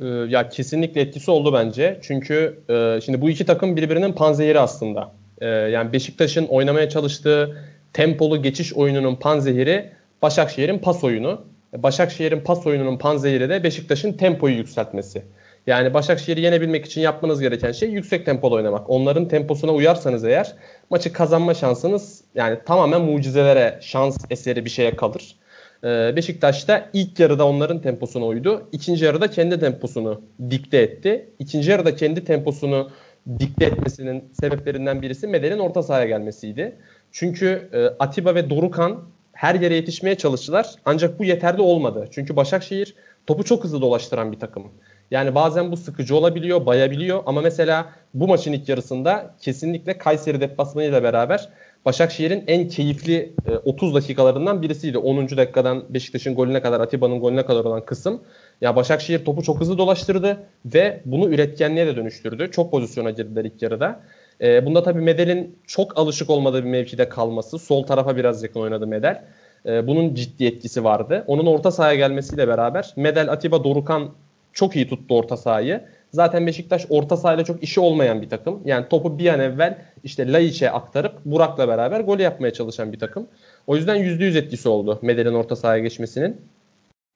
Ee, 0.00 0.06
ya 0.06 0.48
kesinlikle 0.48 1.00
etkisi 1.00 1.30
oldu 1.30 1.52
bence. 1.52 2.00
Çünkü 2.02 2.60
e, 2.68 3.00
şimdi 3.04 3.20
bu 3.20 3.30
iki 3.30 3.46
takım 3.46 3.76
birbirinin 3.76 4.12
panzehiri 4.12 4.60
aslında. 4.60 5.12
E, 5.40 5.46
yani 5.46 5.92
Beşiktaş'ın 5.92 6.46
oynamaya 6.46 6.88
çalıştığı 6.88 7.62
tempolu 7.92 8.42
geçiş 8.42 8.74
oyununun 8.74 9.16
panzehiri 9.16 9.90
Başakşehir'in 10.22 10.78
pas 10.78 11.04
oyunu. 11.04 11.44
Başakşehir'in 11.82 12.40
pas 12.40 12.66
oyununun 12.66 12.98
panzehiri 12.98 13.48
de 13.48 13.64
Beşiktaş'ın 13.64 14.12
tempoyu 14.12 14.56
yükseltmesi. 14.56 15.22
Yani 15.66 15.94
Başakşehir'i 15.94 16.40
yenebilmek 16.40 16.86
için 16.86 17.00
yapmanız 17.00 17.40
gereken 17.40 17.72
şey 17.72 17.90
yüksek 17.90 18.26
tempolu 18.26 18.54
oynamak. 18.54 18.90
Onların 18.90 19.28
temposuna 19.28 19.72
uyarsanız 19.72 20.24
eğer 20.24 20.54
maçı 20.90 21.12
kazanma 21.12 21.54
şansınız 21.54 22.24
yani 22.34 22.58
tamamen 22.66 23.00
mucizelere, 23.00 23.78
şans 23.82 24.18
eseri 24.30 24.64
bir 24.64 24.70
şeye 24.70 24.96
kalır. 24.96 25.36
Ee, 25.84 26.16
Beşiktaş 26.16 26.68
da 26.68 26.90
ilk 26.92 27.20
yarıda 27.20 27.46
onların 27.46 27.82
temposuna 27.82 28.26
uydu. 28.26 28.68
İkinci 28.72 29.04
yarıda 29.04 29.30
kendi 29.30 29.60
temposunu 29.60 30.22
dikte 30.50 30.78
etti. 30.78 31.30
İkinci 31.38 31.70
yarıda 31.70 31.96
kendi 31.96 32.24
temposunu 32.24 32.90
dikte 33.38 33.64
etmesinin 33.64 34.24
sebeplerinden 34.40 35.02
birisi 35.02 35.26
Medel'in 35.26 35.58
orta 35.58 35.82
sahaya 35.82 36.06
gelmesiydi. 36.06 36.76
Çünkü 37.12 37.68
e, 37.72 37.86
Atiba 37.98 38.34
ve 38.34 38.50
Dorukan 38.50 39.04
her 39.36 39.54
yere 39.54 39.74
yetişmeye 39.74 40.14
çalıştılar. 40.14 40.74
Ancak 40.84 41.18
bu 41.18 41.24
yeterli 41.24 41.62
olmadı. 41.62 42.08
Çünkü 42.10 42.36
Başakşehir 42.36 42.94
topu 43.26 43.44
çok 43.44 43.64
hızlı 43.64 43.80
dolaştıran 43.80 44.32
bir 44.32 44.40
takım. 44.40 44.72
Yani 45.10 45.34
bazen 45.34 45.72
bu 45.72 45.76
sıkıcı 45.76 46.16
olabiliyor, 46.16 46.66
bayabiliyor 46.66 47.22
ama 47.26 47.40
mesela 47.40 47.86
bu 48.14 48.28
maçın 48.28 48.52
ilk 48.52 48.68
yarısında 48.68 49.34
kesinlikle 49.40 49.98
Kayseri 49.98 50.40
deplasmanıyla 50.40 51.02
beraber 51.02 51.48
Başakşehir'in 51.84 52.44
en 52.46 52.68
keyifli 52.68 53.34
30 53.64 53.90
e, 53.90 53.94
dakikalarından 53.94 54.62
birisiydi. 54.62 54.98
10. 54.98 55.28
dakikadan 55.28 55.84
Beşiktaş'ın 55.88 56.34
golüne 56.34 56.62
kadar, 56.62 56.80
Atiba'nın 56.80 57.20
golüne 57.20 57.46
kadar 57.46 57.64
olan 57.64 57.84
kısım. 57.84 58.22
Ya 58.60 58.76
Başakşehir 58.76 59.24
topu 59.24 59.42
çok 59.42 59.60
hızlı 59.60 59.78
dolaştırdı 59.78 60.38
ve 60.64 61.00
bunu 61.04 61.28
üretkenliğe 61.28 61.86
de 61.86 61.96
dönüştürdü. 61.96 62.50
Çok 62.50 62.70
pozisyona 62.70 63.10
girdiler 63.10 63.44
ilk 63.44 63.62
yarıda. 63.62 64.00
E, 64.40 64.66
bunda 64.66 64.82
tabii 64.82 65.00
Medel'in 65.00 65.58
çok 65.66 65.98
alışık 65.98 66.30
olmadığı 66.30 66.64
bir 66.64 66.70
mevkide 66.70 67.08
kalması. 67.08 67.58
Sol 67.58 67.86
tarafa 67.86 68.16
biraz 68.16 68.42
yakın 68.42 68.60
oynadı 68.60 68.86
Medel. 68.86 69.24
E, 69.66 69.86
bunun 69.86 70.14
ciddi 70.14 70.44
etkisi 70.44 70.84
vardı. 70.84 71.24
Onun 71.26 71.46
orta 71.46 71.70
sahaya 71.70 71.94
gelmesiyle 71.94 72.48
beraber 72.48 72.92
Medel, 72.96 73.32
Atiba, 73.32 73.64
Dorukan 73.64 74.10
çok 74.52 74.76
iyi 74.76 74.88
tuttu 74.88 75.16
orta 75.16 75.36
sahayı. 75.36 75.84
Zaten 76.12 76.46
Beşiktaş 76.46 76.86
orta 76.90 77.16
sahayla 77.16 77.44
çok 77.44 77.62
işi 77.62 77.80
olmayan 77.80 78.22
bir 78.22 78.28
takım. 78.28 78.62
Yani 78.64 78.88
topu 78.88 79.18
bir 79.18 79.26
an 79.26 79.40
evvel 79.40 79.78
işte 80.04 80.32
Laiç'e 80.32 80.70
aktarıp 80.70 81.24
Burak'la 81.24 81.68
beraber 81.68 82.00
gol 82.00 82.18
yapmaya 82.18 82.52
çalışan 82.52 82.92
bir 82.92 82.98
takım. 82.98 83.26
O 83.66 83.76
yüzden 83.76 83.96
%100 83.96 84.38
etkisi 84.38 84.68
oldu 84.68 84.98
Medel'in 85.02 85.34
orta 85.34 85.56
sahaya 85.56 85.82
geçmesinin. 85.82 86.40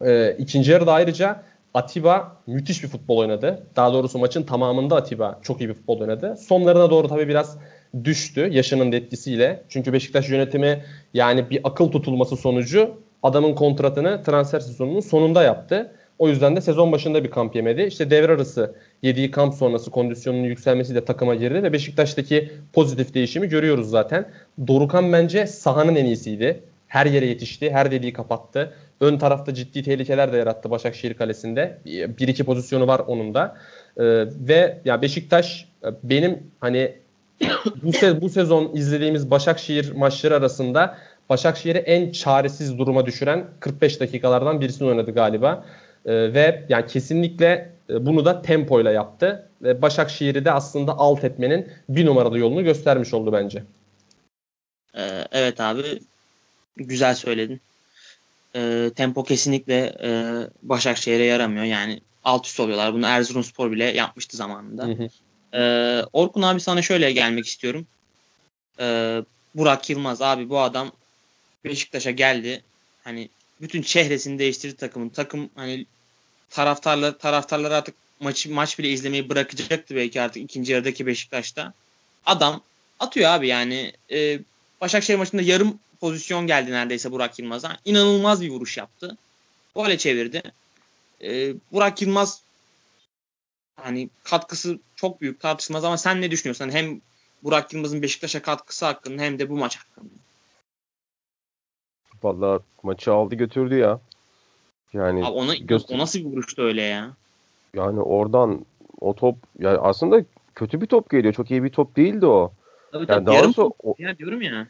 Ee, 0.04 0.36
ikinci 0.38 0.70
yarıda 0.72 0.92
ayrıca 0.92 1.42
Atiba 1.74 2.36
müthiş 2.46 2.82
bir 2.82 2.88
futbol 2.88 3.16
oynadı. 3.16 3.66
Daha 3.76 3.92
doğrusu 3.92 4.18
maçın 4.18 4.42
tamamında 4.42 4.96
Atiba 4.96 5.38
çok 5.42 5.60
iyi 5.60 5.68
bir 5.68 5.74
futbol 5.74 6.00
oynadı. 6.00 6.36
Sonlarına 6.36 6.90
doğru 6.90 7.08
tabii 7.08 7.28
biraz 7.28 7.58
düştü 8.04 8.48
yaşının 8.52 8.92
etkisiyle. 8.92 9.62
Çünkü 9.68 9.92
Beşiktaş 9.92 10.30
yönetimi 10.30 10.84
yani 11.14 11.50
bir 11.50 11.60
akıl 11.64 11.90
tutulması 11.90 12.36
sonucu 12.36 12.90
adamın 13.22 13.54
kontratını 13.54 14.22
transfer 14.22 14.60
sezonunun 14.60 15.00
sonunda 15.00 15.42
yaptı. 15.42 15.92
O 16.18 16.28
yüzden 16.28 16.56
de 16.56 16.60
sezon 16.60 16.92
başında 16.92 17.24
bir 17.24 17.30
kamp 17.30 17.56
yemedi. 17.56 17.82
İşte 17.82 18.10
devre 18.10 18.32
arası 18.32 18.74
yediği 19.02 19.30
kamp 19.30 19.54
sonrası 19.54 19.90
kondisyonunun 19.90 20.44
yükselmesiyle 20.44 21.04
takıma 21.04 21.34
girdi 21.34 21.62
ve 21.62 21.72
Beşiktaş'taki 21.72 22.50
pozitif 22.72 23.14
değişimi 23.14 23.48
görüyoruz 23.48 23.90
zaten. 23.90 24.28
Dorukan 24.66 25.12
bence 25.12 25.46
sahanın 25.46 25.96
en 25.96 26.04
iyisiydi. 26.04 26.62
Her 26.90 27.06
yere 27.06 27.26
yetişti. 27.26 27.70
Her 27.70 27.90
deliği 27.90 28.12
kapattı. 28.12 28.74
Ön 29.00 29.18
tarafta 29.18 29.54
ciddi 29.54 29.82
tehlikeler 29.82 30.32
de 30.32 30.36
yarattı 30.36 30.70
Başakşehir 30.70 31.14
kalesinde. 31.14 31.78
Bir 31.86 32.28
iki 32.28 32.44
pozisyonu 32.44 32.86
var 32.86 32.98
onun 33.06 33.34
da. 33.34 33.56
Ee, 33.96 34.04
ve 34.48 34.80
ya 34.84 35.02
Beşiktaş 35.02 35.68
e, 35.84 35.88
benim 36.02 36.38
hani 36.60 36.94
bu, 37.82 37.92
se 37.92 38.20
bu 38.20 38.28
sezon 38.28 38.70
izlediğimiz 38.74 39.30
Başakşehir 39.30 39.92
maçları 39.92 40.36
arasında 40.36 40.98
Başakşehir'i 41.28 41.78
en 41.78 42.12
çaresiz 42.12 42.78
duruma 42.78 43.06
düşüren 43.06 43.44
45 43.60 44.00
dakikalardan 44.00 44.60
birisini 44.60 44.88
oynadı 44.88 45.10
galiba. 45.10 45.64
Ee, 46.06 46.34
ve 46.34 46.66
yani 46.68 46.86
kesinlikle 46.86 47.72
e, 47.90 48.06
bunu 48.06 48.24
da 48.24 48.42
tempoyla 48.42 48.90
yaptı. 48.90 49.48
Ve 49.62 49.82
Başakşehir'i 49.82 50.44
de 50.44 50.52
aslında 50.52 50.98
alt 50.98 51.24
etmenin 51.24 51.68
bir 51.88 52.06
numaralı 52.06 52.38
yolunu 52.38 52.64
göstermiş 52.64 53.14
oldu 53.14 53.32
bence. 53.32 53.62
Ee, 54.96 55.24
evet 55.32 55.60
abi 55.60 55.82
güzel 56.76 57.14
söyledin. 57.14 57.60
Ee, 58.56 58.90
tempo 58.96 59.24
kesinlikle 59.24 59.96
e, 60.02 60.10
Başakşehir'e 60.62 61.24
yaramıyor. 61.24 61.64
Yani 61.64 62.00
alt 62.24 62.46
üst 62.46 62.60
oluyorlar. 62.60 62.94
Bunu 62.94 63.06
Erzurumspor 63.06 63.70
bile 63.72 63.84
yapmıştı 63.84 64.36
zamanında. 64.36 64.86
Hı 64.86 64.92
hı. 64.92 65.08
Ee, 65.58 66.04
Orkun 66.12 66.42
abi 66.42 66.60
sana 66.60 66.82
şöyle 66.82 67.12
gelmek 67.12 67.46
istiyorum. 67.46 67.86
Ee, 68.80 69.22
Burak 69.54 69.90
Yılmaz 69.90 70.22
abi 70.22 70.48
bu 70.48 70.60
adam 70.60 70.92
Beşiktaş'a 71.64 72.10
geldi. 72.10 72.62
Hani 73.04 73.28
bütün 73.60 73.82
çehresini 73.82 74.38
değiştirdi 74.38 74.76
takımın. 74.76 75.08
Takım 75.08 75.50
hani 75.54 75.86
taraftarlar 76.50 77.18
taraftarlar 77.18 77.70
artık 77.70 77.94
maçı 78.20 78.54
maç 78.54 78.78
bile 78.78 78.88
izlemeyi 78.88 79.28
bırakacaktı 79.28 79.96
belki 79.96 80.20
artık 80.20 80.42
ikinci 80.42 80.72
yarıdaki 80.72 81.06
Beşiktaş'ta. 81.06 81.72
Adam 82.26 82.62
atıyor 83.00 83.30
abi 83.30 83.48
yani 83.48 83.92
e, 84.12 84.38
Başakşehir 84.80 85.18
maçında 85.18 85.42
yarım 85.42 85.78
pozisyon 86.00 86.46
geldi 86.46 86.70
neredeyse 86.70 87.12
Burak 87.12 87.38
Yılmaz'a. 87.38 87.76
İnanılmaz 87.84 88.42
bir 88.42 88.50
vuruş 88.50 88.76
yaptı. 88.76 89.16
Gole 89.74 89.98
çevirdi. 89.98 90.42
E, 91.22 91.54
Burak 91.72 92.02
Yılmaz 92.02 92.42
hani 93.76 94.10
katkısı 94.24 94.78
çok 94.96 95.20
büyük 95.20 95.40
tartışmaz 95.40 95.84
ama 95.84 95.96
sen 95.96 96.20
ne 96.20 96.30
düşünüyorsun? 96.30 96.70
Hem 96.70 97.00
Burak 97.42 97.72
Yılmaz'ın 97.72 98.02
Beşiktaş'a 98.02 98.42
katkısı 98.42 98.86
hakkında 98.86 99.22
hem 99.22 99.38
de 99.38 99.50
bu 99.50 99.56
maç 99.56 99.78
hakkında. 99.78 100.14
Vallahi 102.22 102.62
maçı 102.82 103.12
aldı 103.12 103.34
götürdü 103.34 103.74
ya. 103.74 104.00
Yani 104.92 105.24
Abi 105.24 105.32
ona, 105.32 105.54
göster- 105.54 105.94
o 105.94 105.98
nasıl 105.98 106.18
bir 106.18 106.24
vuruştu 106.24 106.62
öyle 106.62 106.82
ya? 106.82 107.16
Yani 107.74 108.00
oradan 108.00 108.66
o 109.00 109.14
top 109.14 109.36
yani 109.58 109.78
aslında 109.78 110.24
kötü 110.54 110.80
bir 110.80 110.86
top 110.86 111.10
geliyor. 111.10 111.34
Çok 111.34 111.50
iyi 111.50 111.64
bir 111.64 111.70
top 111.70 111.96
değildi 111.96 112.26
o. 112.26 112.52
Tabii 112.92 113.06
yani 113.08 113.24
tabii. 113.24 113.34
Yarım 113.36 113.52
top 113.52 113.76
o, 113.82 113.94
ya 113.98 114.18
diyorum 114.18 114.42
ya. 114.42 114.68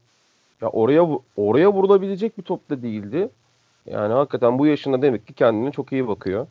Ya 0.62 0.68
oraya 0.68 1.08
oraya 1.36 1.72
vurulabilecek 1.72 2.38
bir 2.38 2.42
top 2.42 2.70
da 2.70 2.82
değildi. 2.82 3.28
Yani 3.86 4.12
hakikaten 4.12 4.58
bu 4.58 4.66
yaşında 4.66 5.02
demek 5.02 5.26
ki 5.26 5.32
kendine 5.32 5.70
çok 5.70 5.92
iyi 5.92 6.08
bakıyor. 6.08 6.46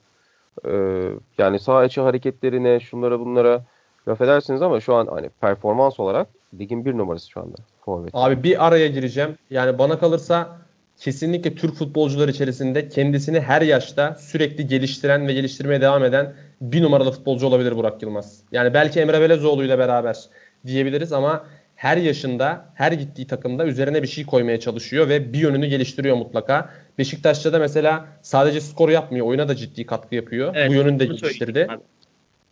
Ee, 0.65 1.03
yani 1.37 1.59
sağ 1.59 1.85
içi 1.85 2.01
hareketlerine, 2.01 2.79
şunlara 2.79 3.19
bunlara 3.19 3.61
laf 4.07 4.21
edersiniz 4.21 4.61
ama 4.61 4.79
şu 4.79 4.95
an 4.95 5.07
hani 5.07 5.29
performans 5.41 5.99
olarak 5.99 6.27
ligin 6.59 6.85
bir 6.85 6.97
numarası 6.97 7.29
şu 7.29 7.41
anda. 7.41 7.55
Forvet. 7.85 8.09
Abi 8.13 8.43
bir 8.43 8.67
araya 8.67 8.87
gireceğim. 8.87 9.37
Yani 9.49 9.79
bana 9.79 9.99
kalırsa 9.99 10.57
kesinlikle 10.97 11.55
Türk 11.55 11.75
futbolcular 11.75 12.27
içerisinde 12.27 12.89
kendisini 12.89 13.39
her 13.39 13.61
yaşta 13.61 14.15
sürekli 14.15 14.67
geliştiren 14.67 15.27
ve 15.27 15.33
geliştirmeye 15.33 15.81
devam 15.81 16.03
eden 16.03 16.33
bir 16.61 16.83
numaralı 16.83 17.11
futbolcu 17.11 17.47
olabilir 17.47 17.75
Burak 17.75 18.01
Yılmaz. 18.01 18.43
Yani 18.51 18.73
belki 18.73 18.99
Emre 18.99 19.21
Belezoğlu 19.21 19.63
ile 19.63 19.79
beraber 19.79 20.29
diyebiliriz 20.65 21.13
ama 21.13 21.43
her 21.79 21.97
yaşında, 21.97 22.65
her 22.75 22.91
gittiği 22.91 23.27
takımda 23.27 23.65
üzerine 23.65 24.03
bir 24.03 24.07
şey 24.07 24.25
koymaya 24.25 24.59
çalışıyor 24.59 25.09
ve 25.09 25.33
bir 25.33 25.39
yönünü 25.39 25.67
geliştiriyor 25.67 26.15
mutlaka. 26.15 26.73
Beşiktaş'ta 26.97 27.53
da 27.53 27.59
mesela 27.59 28.07
sadece 28.21 28.61
skor 28.61 28.89
yapmıyor, 28.89 29.25
oyuna 29.25 29.47
da 29.47 29.55
ciddi 29.55 29.85
katkı 29.85 30.15
yapıyor. 30.15 30.55
Evet, 30.55 30.69
Bu 30.69 30.73
yönünü 30.73 30.99
de 30.99 31.05
geliştirdi. 31.05 31.67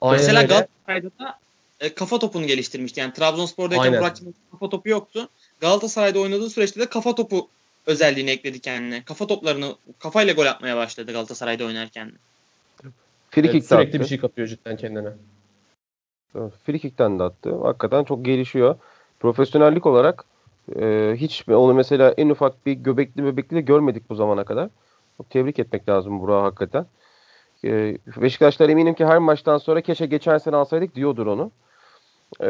Aynen 0.01 0.19
mesela 0.19 0.43
Galatasaray'da 0.43 1.09
da 1.19 1.39
e, 1.79 1.93
kafa 1.93 2.19
topunu 2.19 2.47
geliştirmişti. 2.47 2.99
Yani 2.99 3.13
Trabzonspor'dayken 3.13 3.93
Burak 3.93 4.17
kafa 4.51 4.69
topu 4.69 4.89
yoktu. 4.89 5.29
Galatasaray'da 5.61 6.19
oynadığı 6.19 6.49
süreçte 6.49 6.79
de 6.79 6.85
kafa 6.85 7.15
topu 7.15 7.49
özelliğini 7.85 8.29
ekledi 8.29 8.59
kendine. 8.59 9.03
Kafa 9.03 9.27
toplarını 9.27 9.75
kafayla 9.99 10.33
gol 10.33 10.45
atmaya 10.45 10.77
başladı 10.77 11.11
Galatasaray'da 11.11 11.65
oynarken. 11.65 12.11
evet, 13.37 13.65
sürekli 13.65 13.99
bir 13.99 14.05
şey 14.05 14.17
katıyor 14.17 14.47
cidden 14.47 14.77
kendine. 14.77 15.09
Frikik'ten 16.65 17.19
de 17.19 17.23
attı. 17.23 17.55
Hakikaten 17.63 18.03
çok 18.03 18.25
gelişiyor. 18.25 18.75
Profesyonellik 19.19 19.85
olarak 19.85 20.25
e, 20.79 21.13
hiç 21.17 21.49
onu 21.49 21.73
mesela 21.73 22.13
en 22.17 22.29
ufak 22.29 22.65
bir 22.65 22.73
göbekli 22.73 23.25
bebekli 23.25 23.55
de 23.55 23.61
görmedik 23.61 24.09
bu 24.09 24.15
zamana 24.15 24.43
kadar. 24.43 24.69
Çok 25.17 25.29
tebrik 25.29 25.59
etmek 25.59 25.89
lazım 25.89 26.21
Burak'ı 26.21 26.43
hakikaten. 26.43 26.85
E, 27.65 27.97
Beşiktaşlar 28.21 28.69
eminim 28.69 28.93
ki 28.93 29.05
her 29.05 29.17
maçtan 29.17 29.57
sonra 29.57 29.81
keşke 29.81 30.05
geçen 30.05 30.37
sene 30.37 30.55
alsaydık 30.55 30.95
diyordur 30.95 31.27
onu. 31.27 31.51
E, 32.41 32.49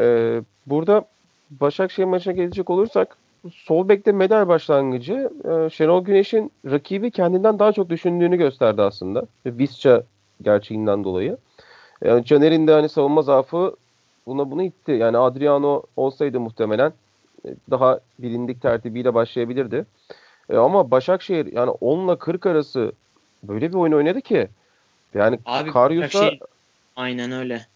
burada 0.66 1.04
Başakşehir 1.50 2.06
maçına 2.06 2.32
gelecek 2.32 2.70
olursak 2.70 3.16
sol 3.52 3.88
bekte 3.88 4.12
medal 4.12 4.48
başlangıcı 4.48 5.30
e, 5.44 5.70
Şenol 5.70 6.04
Güneş'in 6.04 6.52
rakibi 6.66 7.10
kendinden 7.10 7.58
daha 7.58 7.72
çok 7.72 7.90
düşündüğünü 7.90 8.36
gösterdi 8.36 8.82
aslında. 8.82 9.26
Visca 9.46 10.02
gerçeğinden 10.42 11.04
dolayı. 11.04 11.36
Yani 12.04 12.24
Caner'in 12.24 12.66
de 12.66 12.72
hani 12.72 12.88
savunma 12.88 13.22
zaafı 13.22 13.76
buna 14.28 14.50
bunu 14.50 14.62
itti. 14.62 14.92
Yani 14.92 15.18
Adriano 15.18 15.82
olsaydı 15.96 16.40
muhtemelen 16.40 16.92
e, 17.46 17.54
daha 17.70 18.00
bilindik 18.18 18.62
tertibiyle 18.62 19.14
başlayabilirdi. 19.14 19.86
E, 20.50 20.56
ama 20.56 20.90
Başakşehir 20.90 21.52
yani 21.52 21.70
10 21.70 22.08
ile 22.08 22.18
40 22.18 22.46
arası 22.46 22.92
böyle 23.42 23.68
bir 23.68 23.74
oyun 23.74 23.92
oynadı 23.92 24.20
ki 24.20 24.48
yani 25.14 25.38
Abi, 25.44 25.70
Karyus'a 25.70 26.30
aynen 26.96 27.32
öyle. 27.32 27.66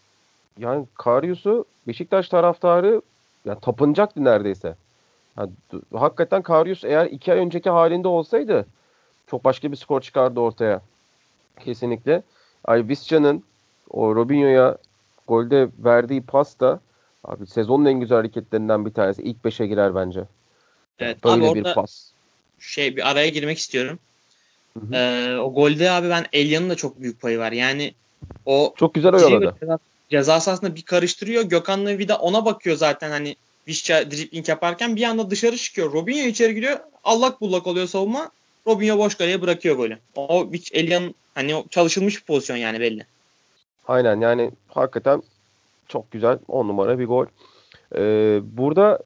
Yani 0.57 0.85
Karyus'u 0.95 1.65
Beşiktaş 1.87 2.29
taraftarı 2.29 3.01
yani 3.45 3.59
tapınacaktı 3.59 4.23
neredeyse. 4.23 4.75
Yani, 5.37 5.51
hakikaten 5.93 6.41
Karyus 6.41 6.83
eğer 6.83 7.05
iki 7.05 7.33
ay 7.33 7.39
önceki 7.39 7.69
halinde 7.69 8.07
olsaydı 8.07 8.65
çok 9.27 9.45
başka 9.45 9.71
bir 9.71 9.77
skor 9.77 10.01
çıkardı 10.01 10.39
ortaya. 10.39 10.81
Kesinlikle. 11.59 12.23
Ay 12.65 12.87
Visca'nın 12.87 13.43
o 13.89 14.15
Robinho'ya 14.15 14.77
golde 15.27 15.67
verdiği 15.79 16.21
pas 16.21 16.59
da 16.59 16.79
abi 17.23 17.47
sezonun 17.47 17.85
en 17.85 17.99
güzel 17.99 18.17
hareketlerinden 18.17 18.85
bir 18.85 18.93
tanesi. 18.93 19.21
İlk 19.21 19.37
5'e 19.45 19.67
girer 19.67 19.95
bence. 19.95 20.23
Evet, 20.99 21.23
Böyle 21.23 21.49
abi 21.49 21.65
bir 21.65 21.73
pas. 21.73 22.11
Şey 22.59 22.95
bir 22.95 23.09
araya 23.09 23.29
girmek 23.29 23.57
istiyorum. 23.57 23.99
Hı 24.79 24.85
hı. 24.85 24.95
Ee, 24.95 25.37
o 25.37 25.53
golde 25.53 25.91
abi 25.91 26.09
ben 26.09 26.25
Elya'nın 26.33 26.69
da 26.69 26.75
çok 26.75 27.01
büyük 27.01 27.21
payı 27.21 27.39
var. 27.39 27.51
Yani 27.51 27.93
o 28.45 28.73
çok 28.77 28.93
güzel 28.93 29.13
oyaladı. 29.13 29.55
Ceza, 29.59 29.79
ceza 30.09 30.39
sahasında 30.39 30.75
bir 30.75 30.81
karıştırıyor. 30.81 31.43
Gökhan'la 31.43 31.97
Vida 31.97 32.17
ona 32.17 32.45
bakıyor 32.45 32.75
zaten 32.75 33.09
hani 33.09 33.35
Vişça 33.67 34.11
dribbling 34.11 34.49
yaparken 34.49 34.95
bir 34.95 35.03
anda 35.03 35.29
dışarı 35.29 35.57
çıkıyor. 35.57 35.93
Robinho 35.93 36.27
içeri 36.27 36.55
giriyor. 36.55 36.79
Allak 37.03 37.41
bullak 37.41 37.67
oluyor 37.67 37.87
savunma. 37.87 38.31
Robinho 38.67 38.97
boş 38.97 39.15
kaleye 39.15 39.41
bırakıyor 39.41 39.75
golü. 39.75 39.97
O 40.15 40.49
Elia'nın 40.71 41.15
hani 41.35 41.63
çalışılmış 41.69 42.15
bir 42.15 42.23
pozisyon 42.23 42.57
yani 42.57 42.79
belli. 42.79 43.05
Aynen 43.87 44.21
yani 44.21 44.51
hakikaten 44.67 45.23
çok 45.87 46.11
güzel 46.11 46.39
10 46.47 46.67
numara 46.67 46.99
bir 46.99 47.05
gol. 47.05 47.25
Ee, 47.95 48.39
burada 48.43 48.99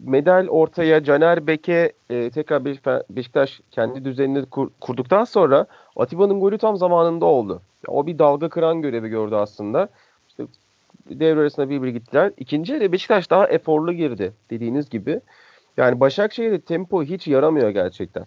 medal 0.00 0.46
ortaya 0.48 1.04
Caner 1.04 1.46
Beke 1.46 1.92
e, 2.10 2.30
tekrar 2.30 2.64
Beşiktaş 3.10 3.60
kendi 3.70 4.04
düzenini 4.04 4.46
kur, 4.46 4.70
kurduktan 4.80 5.24
sonra 5.24 5.66
Atiba'nın 5.96 6.40
golü 6.40 6.58
tam 6.58 6.76
zamanında 6.76 7.26
oldu. 7.26 7.62
O 7.88 8.06
bir 8.06 8.18
dalga 8.18 8.48
kıran 8.48 8.82
görevi 8.82 9.08
gördü 9.08 9.34
aslında. 9.34 9.88
İşte 10.28 10.44
devre 11.10 11.40
arasında 11.40 11.70
bir 11.70 11.82
bir 11.82 11.88
gittiler. 11.88 12.32
İkinci 12.36 12.72
yarı 12.72 12.92
Beşiktaş 12.92 13.30
daha 13.30 13.46
eforlu 13.46 13.92
girdi 13.92 14.32
dediğiniz 14.50 14.90
gibi. 14.90 15.20
Yani 15.76 16.00
Başakşehir'de 16.00 16.60
tempo 16.60 17.02
hiç 17.02 17.26
yaramıyor 17.26 17.70
gerçekten. 17.70 18.24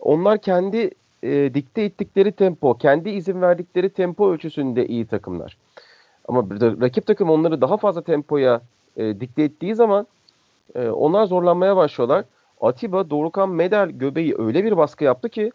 Onlar 0.00 0.38
kendi 0.38 0.90
e, 1.26 1.54
dikte 1.54 1.82
ettikleri 1.82 2.32
tempo, 2.32 2.74
kendi 2.74 3.10
izin 3.10 3.42
verdikleri 3.42 3.90
tempo 3.90 4.32
ölçüsünde 4.32 4.86
iyi 4.86 5.06
takımlar. 5.06 5.56
Ama 6.28 6.42
rakip 6.60 7.06
takım 7.06 7.30
onları 7.30 7.60
daha 7.60 7.76
fazla 7.76 8.02
tempoya 8.02 8.60
e, 8.96 9.20
dikte 9.20 9.42
ettiği 9.42 9.74
zaman 9.74 10.06
e, 10.74 10.88
onlar 10.88 11.26
zorlanmaya 11.26 11.76
başlıyorlar. 11.76 12.24
Atiba, 12.60 13.10
Dorukan, 13.10 13.48
Medel 13.50 13.90
göbeği 13.90 14.34
öyle 14.38 14.64
bir 14.64 14.76
baskı 14.76 15.04
yaptı 15.04 15.28
ki 15.28 15.52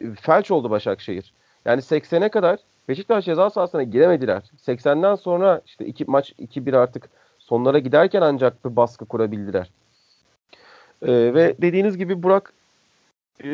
e, 0.00 0.14
felç 0.14 0.50
oldu 0.50 0.70
Başakşehir. 0.70 1.32
Yani 1.64 1.80
80'e 1.80 2.28
kadar 2.28 2.58
Beşiktaş 2.88 3.24
ceza 3.24 3.50
sahasına 3.50 3.82
giremediler. 3.82 4.42
80'den 4.66 5.14
sonra 5.14 5.60
işte 5.66 5.86
iki 5.86 6.04
maç 6.04 6.32
2-1 6.32 6.76
artık 6.76 7.10
sonlara 7.38 7.78
giderken 7.78 8.22
ancak 8.22 8.64
bir 8.64 8.76
baskı 8.76 9.06
kurabildiler. 9.06 9.70
Ee, 11.02 11.34
ve 11.34 11.54
dediğiniz 11.62 11.98
gibi 11.98 12.22
Burak 12.22 12.52
e, 12.52 12.59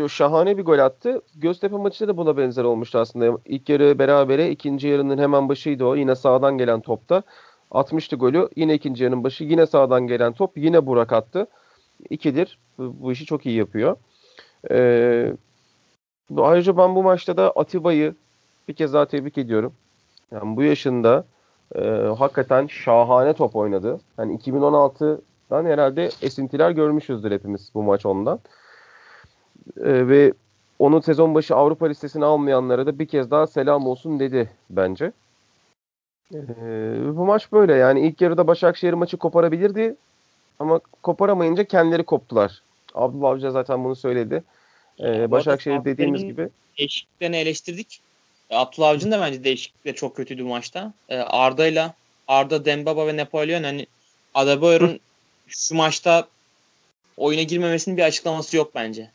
şahane 0.09 0.59
bir 0.59 0.65
gol 0.65 0.79
attı. 0.79 1.23
Göztepe 1.37 1.77
maçı 1.77 2.09
da 2.09 2.17
buna 2.17 2.37
benzer 2.37 2.65
olmuştu 2.65 2.99
aslında. 2.99 3.39
İlk 3.45 3.69
yarı 3.69 3.99
berabere, 3.99 4.51
ikinci 4.51 4.89
yarının 4.89 5.19
hemen 5.19 5.49
başıydı 5.49 5.85
o. 5.85 5.97
Yine 5.97 6.17
sağdan 6.17 6.59
gelen 6.59 6.81
topta. 6.81 7.23
Atmıştı 7.71 8.17
golü. 8.17 8.49
Yine 8.57 8.75
ikinci 8.75 9.05
yarının 9.05 9.25
başı. 9.25 9.45
Yine 9.45 9.67
sağdan 9.67 10.07
gelen 10.07 10.33
top. 10.33 10.59
Yine 10.59 10.87
Burak 10.87 11.13
attı. 11.13 11.47
İkidir. 12.11 12.59
Bu 12.79 13.13
işi 13.13 13.27
çok 13.27 13.47
iyi 13.47 13.57
yapıyor. 13.57 13.97
Ee, 14.71 15.33
ayrıca 16.37 16.77
ben 16.77 16.95
bu 16.95 17.03
maçta 17.03 17.37
da 17.37 17.51
Atiba'yı 17.51 18.15
bir 18.69 18.75
kez 18.75 18.93
daha 18.93 19.07
tebrik 19.07 19.39
ediyorum. 19.39 19.73
Yani 20.33 20.57
bu 20.57 20.63
yaşında 20.63 21.25
e, 21.75 21.81
hakikaten 22.19 22.67
şahane 22.67 23.33
top 23.33 23.57
oynadı. 23.57 24.01
Yani 24.19 24.39
2016'dan 24.39 25.65
herhalde 25.65 26.11
esintiler 26.23 26.71
görmüşüzdür 26.71 27.31
hepimiz 27.31 27.71
bu 27.75 27.83
maç 27.83 28.07
ondan. 28.07 28.41
E, 29.81 30.09
ve 30.09 30.33
onu 30.79 31.03
sezon 31.03 31.35
başı 31.35 31.57
Avrupa 31.57 31.87
listesine 31.87 32.25
almayanlara 32.25 32.87
da 32.87 32.99
bir 32.99 33.07
kez 33.07 33.31
daha 33.31 33.47
selam 33.47 33.87
olsun 33.87 34.21
dedi 34.21 34.51
bence. 34.71 35.13
E, 36.35 36.39
bu 37.17 37.25
maç 37.25 37.53
böyle 37.53 37.75
yani 37.75 38.07
ilk 38.07 38.21
yarıda 38.21 38.47
Başakşehir 38.47 38.93
maçı 38.93 39.17
koparabilirdi 39.17 39.97
ama 40.59 40.81
koparamayınca 41.03 41.65
kendileri 41.65 42.05
koptular. 42.05 42.63
Abdullah 42.95 43.29
Avcı 43.29 43.51
zaten 43.51 43.85
bunu 43.85 43.97
söyledi. 43.97 44.43
E, 45.01 45.31
Başakşehir 45.31 45.85
dediğimiz 45.85 46.25
gibi. 46.25 46.49
Değişikliklerini 46.79 47.37
eleştirdik. 47.37 48.01
E, 48.51 48.57
Abdullah 48.57 48.89
Avcı'nın 48.89 49.13
da 49.13 49.21
bence 49.21 49.45
değişiklikleri 49.45 49.95
çok 49.95 50.17
kötüydü 50.17 50.45
bu 50.45 50.49
maçta. 50.49 50.93
E, 51.09 51.19
Arda'yla 51.19 51.95
Arda, 52.29 52.65
Dembaba 52.65 53.07
ve 53.07 53.17
Napolyon 53.17 53.63
hani 53.63 53.87
Adebayor'un 54.35 55.01
şu 55.49 55.75
maçta 55.75 56.29
oyuna 57.17 57.43
girmemesinin 57.43 57.97
bir 57.97 58.03
açıklaması 58.03 58.57
yok 58.57 58.75
bence. 58.75 59.11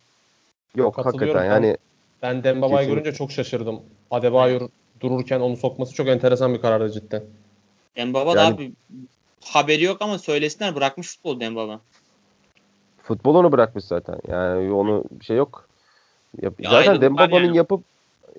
Yok 0.76 0.98
hakikaten 0.98 1.46
yani. 1.46 1.78
Ben 2.22 2.44
Dembaba'yı 2.44 2.88
görünce 2.88 3.14
çok 3.14 3.32
şaşırdım. 3.32 3.82
Adebayor 4.12 4.70
dururken 5.00 5.40
onu 5.40 5.58
sokması 5.58 5.94
çok 5.94 6.08
enteresan 6.08 6.54
bir 6.54 6.62
karardı 6.62 6.92
cidden. 6.92 7.24
Dembaba 7.96 8.30
yani, 8.30 8.38
da 8.38 8.56
abi 8.56 8.74
haberi 9.44 9.84
yok 9.84 9.98
ama 10.02 10.18
söylesinler 10.18 10.76
bırakmış 10.76 11.16
futbol 11.16 11.40
Dembaba. 11.40 11.80
Futbol 13.04 13.36
onu 13.36 13.52
bırakmış 13.52 13.86
zaten. 13.86 14.20
Yani 14.28 14.72
onu 14.72 15.04
bir 15.12 15.26
şey 15.26 15.38
yok. 15.38 15.68
Yap, 16.42 16.54
ya 16.60 16.72
zaten 16.72 17.02
Dembaba'nın 17.02 17.46
yani. 17.46 17.58
yapıp 17.58 17.84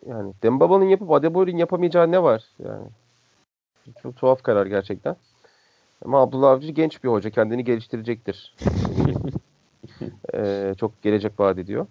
yani 0.09 0.33
Dembaba'nın 0.43 0.89
yapıp 0.89 1.11
Adebayor'un 1.11 1.57
yapamayacağı 1.57 2.13
ne 2.13 2.23
var? 2.23 2.45
Yani 2.65 2.87
çok 4.03 4.17
tuhaf 4.17 4.43
karar 4.43 4.67
gerçekten. 4.67 5.17
Ama 6.05 6.23
Abdullah 6.23 6.51
Avcı 6.51 6.73
genç 6.73 7.05
bir 7.05 7.09
hoca. 7.09 7.31
Kendini 7.31 7.65
geliştirecektir. 7.65 8.55
ee, 10.35 10.75
çok 10.81 11.03
gelecek 11.03 11.41
vaat 11.41 11.59
ediyor. 11.59 11.87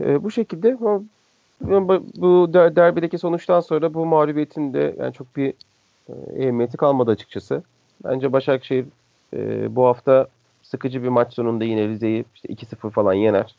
Ee, 0.00 0.24
bu 0.24 0.30
şekilde 0.30 0.80
bu 0.80 2.52
derbideki 2.52 3.18
sonuçtan 3.18 3.60
sonra 3.60 3.94
bu 3.94 4.06
mağlubiyetin 4.06 4.74
de 4.74 4.94
yani 4.98 5.12
çok 5.12 5.36
bir 5.36 5.54
e, 6.08 6.42
ehemmiyeti 6.42 6.76
kalmadı 6.76 7.10
açıkçası. 7.10 7.62
Bence 8.04 8.32
Başakşehir 8.32 8.86
e, 9.36 9.76
bu 9.76 9.86
hafta 9.86 10.28
sıkıcı 10.62 11.02
bir 11.02 11.08
maç 11.08 11.34
sonunda 11.34 11.64
yine 11.64 11.88
Rize'yi 11.88 12.24
işte 12.34 12.48
2-0 12.48 12.90
falan 12.90 13.12
yener. 13.12 13.54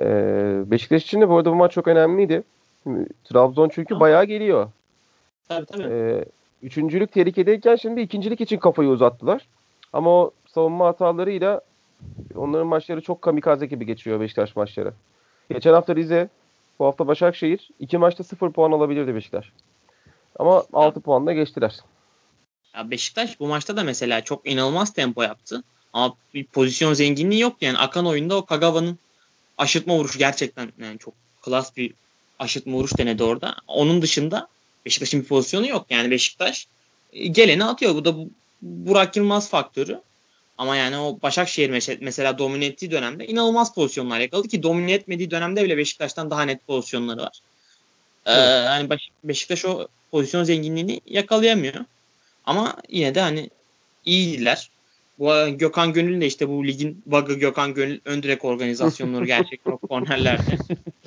Ee, 0.00 0.62
Beşiktaş 0.66 1.04
için 1.04 1.20
de 1.20 1.28
bu 1.28 1.36
arada 1.36 1.50
bu 1.50 1.54
maç 1.54 1.72
çok 1.72 1.88
önemliydi. 1.88 2.42
Trabzon 3.24 3.68
çünkü 3.68 3.88
tamam. 3.88 4.00
bayağı 4.00 4.24
geliyor. 4.24 4.68
Tabii 5.48 5.66
tabii. 5.66 5.82
Ee, 5.82 6.24
üçüncülük 6.62 7.12
tehlikedeyken 7.12 7.76
şimdi 7.76 8.00
ikincilik 8.00 8.40
için 8.40 8.58
kafayı 8.58 8.88
uzattılar. 8.88 9.46
Ama 9.92 10.10
o 10.10 10.30
savunma 10.46 10.86
hatalarıyla 10.86 11.60
onların 12.36 12.66
maçları 12.66 13.00
çok 13.00 13.22
kamikaze 13.22 13.66
gibi 13.66 13.86
geçiyor 13.86 14.20
Beşiktaş 14.20 14.56
maçları. 14.56 14.92
Geçen 15.50 15.72
hafta 15.72 15.96
Rize, 15.96 16.28
bu 16.78 16.86
hafta 16.86 17.06
Başakşehir. 17.06 17.70
iki 17.80 17.98
maçta 17.98 18.24
sıfır 18.24 18.52
puan 18.52 18.72
alabilirdi 18.72 19.14
Beşiktaş. 19.14 19.52
Ama 20.38 20.64
altı 20.72 21.00
puanla 21.00 21.32
geçtiler. 21.32 21.76
Ya 22.74 22.90
Beşiktaş 22.90 23.40
bu 23.40 23.46
maçta 23.46 23.76
da 23.76 23.84
mesela 23.84 24.20
çok 24.20 24.50
inanılmaz 24.50 24.92
tempo 24.92 25.22
yaptı. 25.22 25.62
Ama 25.92 26.14
bir 26.34 26.44
pozisyon 26.44 26.94
zenginliği 26.94 27.40
yok 27.40 27.56
yani. 27.60 27.78
Akan 27.78 28.06
oyunda 28.06 28.36
o 28.36 28.44
Kagawa'nın 28.44 28.98
aşırtma 29.58 29.94
vuruşu 29.94 30.18
gerçekten 30.18 30.72
yani 30.78 30.98
çok 30.98 31.14
klas 31.42 31.76
bir 31.76 31.94
aşırtma 32.38 32.72
vuruş 32.72 32.98
denedi 32.98 33.22
orada. 33.22 33.56
Onun 33.66 34.02
dışında 34.02 34.48
Beşiktaş'ın 34.86 35.20
bir 35.20 35.26
pozisyonu 35.26 35.68
yok. 35.68 35.86
Yani 35.90 36.10
Beşiktaş 36.10 36.66
e, 37.12 37.26
geleni 37.26 37.64
atıyor. 37.64 37.94
Bu 37.94 38.04
da 38.04 38.14
Burak 38.62 39.16
Yılmaz 39.16 39.50
faktörü. 39.50 40.00
Ama 40.58 40.76
yani 40.76 40.98
o 40.98 41.18
Başakşehir 41.22 41.98
mesela 42.00 42.38
domine 42.38 42.66
ettiği 42.66 42.90
dönemde 42.90 43.26
inanılmaz 43.26 43.74
pozisyonlar 43.74 44.20
yakaladı 44.20 44.48
ki 44.48 44.62
domine 44.62 44.92
etmediği 44.92 45.30
dönemde 45.30 45.64
bile 45.64 45.76
Beşiktaş'tan 45.76 46.30
daha 46.30 46.42
net 46.42 46.66
pozisyonları 46.66 47.20
var. 47.20 47.40
Ee, 48.26 48.32
yani 48.40 48.88
Beşiktaş 49.24 49.64
o 49.64 49.88
pozisyon 50.10 50.44
zenginliğini 50.44 51.00
yakalayamıyor. 51.06 51.74
Ama 52.44 52.76
yine 52.88 53.14
de 53.14 53.20
hani 53.20 53.50
iyiydiler. 54.04 54.70
Bu 55.18 55.58
Gökhan 55.58 55.92
Gönül 55.92 56.20
de 56.20 56.26
işte 56.26 56.48
bu 56.48 56.66
ligin 56.66 57.02
bug'ı 57.06 57.34
Gökhan 57.34 57.74
Gönül 57.74 58.00
ön 58.04 58.22
direk 58.22 58.44
organizasyonları 58.44 59.24
gerçek 59.26 59.60
kornerlerde. 59.88 60.58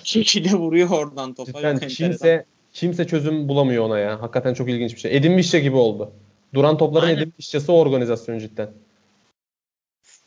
şekilde 0.03 0.53
vuruyor 0.53 0.89
oradan 0.89 1.33
topa. 1.33 1.51
Cidden 1.51 1.79
kimse 1.79 2.45
kimse 2.73 3.07
çözüm 3.07 3.47
bulamıyor 3.47 3.83
ona 3.83 3.99
ya. 3.99 4.21
Hakikaten 4.21 4.53
çok 4.53 4.69
ilginç 4.69 4.95
bir 4.95 4.99
şey. 4.99 5.17
Edin 5.17 5.37
Vişçe 5.37 5.59
gibi 5.59 5.75
oldu. 5.75 6.11
Duran 6.53 6.77
topların 6.77 7.05
Aynen. 7.05 7.21
Edin 7.21 7.33
Vişçe'si 7.39 7.71
o 7.71 7.75
organizasyon 7.75 8.39
cidden. 8.39 8.69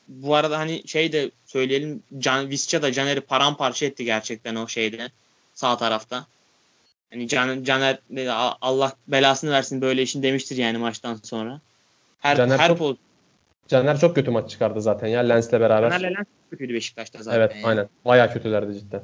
Bu 0.07 0.35
arada 0.35 0.59
hani 0.59 0.87
şey 0.87 1.11
de 1.11 1.31
söyleyelim 1.45 2.03
Can 2.19 2.49
Visca 2.49 2.81
da 2.81 2.91
Caner'i 2.91 3.21
paramparça 3.21 3.85
etti 3.85 4.05
gerçekten 4.05 4.55
o 4.55 4.67
şeyde 4.67 5.09
sağ 5.53 5.77
tarafta. 5.77 6.25
Hani 7.11 7.27
Can, 7.27 7.63
Caner 7.63 7.99
Allah 8.61 8.93
belasını 9.07 9.51
versin 9.51 9.81
böyle 9.81 10.01
işin 10.01 10.23
demiştir 10.23 10.57
yani 10.57 10.77
maçtan 10.77 11.15
sonra. 11.15 11.61
Her 12.19 12.37
Caner 12.37 12.59
her 12.59 12.77
çok, 12.77 12.97
Caner 13.67 13.99
çok 13.99 14.15
kötü 14.15 14.31
maç 14.31 14.49
çıkardı 14.49 14.81
zaten 14.81 15.07
ya 15.07 15.21
Lens'le 15.21 15.51
beraber. 15.51 15.91
Caner'le 15.91 16.15
Lens 16.17 16.25
kötüydü 16.49 16.73
Beşiktaş'ta 16.73 17.23
zaten. 17.23 17.39
Evet 17.39 17.51
yani. 17.55 17.65
aynen. 17.65 17.89
Bayağı 18.05 18.33
kötülerdi 18.33 18.73
cidden. 18.73 19.01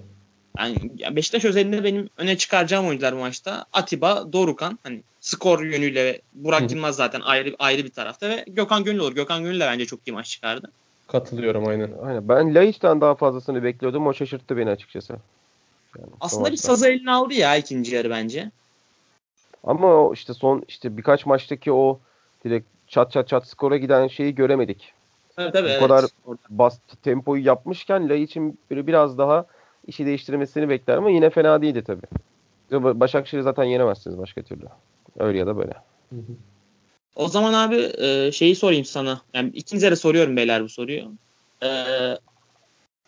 Yani 0.58 0.76
Beşiktaş 1.16 1.46
özelinde 1.46 1.84
benim 1.84 2.10
öne 2.18 2.38
çıkaracağım 2.38 2.88
oyuncular 2.88 3.16
bu 3.16 3.20
maçta 3.20 3.66
Atiba, 3.74 4.34
Dorukan 4.34 4.80
hani 4.84 5.02
skor 5.20 5.64
yönüyle 5.64 6.22
Burak 6.34 6.72
Yılmaz 6.72 6.96
zaten 6.96 7.22
ayrı 7.22 7.56
ayrı 7.60 7.84
bir 7.84 7.92
tarafta 7.92 8.30
ve 8.30 8.46
Gökhan 8.48 8.84
Gönül 8.84 9.00
olur. 9.00 9.16
Gökhan 9.16 9.44
Gönül 9.44 9.60
de 9.60 9.66
bence 9.66 9.86
çok 9.86 10.08
iyi 10.08 10.12
maç 10.12 10.30
çıkardı. 10.30 10.72
Katılıyorum 11.12 11.68
aynen. 11.68 11.92
Aynen. 12.04 12.30
Ben 12.30 12.56
Laiç'ten 12.56 13.02
daha 13.02 13.16
fazlasını 13.16 13.64
bekliyordum. 13.64 14.08
O 14.08 14.14
şaşırttı 14.14 14.58
beni 14.58 14.70
açıkçası. 14.70 15.14
Yani 16.00 16.10
Aslında 16.22 16.52
bir 16.52 16.58
sazı 16.58 16.88
eline 16.88 17.12
aldı 17.12 17.34
ya 17.34 17.56
ikinci 17.56 17.96
yarı 17.96 18.10
bence. 18.10 18.52
Ama 19.64 19.88
o 19.88 20.14
işte 20.14 20.34
son 20.34 20.64
işte 20.68 20.98
birkaç 20.98 21.26
maçtaki 21.26 21.72
o 21.72 22.00
direkt 22.46 22.68
çat 22.88 23.12
çat 23.12 23.28
çat 23.28 23.48
skora 23.48 23.78
giden 23.78 24.08
şeyi 24.08 24.36
göremedik. 24.36 24.94
Evet, 25.38 25.54
tabii, 25.54 25.68
Bu 25.68 25.72
evet. 25.72 25.82
kadar 25.82 26.06
bas 26.50 26.80
tempoyu 27.04 27.46
yapmışken 27.46 28.10
Laiç'in 28.10 28.60
biraz 28.72 29.18
daha 29.18 29.46
işi 29.88 30.06
değiştirmesini 30.06 30.70
bekler 30.70 30.98
ama 30.98 31.10
yine 31.10 31.30
fena 31.30 31.62
değildi 31.62 31.84
tabii. 31.84 33.00
Başakşehir'i 33.00 33.44
zaten 33.44 33.64
yenemezsiniz 33.64 34.18
başka 34.18 34.42
türlü. 34.42 34.66
Öyle 35.20 35.40
ya 35.40 35.48
da 35.48 35.58
böyle. 35.58 35.74
O 37.16 37.28
zaman 37.28 37.54
abi 37.54 37.92
e, 37.98 38.32
şeyi 38.32 38.56
sorayım 38.56 38.86
sana. 38.86 39.22
Yani 39.34 39.50
ikinize 39.54 39.92
de 39.92 39.96
soruyorum 39.96 40.38
beyler 40.38 40.64
bu 40.64 40.70
soruyu. 40.70 41.12
E, 41.64 41.68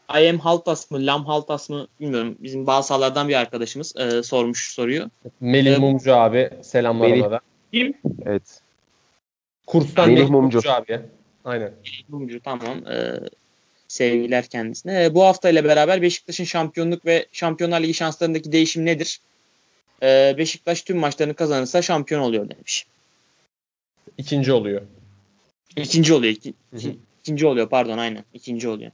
I 0.10 0.30
am 0.30 0.40
Haltas 0.40 0.92
mı, 0.92 1.06
Lam 1.06 1.26
Haltas 1.26 1.70
mı 1.70 1.88
bilmiyorum. 2.00 2.36
Bizim 2.40 2.68
bazı 2.68 2.88
sahalardan 2.88 3.30
bir 3.30 3.34
arkadaşımız 3.36 3.98
e, 3.98 4.24
sormuş 4.24 4.74
soruyu. 4.74 5.10
Melih 5.42 5.74
e, 5.74 5.78
Mumcu 5.78 6.16
abi 6.16 6.50
selamlar 6.62 7.08
Melih. 7.08 7.22
ona 7.24 7.32
da. 7.32 7.40
Kim? 7.74 7.94
Evet. 8.26 8.62
Kurstan 9.68 10.10
Melih, 10.10 10.22
Melih 10.22 10.32
Mumcu. 10.32 10.58
Mumcu 10.58 10.72
abi. 10.72 11.00
Aynen. 11.46 11.72
Melih 11.84 12.10
Mumcu 12.10 12.40
tamam. 12.40 12.88
E, 12.88 13.20
sevgiler 13.88 14.46
kendisine. 14.46 15.04
E, 15.06 15.16
bu 15.16 15.24
hafta 15.24 15.50
ile 15.50 15.64
beraber 15.64 16.02
Beşiktaş'ın 16.02 16.44
şampiyonluk 16.44 17.06
ve 17.06 17.26
Şampiyonlar 17.32 17.82
Ligi 17.82 17.94
şanslarındaki 17.94 18.52
değişim 18.52 18.86
nedir? 18.86 19.20
E, 20.04 20.36
Beşiktaş 20.38 20.82
tüm 20.82 20.98
maçlarını 20.98 21.34
kazanırsa 21.34 21.82
şampiyon 21.82 22.22
oluyor 22.22 22.50
demiş. 22.50 22.86
İkinci 24.18 24.54
oluyor. 24.54 24.82
İkinci 25.76 26.14
oluyor. 26.14 26.34
İki, 26.34 26.54
ikinci 27.20 27.48
oluyor 27.48 27.70
pardon 27.70 27.98
aynen. 27.98 28.24
İkinci 28.34 28.68
oluyor. 28.68 28.92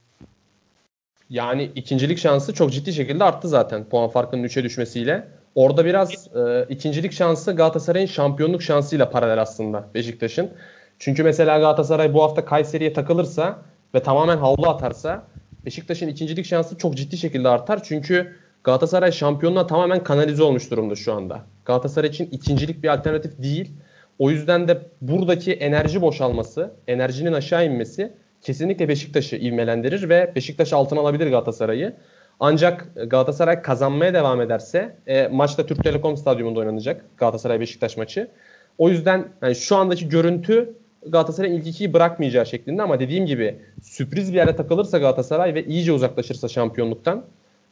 Yani 1.30 1.70
ikincilik 1.74 2.18
şansı 2.18 2.54
çok 2.54 2.72
ciddi 2.72 2.92
şekilde 2.92 3.24
arttı 3.24 3.48
zaten 3.48 3.88
puan 3.88 4.08
farkının 4.08 4.44
3'e 4.44 4.64
düşmesiyle. 4.64 5.28
Orada 5.54 5.84
biraz 5.84 6.28
e, 6.36 6.66
ikincilik 6.68 7.12
şansı 7.12 7.52
Galatasaray'ın 7.52 8.06
şampiyonluk 8.06 8.62
şansıyla 8.62 9.10
paralel 9.10 9.42
aslında 9.42 9.88
Beşiktaş'ın. 9.94 10.50
Çünkü 10.98 11.22
mesela 11.22 11.58
Galatasaray 11.58 12.14
bu 12.14 12.22
hafta 12.22 12.44
Kayseri'ye 12.44 12.92
takılırsa 12.92 13.62
ve 13.94 14.02
tamamen 14.02 14.38
havlu 14.38 14.68
atarsa 14.68 15.26
Beşiktaş'ın 15.64 16.08
ikincilik 16.08 16.46
şansı 16.46 16.78
çok 16.78 16.96
ciddi 16.96 17.16
şekilde 17.16 17.48
artar. 17.48 17.82
Çünkü 17.82 18.36
Galatasaray 18.64 19.12
şampiyonluğa 19.12 19.66
tamamen 19.66 20.04
kanalize 20.04 20.42
olmuş 20.42 20.70
durumda 20.70 20.96
şu 20.96 21.12
anda. 21.12 21.42
Galatasaray 21.64 22.10
için 22.10 22.28
ikincilik 22.32 22.82
bir 22.82 22.88
alternatif 22.88 23.42
değil. 23.42 23.70
O 24.20 24.30
yüzden 24.30 24.68
de 24.68 24.78
buradaki 25.00 25.52
enerji 25.52 26.02
boşalması, 26.02 26.70
enerjinin 26.88 27.32
aşağı 27.32 27.66
inmesi 27.66 28.12
kesinlikle 28.42 28.88
Beşiktaş'ı 28.88 29.36
ivmelendirir 29.36 30.08
ve 30.08 30.32
Beşiktaş 30.36 30.72
altın 30.72 30.96
alabilir 30.96 31.30
Galatasaray'ı. 31.30 31.92
Ancak 32.40 32.88
Galatasaray 33.06 33.62
kazanmaya 33.62 34.14
devam 34.14 34.40
ederse 34.40 34.96
e, 35.06 35.28
maçta 35.28 35.66
Türk 35.66 35.84
Telekom 35.84 36.16
Stadyumunda 36.16 36.60
oynanacak 36.60 37.04
Galatasaray 37.16 37.60
Beşiktaş 37.60 37.96
maçı. 37.96 38.28
O 38.78 38.88
yüzden 38.88 39.28
yani 39.42 39.54
şu 39.54 39.76
andaki 39.76 40.08
görüntü 40.08 40.74
Galatasaray'ın 41.06 41.54
ilk 41.54 41.66
ikiyi 41.66 41.92
bırakmayacağı 41.92 42.46
şeklinde 42.46 42.82
ama 42.82 43.00
dediğim 43.00 43.26
gibi 43.26 43.58
sürpriz 43.82 44.32
bir 44.32 44.38
yere 44.38 44.56
takılırsa 44.56 44.98
Galatasaray 44.98 45.54
ve 45.54 45.64
iyice 45.64 45.92
uzaklaşırsa 45.92 46.48
şampiyonluktan 46.48 47.24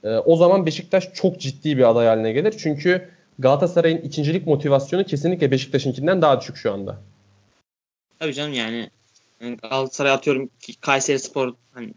e, 0.05 0.17
o 0.17 0.37
zaman 0.37 0.67
Beşiktaş 0.67 1.13
çok 1.15 1.41
ciddi 1.41 1.79
bir 1.79 1.91
aday 1.91 2.07
haline 2.07 2.33
gelir. 2.33 2.55
Çünkü 2.59 3.09
Galatasaray'ın 3.39 3.99
ikincilik 3.99 4.47
motivasyonu 4.47 5.05
kesinlikle 5.05 5.51
Beşiktaş'ınkinden 5.51 6.23
daha 6.23 6.41
düşük 6.41 6.57
şu 6.57 6.73
anda. 6.73 7.01
Tabii 8.19 8.35
canım 8.35 8.53
yani 8.53 8.91
Galatasaray 9.41 10.13
atıyorum 10.13 10.51
ki 10.61 10.81
Kayseri 10.81 11.19
Spor 11.19 11.55
hani 11.75 11.95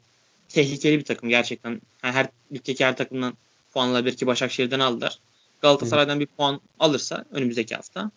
tehlikeli 0.49 0.99
bir 0.99 1.05
takım 1.05 1.29
gerçekten. 1.29 1.81
Yani 2.03 2.13
her 2.13 2.27
ligdeki 2.53 2.85
her 2.85 2.97
takımdan 2.97 3.33
puan 3.73 3.89
alabilir 3.89 4.17
ki 4.17 4.27
Başakşehir'den 4.27 4.79
aldılar. 4.79 5.19
Galatasaray'dan 5.61 6.19
bir 6.19 6.25
puan 6.25 6.61
alırsa 6.79 7.25
önümüzdeki 7.31 7.75
hafta 7.75 8.11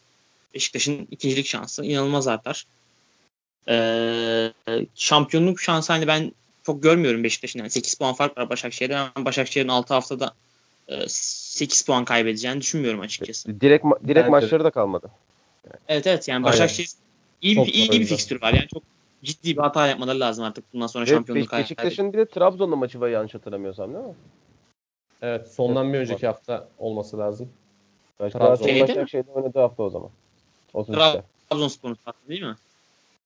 Beşiktaş'ın 0.55 1.09
ikincilik 1.11 1.47
şansı 1.47 1.85
inanılmaz 1.85 2.29
artar. 2.29 2.67
Ee, 3.69 4.53
şampiyonluk 4.95 5.61
şansı 5.61 5.93
hani 5.93 6.07
ben 6.07 6.33
çok 6.63 6.83
görmüyorum 6.83 7.25
Beşiktaş'ın. 7.25 7.59
Yani 7.59 7.71
8 7.71 7.95
puan 7.95 8.15
fark 8.15 8.39
var 8.39 8.51
Başakşehir'den. 8.51 9.09
Başakşehir'in 9.17 9.69
6 9.69 9.95
haftada 9.95 10.35
8 11.09 11.83
e, 11.83 11.87
puan 11.87 12.05
kaybedeceğini 12.05 12.61
düşünmüyorum 12.61 13.01
açıkçası. 13.01 13.61
Direkt 13.61 13.85
ma- 13.85 14.09
direkt 14.09 14.29
maçları 14.29 14.65
da 14.65 14.71
kalmadı. 14.71 15.11
Evet 15.89 16.07
evet 16.07 16.29
yani 16.29 16.45
Başakşehir 16.45 16.91
iyi 17.43 17.57
bir, 17.57 17.73
iyi 17.73 18.01
bir 18.01 18.07
fikstür 18.07 18.43
var. 18.43 18.53
Yani 18.53 18.69
çok 18.69 18.83
ciddi 19.23 19.57
bir 19.57 19.61
hata 19.61 19.87
yapmaları 19.87 20.21
lazım 20.21 20.45
artık 20.45 20.73
bundan 20.73 20.87
sonra 20.87 21.05
evet, 21.05 21.15
şampiyonluk 21.15 21.53
Beş, 21.53 21.59
Beşiktaş'ın 21.59 22.13
bir 22.13 22.19
de 22.19 22.27
Trabzon'la 22.27 22.77
maçı 22.77 23.01
var 23.01 23.09
yanlış 23.09 23.35
hatırlamıyorsam 23.35 23.95
değil 23.95 24.05
mi? 24.05 24.15
Evet 25.23 25.49
sondan 25.49 25.93
bir 25.93 25.99
önceki 25.99 26.27
hafta 26.27 26.69
olması 26.79 27.19
lazım. 27.19 27.49
Trabzon 28.19 28.81
Başakşehir'de 28.81 29.31
oynadığı 29.31 29.59
hafta 29.59 29.83
o 29.83 29.91
zaman. 29.91 30.11
Trabzonspor'un 30.75 31.97
sattı 32.05 32.29
değil 32.29 32.43
mi? 32.43 32.57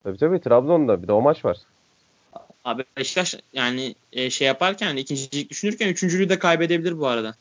Tabii 0.05 0.19
tabii 0.19 0.41
Trabzon'da 0.41 1.03
bir 1.03 1.09
de 1.09 1.13
o 1.13 1.21
maç 1.21 1.45
var. 1.45 1.57
Abi 2.65 2.85
Beşiktaş 2.97 3.35
yani 3.53 3.95
e, 4.13 4.31
şey 4.31 4.47
yaparken 4.47 4.97
ikincilik 4.97 5.51
düşünürken 5.51 5.89
üçüncülüğü 5.89 6.29
de 6.29 6.39
kaybedebilir 6.39 6.99
bu 6.99 7.07
arada. 7.07 7.35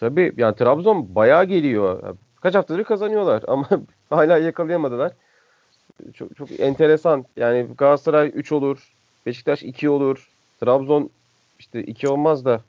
Tabii 0.00 0.32
yani 0.36 0.56
Trabzon 0.56 1.14
bayağı 1.14 1.44
geliyor. 1.44 2.16
Kaç 2.40 2.54
haftadır 2.54 2.84
kazanıyorlar 2.84 3.42
ama 3.48 3.68
hala 4.10 4.38
yakalayamadılar. 4.38 5.12
Çok, 6.14 6.36
çok 6.36 6.60
enteresan. 6.60 7.24
Yani 7.36 7.66
Galatasaray 7.78 8.32
3 8.34 8.52
olur. 8.52 8.92
Beşiktaş 9.26 9.62
2 9.62 9.88
olur. 9.88 10.28
Trabzon 10.60 11.10
işte 11.58 11.82
2 11.82 12.08
olmaz 12.08 12.44
da 12.44 12.60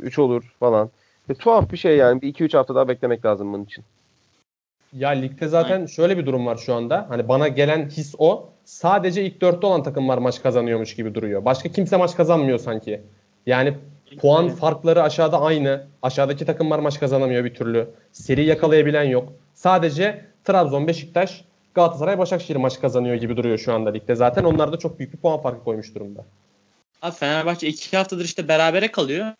3 0.00 0.18
olur 0.18 0.54
falan. 0.60 0.90
Ve 1.30 1.34
tuhaf 1.34 1.72
bir 1.72 1.76
şey 1.76 1.96
yani. 1.96 2.22
Bir 2.22 2.34
2-3 2.34 2.56
hafta 2.56 2.74
daha 2.74 2.88
beklemek 2.88 3.24
lazım 3.24 3.52
bunun 3.52 3.64
için. 3.64 3.84
Ya 4.92 5.08
ligde 5.08 5.48
zaten 5.48 5.74
Aynen. 5.74 5.86
şöyle 5.86 6.18
bir 6.18 6.26
durum 6.26 6.46
var 6.46 6.56
şu 6.56 6.74
anda. 6.74 7.06
Hani 7.08 7.28
bana 7.28 7.48
gelen 7.48 7.88
his 7.88 8.14
o. 8.18 8.48
Sadece 8.64 9.24
ilk 9.24 9.40
dörtte 9.40 9.66
olan 9.66 9.82
takımlar 9.82 10.18
maç 10.18 10.42
kazanıyormuş 10.42 10.94
gibi 10.94 11.14
duruyor. 11.14 11.44
Başka 11.44 11.68
kimse 11.68 11.96
maç 11.96 12.16
kazanmıyor 12.16 12.58
sanki. 12.58 13.00
Yani 13.46 13.74
puan 14.20 14.48
farkları 14.48 15.02
aşağıda 15.02 15.40
aynı. 15.40 15.86
Aşağıdaki 16.02 16.46
takımlar 16.46 16.78
maç 16.78 17.00
kazanamıyor 17.00 17.44
bir 17.44 17.54
türlü. 17.54 17.88
Seri 18.12 18.44
yakalayabilen 18.44 19.04
yok. 19.04 19.32
Sadece 19.54 20.24
Trabzon, 20.44 20.86
Beşiktaş, 20.86 21.44
Galatasaray, 21.74 22.18
Başakşehir 22.18 22.56
maç 22.56 22.80
kazanıyor 22.80 23.14
gibi 23.14 23.36
duruyor 23.36 23.58
şu 23.58 23.74
anda 23.74 23.90
ligde. 23.90 24.14
Zaten 24.14 24.44
onlar 24.44 24.72
da 24.72 24.78
çok 24.78 24.98
büyük 24.98 25.12
bir 25.12 25.18
puan 25.18 25.42
farkı 25.42 25.64
koymuş 25.64 25.94
durumda. 25.94 26.24
Abi 27.02 27.14
Fenerbahçe 27.14 27.68
iki 27.68 27.96
haftadır 27.96 28.24
işte 28.24 28.48
berabere 28.48 28.90
kalıyor. 28.90 29.32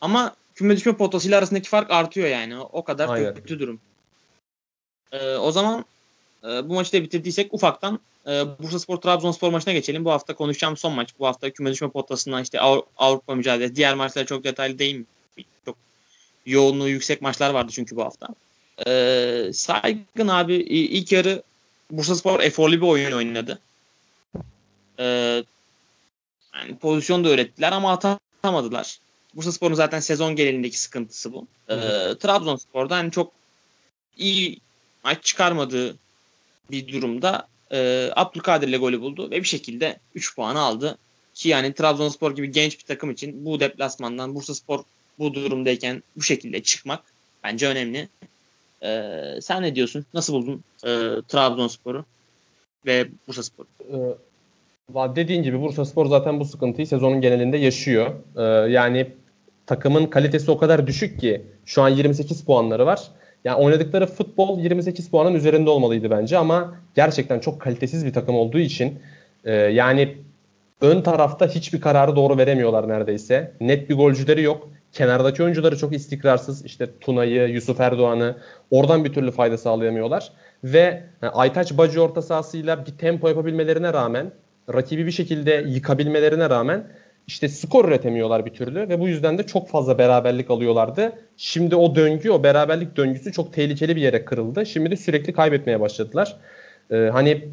Ama 0.00 0.34
küme 0.54 0.76
düşme 0.76 0.92
potasıyla 0.92 1.38
arasındaki 1.38 1.68
fark 1.68 1.90
artıyor 1.90 2.28
yani. 2.28 2.58
O 2.58 2.84
kadar 2.84 3.08
Aynen. 3.08 3.34
kötü 3.34 3.58
durum. 3.58 3.80
Ee, 5.12 5.34
o 5.34 5.52
zaman 5.52 5.84
e, 6.44 6.68
bu 6.68 6.74
maçı 6.74 6.92
da 6.92 7.02
bitirdiysek 7.02 7.54
ufaktan 7.54 8.00
e, 8.26 8.30
Bursa 8.58 8.78
Spor 8.78 8.96
Trabzonspor 8.96 9.50
maçına 9.50 9.72
geçelim. 9.72 10.04
Bu 10.04 10.10
hafta 10.10 10.34
konuşacağım 10.34 10.76
son 10.76 10.92
maç. 10.92 11.10
Bu 11.18 11.26
hafta 11.26 11.50
küme 11.50 11.72
düşme 11.72 11.90
potasından 11.90 12.42
işte 12.42 12.58
Avru- 12.58 12.86
Avrupa 12.96 13.34
mücadelesi. 13.34 13.76
Diğer 13.76 13.94
maçlara 13.94 14.26
çok 14.26 14.44
detaylı 14.44 14.78
değil. 14.78 15.04
Çok 15.64 15.76
yoğunluğu 16.46 16.88
yüksek 16.88 17.22
maçlar 17.22 17.50
vardı 17.50 17.72
çünkü 17.74 17.96
bu 17.96 18.04
hafta. 18.04 18.28
Ee, 18.86 19.50
Saygın 19.54 20.28
abi 20.28 20.54
ilk 20.54 21.12
yarı 21.12 21.42
Bursa 21.90 22.14
Spor 22.14 22.40
eforlu 22.40 22.76
bir 22.76 22.86
oyun 22.86 23.12
oynadı. 23.12 23.58
Ee, 24.98 25.44
yani 26.54 26.76
pozisyon 26.80 27.24
da 27.24 27.28
öğrettiler 27.28 27.72
ama 27.72 27.92
atamadılar. 27.92 28.98
Bursa 29.34 29.52
Spor'un 29.52 29.74
zaten 29.74 30.00
sezon 30.00 30.36
genelindeki 30.36 30.80
sıkıntısı 30.80 31.32
bu. 31.32 31.46
Ee, 31.68 31.74
Trabzonspor'da 32.20 32.96
hani 32.96 33.10
çok 33.10 33.32
iyi 34.16 34.58
maç 35.04 35.24
çıkarmadığı 35.24 35.96
bir 36.70 36.92
durumda 36.92 37.48
e, 37.72 38.10
Abdülkadir 38.16 38.68
ile 38.68 38.76
golü 38.76 39.00
buldu 39.00 39.30
ve 39.30 39.36
bir 39.36 39.44
şekilde 39.44 39.98
3 40.14 40.36
puanı 40.36 40.60
aldı. 40.60 40.98
Ki 41.34 41.48
yani 41.48 41.72
Trabzonspor 41.72 42.36
gibi 42.36 42.52
genç 42.52 42.78
bir 42.78 42.84
takım 42.84 43.10
için 43.10 43.44
bu 43.44 43.60
deplasmandan 43.60 44.34
Bursaspor 44.34 44.80
bu 45.18 45.34
durumdayken 45.34 46.02
bu 46.16 46.22
şekilde 46.22 46.62
çıkmak 46.62 47.02
bence 47.44 47.66
önemli. 47.66 48.08
E, 48.82 49.10
sen 49.42 49.62
ne 49.62 49.74
diyorsun? 49.74 50.06
Nasıl 50.14 50.32
buldun 50.34 50.64
e, 50.84 50.88
Trabzonspor'u 51.28 52.04
ve 52.86 53.08
Bursaspor'u? 53.28 53.66
Ee, 53.92 55.16
dediğin 55.16 55.42
gibi 55.42 55.60
Bursaspor 55.60 56.06
zaten 56.06 56.40
bu 56.40 56.44
sıkıntıyı 56.44 56.86
sezonun 56.86 57.20
genelinde 57.20 57.56
yaşıyor. 57.56 58.14
Ee, 58.36 58.72
yani 58.72 59.06
takımın 59.66 60.06
kalitesi 60.06 60.50
o 60.50 60.58
kadar 60.58 60.86
düşük 60.86 61.20
ki 61.20 61.42
şu 61.66 61.82
an 61.82 61.88
28 61.88 62.44
puanları 62.44 62.86
var. 62.86 63.00
Yani 63.44 63.56
oynadıkları 63.56 64.06
futbol 64.06 64.58
28 64.58 65.10
puanın 65.10 65.34
üzerinde 65.34 65.70
olmalıydı 65.70 66.10
bence 66.10 66.38
ama 66.38 66.74
gerçekten 66.94 67.40
çok 67.40 67.60
kalitesiz 67.60 68.06
bir 68.06 68.12
takım 68.12 68.34
olduğu 68.34 68.58
için 68.58 68.98
e, 69.44 69.52
yani 69.52 70.16
ön 70.80 71.02
tarafta 71.02 71.46
hiçbir 71.46 71.80
kararı 71.80 72.16
doğru 72.16 72.38
veremiyorlar 72.38 72.88
neredeyse. 72.88 73.52
Net 73.60 73.90
bir 73.90 73.94
golcüleri 73.94 74.42
yok. 74.42 74.68
Kenardaki 74.92 75.42
oyuncuları 75.42 75.78
çok 75.78 75.92
istikrarsız. 75.92 76.64
İşte 76.64 76.88
Tuna'yı, 77.00 77.48
Yusuf 77.48 77.80
Erdoğan'ı 77.80 78.36
oradan 78.70 79.04
bir 79.04 79.12
türlü 79.12 79.30
fayda 79.30 79.58
sağlayamıyorlar. 79.58 80.32
Ve 80.64 81.02
yani 81.22 81.32
Aytaç 81.32 81.78
Bacı 81.78 82.02
orta 82.02 82.22
sahasıyla 82.22 82.86
bir 82.86 82.92
tempo 82.92 83.28
yapabilmelerine 83.28 83.92
rağmen 83.92 84.30
rakibi 84.74 85.06
bir 85.06 85.10
şekilde 85.10 85.64
yıkabilmelerine 85.68 86.50
rağmen 86.50 86.84
işte 87.30 87.48
skor 87.48 87.84
üretemiyorlar 87.84 88.46
bir 88.46 88.50
türlü 88.50 88.88
ve 88.88 89.00
bu 89.00 89.08
yüzden 89.08 89.38
de 89.38 89.46
çok 89.46 89.68
fazla 89.68 89.98
beraberlik 89.98 90.50
alıyorlardı. 90.50 91.12
Şimdi 91.36 91.76
o 91.76 91.94
döngü, 91.94 92.30
o 92.30 92.42
beraberlik 92.42 92.96
döngüsü 92.96 93.32
çok 93.32 93.52
tehlikeli 93.52 93.96
bir 93.96 94.00
yere 94.00 94.24
kırıldı. 94.24 94.66
Şimdi 94.66 94.90
de 94.90 94.96
sürekli 94.96 95.32
kaybetmeye 95.32 95.80
başladılar. 95.80 96.36
Ee, 96.90 96.96
hani 97.12 97.48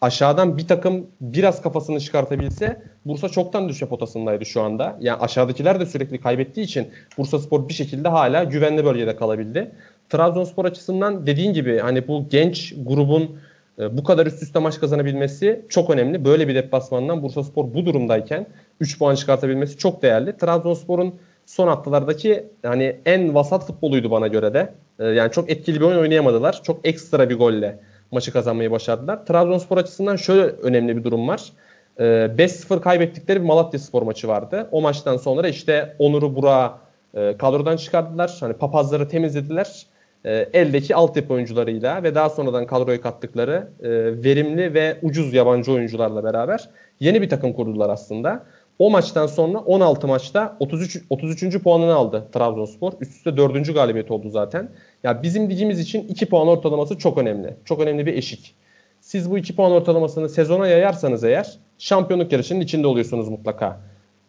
aşağıdan 0.00 0.58
bir 0.58 0.68
takım 0.68 1.06
biraz 1.20 1.62
kafasını 1.62 2.00
çıkartabilse 2.00 2.82
Bursa 3.06 3.28
çoktan 3.28 3.68
düşme 3.68 3.88
potasındaydı 3.88 4.46
şu 4.46 4.62
anda. 4.62 4.98
Yani 5.00 5.20
aşağıdakiler 5.20 5.80
de 5.80 5.86
sürekli 5.86 6.20
kaybettiği 6.20 6.66
için 6.66 6.88
Bursa 7.18 7.38
Spor 7.38 7.68
bir 7.68 7.74
şekilde 7.74 8.08
hala 8.08 8.44
güvenli 8.44 8.84
bölgede 8.84 9.16
kalabildi. 9.16 9.70
Trabzonspor 10.08 10.64
açısından 10.64 11.26
dediğin 11.26 11.52
gibi 11.52 11.78
hani 11.78 12.08
bu 12.08 12.28
genç 12.30 12.74
grubun 12.86 13.36
e, 13.78 13.96
bu 13.96 14.04
kadar 14.04 14.26
üst 14.26 14.42
üste 14.42 14.58
maç 14.58 14.80
kazanabilmesi 14.80 15.64
çok 15.68 15.90
önemli. 15.90 16.24
Böyle 16.24 16.48
bir 16.48 16.54
deplasmandan 16.54 17.22
Bursaspor 17.22 17.74
bu 17.74 17.86
durumdayken 17.86 18.46
3 18.80 18.98
puan 18.98 19.14
çıkartabilmesi 19.14 19.78
çok 19.78 20.02
değerli. 20.02 20.36
Trabzonspor'un 20.36 21.14
son 21.46 21.68
haftalardaki 21.68 22.44
yani 22.62 22.96
en 23.06 23.34
vasat 23.34 23.66
futboluydu 23.66 24.10
bana 24.10 24.26
göre 24.26 24.54
de. 24.54 24.74
E, 24.98 25.06
yani 25.06 25.32
çok 25.32 25.50
etkili 25.50 25.80
bir 25.80 25.84
oyun 25.84 25.98
oynayamadılar. 25.98 26.60
Çok 26.62 26.88
ekstra 26.88 27.30
bir 27.30 27.38
golle 27.38 27.78
maçı 28.10 28.32
kazanmayı 28.32 28.70
başardılar. 28.70 29.26
Trabzonspor 29.26 29.78
açısından 29.78 30.16
şöyle 30.16 30.42
önemli 30.42 30.96
bir 30.96 31.04
durum 31.04 31.28
var. 31.28 31.52
5-0 31.98 32.78
e, 32.78 32.80
kaybettikleri 32.80 33.40
bir 33.40 33.46
Malatya 33.46 33.80
Spor 33.80 34.02
maçı 34.02 34.28
vardı. 34.28 34.68
O 34.72 34.80
maçtan 34.80 35.16
sonra 35.16 35.48
işte 35.48 35.96
Onur'u 35.98 36.36
Burak'ı 36.36 37.38
kadrodan 37.38 37.76
çıkardılar. 37.76 38.36
Hani 38.40 38.52
papazları 38.52 39.08
temizlediler 39.08 39.86
e, 40.24 40.48
eldeki 40.52 40.94
altyapı 40.94 41.34
oyuncularıyla 41.34 42.02
ve 42.02 42.14
daha 42.14 42.30
sonradan 42.30 42.66
kadroya 42.66 43.00
kattıkları 43.00 43.68
e, 43.82 43.88
verimli 44.24 44.74
ve 44.74 44.98
ucuz 45.02 45.34
yabancı 45.34 45.72
oyuncularla 45.72 46.24
beraber 46.24 46.68
yeni 47.00 47.22
bir 47.22 47.28
takım 47.28 47.52
kurdular 47.52 47.90
aslında. 47.90 48.44
O 48.80 48.90
maçtan 48.90 49.26
sonra 49.26 49.58
16 49.58 50.06
maçta 50.08 50.56
33 50.60 51.02
33. 51.10 51.58
puanını 51.62 51.94
aldı 51.94 52.28
Trabzonspor. 52.32 52.92
Üst 53.00 53.12
üste 53.12 53.36
4. 53.36 53.74
galibiyet 53.74 54.10
oldu 54.10 54.30
zaten. 54.30 54.70
Ya 55.04 55.22
bizim 55.22 55.50
ligimiz 55.50 55.80
için 55.80 56.08
2 56.08 56.26
puan 56.26 56.48
ortalaması 56.48 56.98
çok 56.98 57.18
önemli. 57.18 57.56
Çok 57.64 57.80
önemli 57.80 58.06
bir 58.06 58.14
eşik. 58.14 58.54
Siz 59.00 59.30
bu 59.30 59.38
2 59.38 59.56
puan 59.56 59.72
ortalamasını 59.72 60.28
sezona 60.28 60.66
yayarsanız 60.66 61.24
eğer 61.24 61.58
şampiyonluk 61.78 62.32
yarışının 62.32 62.60
içinde 62.60 62.86
oluyorsunuz 62.86 63.28
mutlaka 63.28 63.80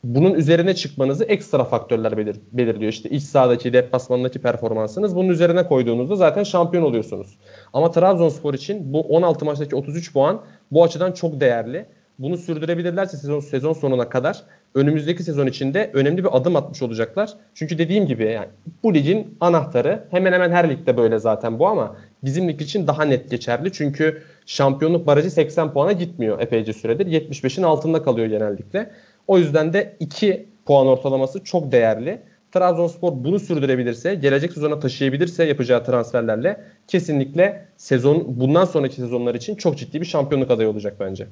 bunun 0.04 0.34
üzerine 0.34 0.76
çıkmanızı 0.76 1.24
ekstra 1.24 1.64
faktörler 1.64 2.18
belir, 2.18 2.36
belirliyor. 2.52 2.92
İşte 2.92 3.10
iç 3.10 3.24
sahadaki, 3.24 3.74
deplasmandaki 3.74 4.42
performansınız. 4.42 5.16
Bunun 5.16 5.30
üzerine 5.30 5.68
koyduğunuzda 5.68 6.16
zaten 6.16 6.44
şampiyon 6.44 6.84
oluyorsunuz. 6.84 7.38
Ama 7.74 7.92
Trabzonspor 7.92 8.54
için 8.54 8.94
bu 8.94 9.02
16 9.02 9.46
maçtaki 9.46 9.76
33 9.76 10.14
puan 10.14 10.42
bu 10.72 10.84
açıdan 10.84 11.12
çok 11.12 11.40
değerli. 11.40 11.86
Bunu 12.20 12.38
sürdürebilirlerse 12.38 13.18
sezon 13.18 13.40
sezon 13.40 13.74
sonuna 13.74 14.10
kadar 14.10 14.44
önümüzdeki 14.76 15.24
sezon 15.24 15.48
içinde 15.48 15.92
önemli 15.94 16.24
bir 16.24 16.38
adım 16.38 16.56
atmış 16.56 16.82
olacaklar. 16.82 17.34
Çünkü 17.54 17.78
dediğim 17.78 18.08
gibi 18.08 18.24
yani 18.24 18.48
bu 18.84 18.94
ligin 18.94 19.38
anahtarı 19.40 20.04
hemen 20.12 20.34
hemen 20.34 20.52
her 20.52 20.70
ligde 20.70 20.98
böyle 20.98 21.20
zaten 21.20 21.60
bu 21.60 21.68
ama 21.68 21.96
bizim 22.24 22.50
lig 22.50 22.62
için 22.62 22.88
daha 22.88 23.06
net 23.06 23.32
geçerli. 23.32 23.72
Çünkü 23.72 24.22
şampiyonluk 24.46 25.08
barajı 25.08 25.32
80 25.32 25.74
puana 25.74 25.92
gitmiyor 25.92 26.40
epeyce 26.40 26.74
süredir. 26.74 27.06
75'in 27.06 27.64
altında 27.64 28.04
kalıyor 28.04 28.28
genellikle. 28.28 28.92
O 29.28 29.38
yüzden 29.38 29.74
de 29.74 29.96
2 30.00 30.46
puan 30.66 30.88
ortalaması 30.88 31.44
çok 31.44 31.72
değerli. 31.72 32.22
Trabzonspor 32.52 33.12
bunu 33.24 33.40
sürdürebilirse, 33.40 34.16
gelecek 34.16 34.54
sezona 34.54 34.80
taşıyabilirse 34.80 35.44
yapacağı 35.44 35.86
transferlerle 35.86 36.62
kesinlikle 36.88 37.66
sezon 37.78 38.24
bundan 38.28 38.66
sonraki 38.66 38.96
sezonlar 38.96 39.36
için 39.36 39.56
çok 39.56 39.78
ciddi 39.78 40.02
bir 40.02 40.06
şampiyonluk 40.06 40.52
adayı 40.52 40.70
olacak 40.70 40.96
bence. 41.00 41.28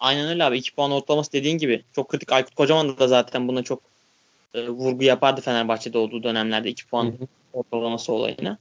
Aynen 0.00 0.28
öyle 0.28 0.44
abi. 0.44 0.58
2 0.58 0.74
puan 0.74 0.90
ortalaması 0.90 1.32
dediğin 1.32 1.58
gibi. 1.58 1.84
Çok 1.94 2.08
kritik. 2.08 2.32
Aykut 2.32 2.54
Kocaman 2.54 2.98
da 2.98 3.08
zaten 3.08 3.48
buna 3.48 3.62
çok 3.62 3.82
e, 4.54 4.68
vurgu 4.68 5.04
yapardı 5.04 5.40
Fenerbahçe'de 5.40 5.98
olduğu 5.98 6.22
dönemlerde 6.22 6.70
2 6.70 6.86
puan 6.86 7.04
hı 7.04 7.08
hı. 7.08 7.26
ortalaması 7.52 8.12
olayına. 8.12 8.58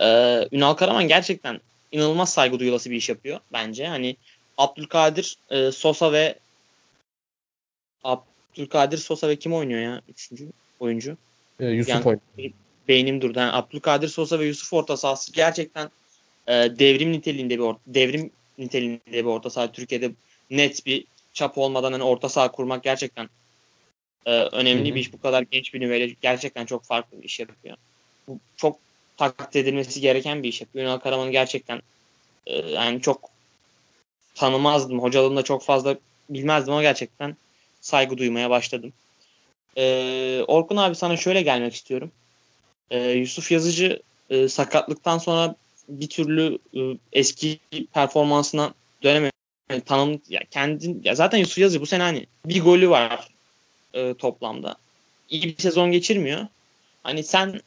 Ee, 0.00 0.48
Ünal 0.52 0.74
Karaman 0.74 1.08
gerçekten 1.08 1.60
inanılmaz 1.92 2.32
saygı 2.32 2.58
duyulası 2.58 2.90
bir 2.90 2.96
iş 2.96 3.08
yapıyor 3.08 3.40
bence. 3.52 3.86
Hani 3.86 4.16
Abdülkadir, 4.58 5.36
e, 5.50 5.72
Sosa 5.72 6.12
ve 6.12 6.38
Abdülkadir 8.04 8.98
Sosa 8.98 9.28
ve 9.28 9.36
kim 9.36 9.54
oynuyor 9.54 9.80
ya? 9.80 10.02
Üçüncü 10.08 10.48
oyuncu. 10.80 11.16
Ee, 11.60 11.66
Yusuf 11.66 11.94
yani, 11.94 12.04
oynuyor. 12.04 12.52
Beynim 12.88 13.20
durdu. 13.20 13.38
Yani 13.38 13.52
Abdülkadir 13.52 14.08
Sosa 14.08 14.38
ve 14.38 14.46
Yusuf 14.46 14.72
orta 14.72 14.96
sahası 14.96 15.32
gerçekten 15.32 15.90
e, 16.46 16.52
devrim 16.52 17.12
niteliğinde 17.12 17.54
bir 17.54 17.62
orta, 17.62 17.80
devrim 17.86 18.30
niteliğinde 18.58 19.00
bir 19.12 19.24
orta 19.24 19.50
saha. 19.50 19.72
Türkiye'de 19.72 20.10
net 20.50 20.86
bir 20.86 21.04
çap 21.32 21.58
olmadan 21.58 21.92
hani 21.92 22.02
orta 22.02 22.28
saha 22.28 22.52
kurmak 22.52 22.84
gerçekten 22.84 23.28
e, 24.26 24.30
önemli 24.30 24.84
Hı-hı. 24.84 24.94
bir 24.94 25.00
iş. 25.00 25.12
Bu 25.12 25.20
kadar 25.20 25.42
genç 25.42 25.74
bir 25.74 25.80
nüveli 25.80 26.16
gerçekten 26.20 26.66
çok 26.66 26.84
farklı 26.84 27.18
bir 27.18 27.24
iş 27.24 27.40
yapıyor. 27.40 27.76
Bu 28.28 28.38
çok 28.56 28.78
takdir 29.16 29.60
edilmesi 29.60 30.00
gereken 30.00 30.42
bir 30.42 30.48
iş 30.48 30.60
yapıyor. 30.60 30.84
Ünal 30.84 30.98
Karaman'ı 30.98 31.30
gerçekten 31.30 31.82
e, 32.46 32.56
yani 32.56 33.00
çok 33.02 33.30
tanımazdım. 34.34 35.02
Hocalığında 35.02 35.42
çok 35.42 35.62
fazla 35.62 35.96
bilmezdim 36.30 36.72
ama 36.72 36.82
gerçekten 36.82 37.36
saygı 37.80 38.18
duymaya 38.18 38.50
başladım. 38.50 38.92
Ee, 39.76 40.42
Orkun 40.46 40.76
abi 40.76 40.94
sana 40.94 41.16
şöyle 41.16 41.42
gelmek 41.42 41.74
istiyorum. 41.74 42.10
Ee, 42.90 43.10
Yusuf 43.10 43.52
Yazıcı 43.52 44.02
e, 44.30 44.48
sakatlıktan 44.48 45.18
sonra 45.18 45.54
bir 45.88 46.08
türlü 46.08 46.58
e, 46.74 46.80
eski 47.12 47.58
performansına 47.92 48.74
dönemedi. 49.02 49.35
Yani 49.70 49.80
tanım 49.80 50.22
ya 50.28 50.40
kendin 50.50 51.00
ya 51.04 51.14
zaten 51.14 51.38
Yusuf 51.38 51.58
Yazıcı 51.58 51.80
bu 51.80 51.86
sene 51.86 52.02
hani 52.02 52.26
bir 52.46 52.62
golü 52.62 52.90
var 52.90 53.28
e, 53.94 54.14
toplamda. 54.14 54.76
İyi 55.28 55.42
bir 55.42 55.62
sezon 55.62 55.92
geçirmiyor. 55.92 56.46
Hani 57.02 57.22
sen 57.22 57.60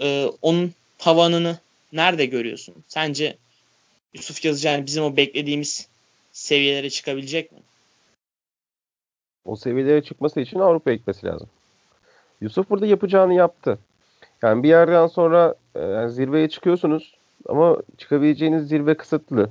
e, 0.00 0.30
onun 0.42 0.72
tavanını 0.98 1.58
nerede 1.92 2.26
görüyorsun? 2.26 2.74
Sence 2.88 3.36
Yusuf 4.14 4.44
Yazıcı 4.44 4.68
yani 4.68 4.86
bizim 4.86 5.04
o 5.04 5.16
beklediğimiz 5.16 5.88
seviyelere 6.32 6.90
çıkabilecek 6.90 7.52
mi? 7.52 7.58
O 9.44 9.56
seviyelere 9.56 10.02
çıkması 10.02 10.40
için 10.40 10.58
Avrupa 10.58 10.92
gitmesi 10.92 11.26
lazım. 11.26 11.48
Yusuf 12.40 12.70
burada 12.70 12.86
yapacağını 12.86 13.34
yaptı. 13.34 13.78
Yani 14.42 14.62
bir 14.62 14.68
yerden 14.68 15.06
sonra 15.06 15.54
e, 15.74 15.80
yani 15.80 16.12
zirveye 16.12 16.48
çıkıyorsunuz 16.48 17.14
ama 17.48 17.76
çıkabileceğiniz 17.98 18.68
zirve 18.68 18.96
kısıtlı. 18.96 19.50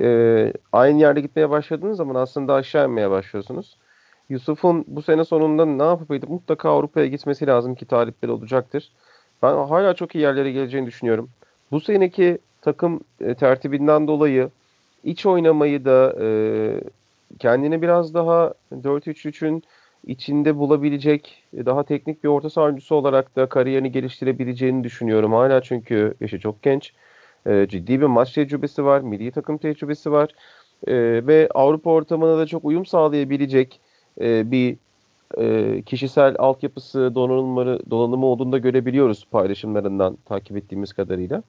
Ee, 0.00 0.52
aynı 0.72 1.00
yerde 1.00 1.20
gitmeye 1.20 1.50
başladığınız 1.50 1.96
zaman 1.96 2.14
aslında 2.14 2.54
aşağı 2.54 2.84
inmeye 2.84 3.10
başlıyorsunuz. 3.10 3.76
Yusuf'un 4.28 4.84
bu 4.88 5.02
sene 5.02 5.24
sonunda 5.24 5.66
ne 5.66 5.82
yapıp 5.82 6.10
edip 6.10 6.28
mutlaka 6.28 6.70
Avrupa'ya 6.70 7.06
gitmesi 7.06 7.46
lazım 7.46 7.74
ki 7.74 7.86
talipleri 7.86 8.32
olacaktır. 8.32 8.92
Ben 9.42 9.52
hala 9.54 9.94
çok 9.94 10.14
iyi 10.14 10.18
yerlere 10.18 10.52
geleceğini 10.52 10.86
düşünüyorum. 10.86 11.30
Bu 11.70 11.80
seneki 11.80 12.38
takım 12.60 13.00
e, 13.20 13.34
tertibinden 13.34 14.08
dolayı 14.08 14.50
iç 15.04 15.26
oynamayı 15.26 15.84
da 15.84 16.16
e, 16.20 16.26
kendini 17.38 17.82
biraz 17.82 18.14
daha 18.14 18.54
4-3-3'ün 18.72 19.62
içinde 20.06 20.56
bulabilecek 20.56 21.44
daha 21.54 21.82
teknik 21.82 22.24
bir 22.24 22.28
orta 22.28 22.50
sahancısı 22.50 22.94
olarak 22.94 23.36
da 23.36 23.48
kariyerini 23.48 23.92
geliştirebileceğini 23.92 24.84
düşünüyorum. 24.84 25.32
Hala 25.32 25.62
çünkü 25.62 26.14
yaşı 26.20 26.40
çok 26.40 26.62
genç. 26.62 26.92
E, 27.48 27.66
ciddi 27.68 28.00
bir 28.00 28.06
maç 28.06 28.32
tecrübesi 28.32 28.84
var, 28.84 29.00
milli 29.00 29.30
takım 29.30 29.58
tecrübesi 29.58 30.12
var. 30.12 30.30
E, 30.86 30.94
ve 31.26 31.48
Avrupa 31.54 31.90
ortamına 31.90 32.38
da 32.38 32.46
çok 32.46 32.64
uyum 32.64 32.86
sağlayabilecek 32.86 33.80
e, 34.20 34.50
bir 34.50 34.76
e, 35.38 35.82
kişisel 35.82 36.36
altyapısı, 36.38 37.14
donanımları, 37.14 37.90
donanımı 37.90 38.26
olduğunu 38.26 38.52
da 38.52 38.58
görebiliyoruz 38.58 39.26
paylaşımlarından 39.30 40.18
takip 40.24 40.56
ettiğimiz 40.56 40.92
kadarıyla. 40.92 41.42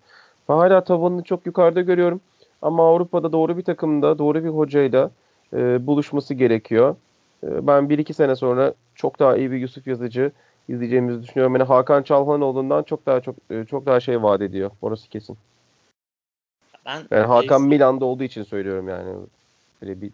Ben 0.49 0.53
hala 0.53 0.83
tavanını 0.83 1.23
çok 1.23 1.45
yukarıda 1.45 1.81
görüyorum. 1.81 2.21
Ama 2.61 2.89
Avrupa'da 2.89 3.31
doğru 3.31 3.57
bir 3.57 3.63
takımda, 3.63 4.17
doğru 4.17 4.43
bir 4.43 4.49
hocayla 4.49 5.11
e, 5.53 5.87
buluşması 5.87 6.33
gerekiyor. 6.33 6.95
E, 7.43 7.67
ben 7.67 7.89
bir 7.89 7.97
iki 7.97 8.13
sene 8.13 8.35
sonra 8.35 8.73
çok 8.95 9.19
daha 9.19 9.37
iyi 9.37 9.51
bir 9.51 9.57
Yusuf 9.57 9.87
Yazıcı 9.87 10.31
izleyeceğimizi 10.69 11.23
düşünüyorum. 11.23 11.55
Yani 11.55 11.63
Hakan 11.63 12.03
Çalhanoğlu'ndan 12.03 12.83
çok 12.83 13.05
daha 13.05 13.21
çok 13.21 13.35
e, 13.51 13.65
çok 13.65 13.85
daha 13.85 13.99
şey 13.99 14.23
vaat 14.23 14.41
ediyor. 14.41 14.71
Orası 14.81 15.09
kesin. 15.09 15.37
Ben 16.89 17.07
yani 17.11 17.25
Hakan 17.25 17.61
Milan'da 17.61 18.05
olduğu 18.05 18.23
için 18.23 18.43
söylüyorum 18.43 18.89
yani. 18.89 19.15
Böyle 19.81 20.01
bir 20.01 20.11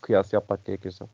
kıyas 0.00 0.32
yapmak 0.32 0.66
gerekirse. 0.66 1.04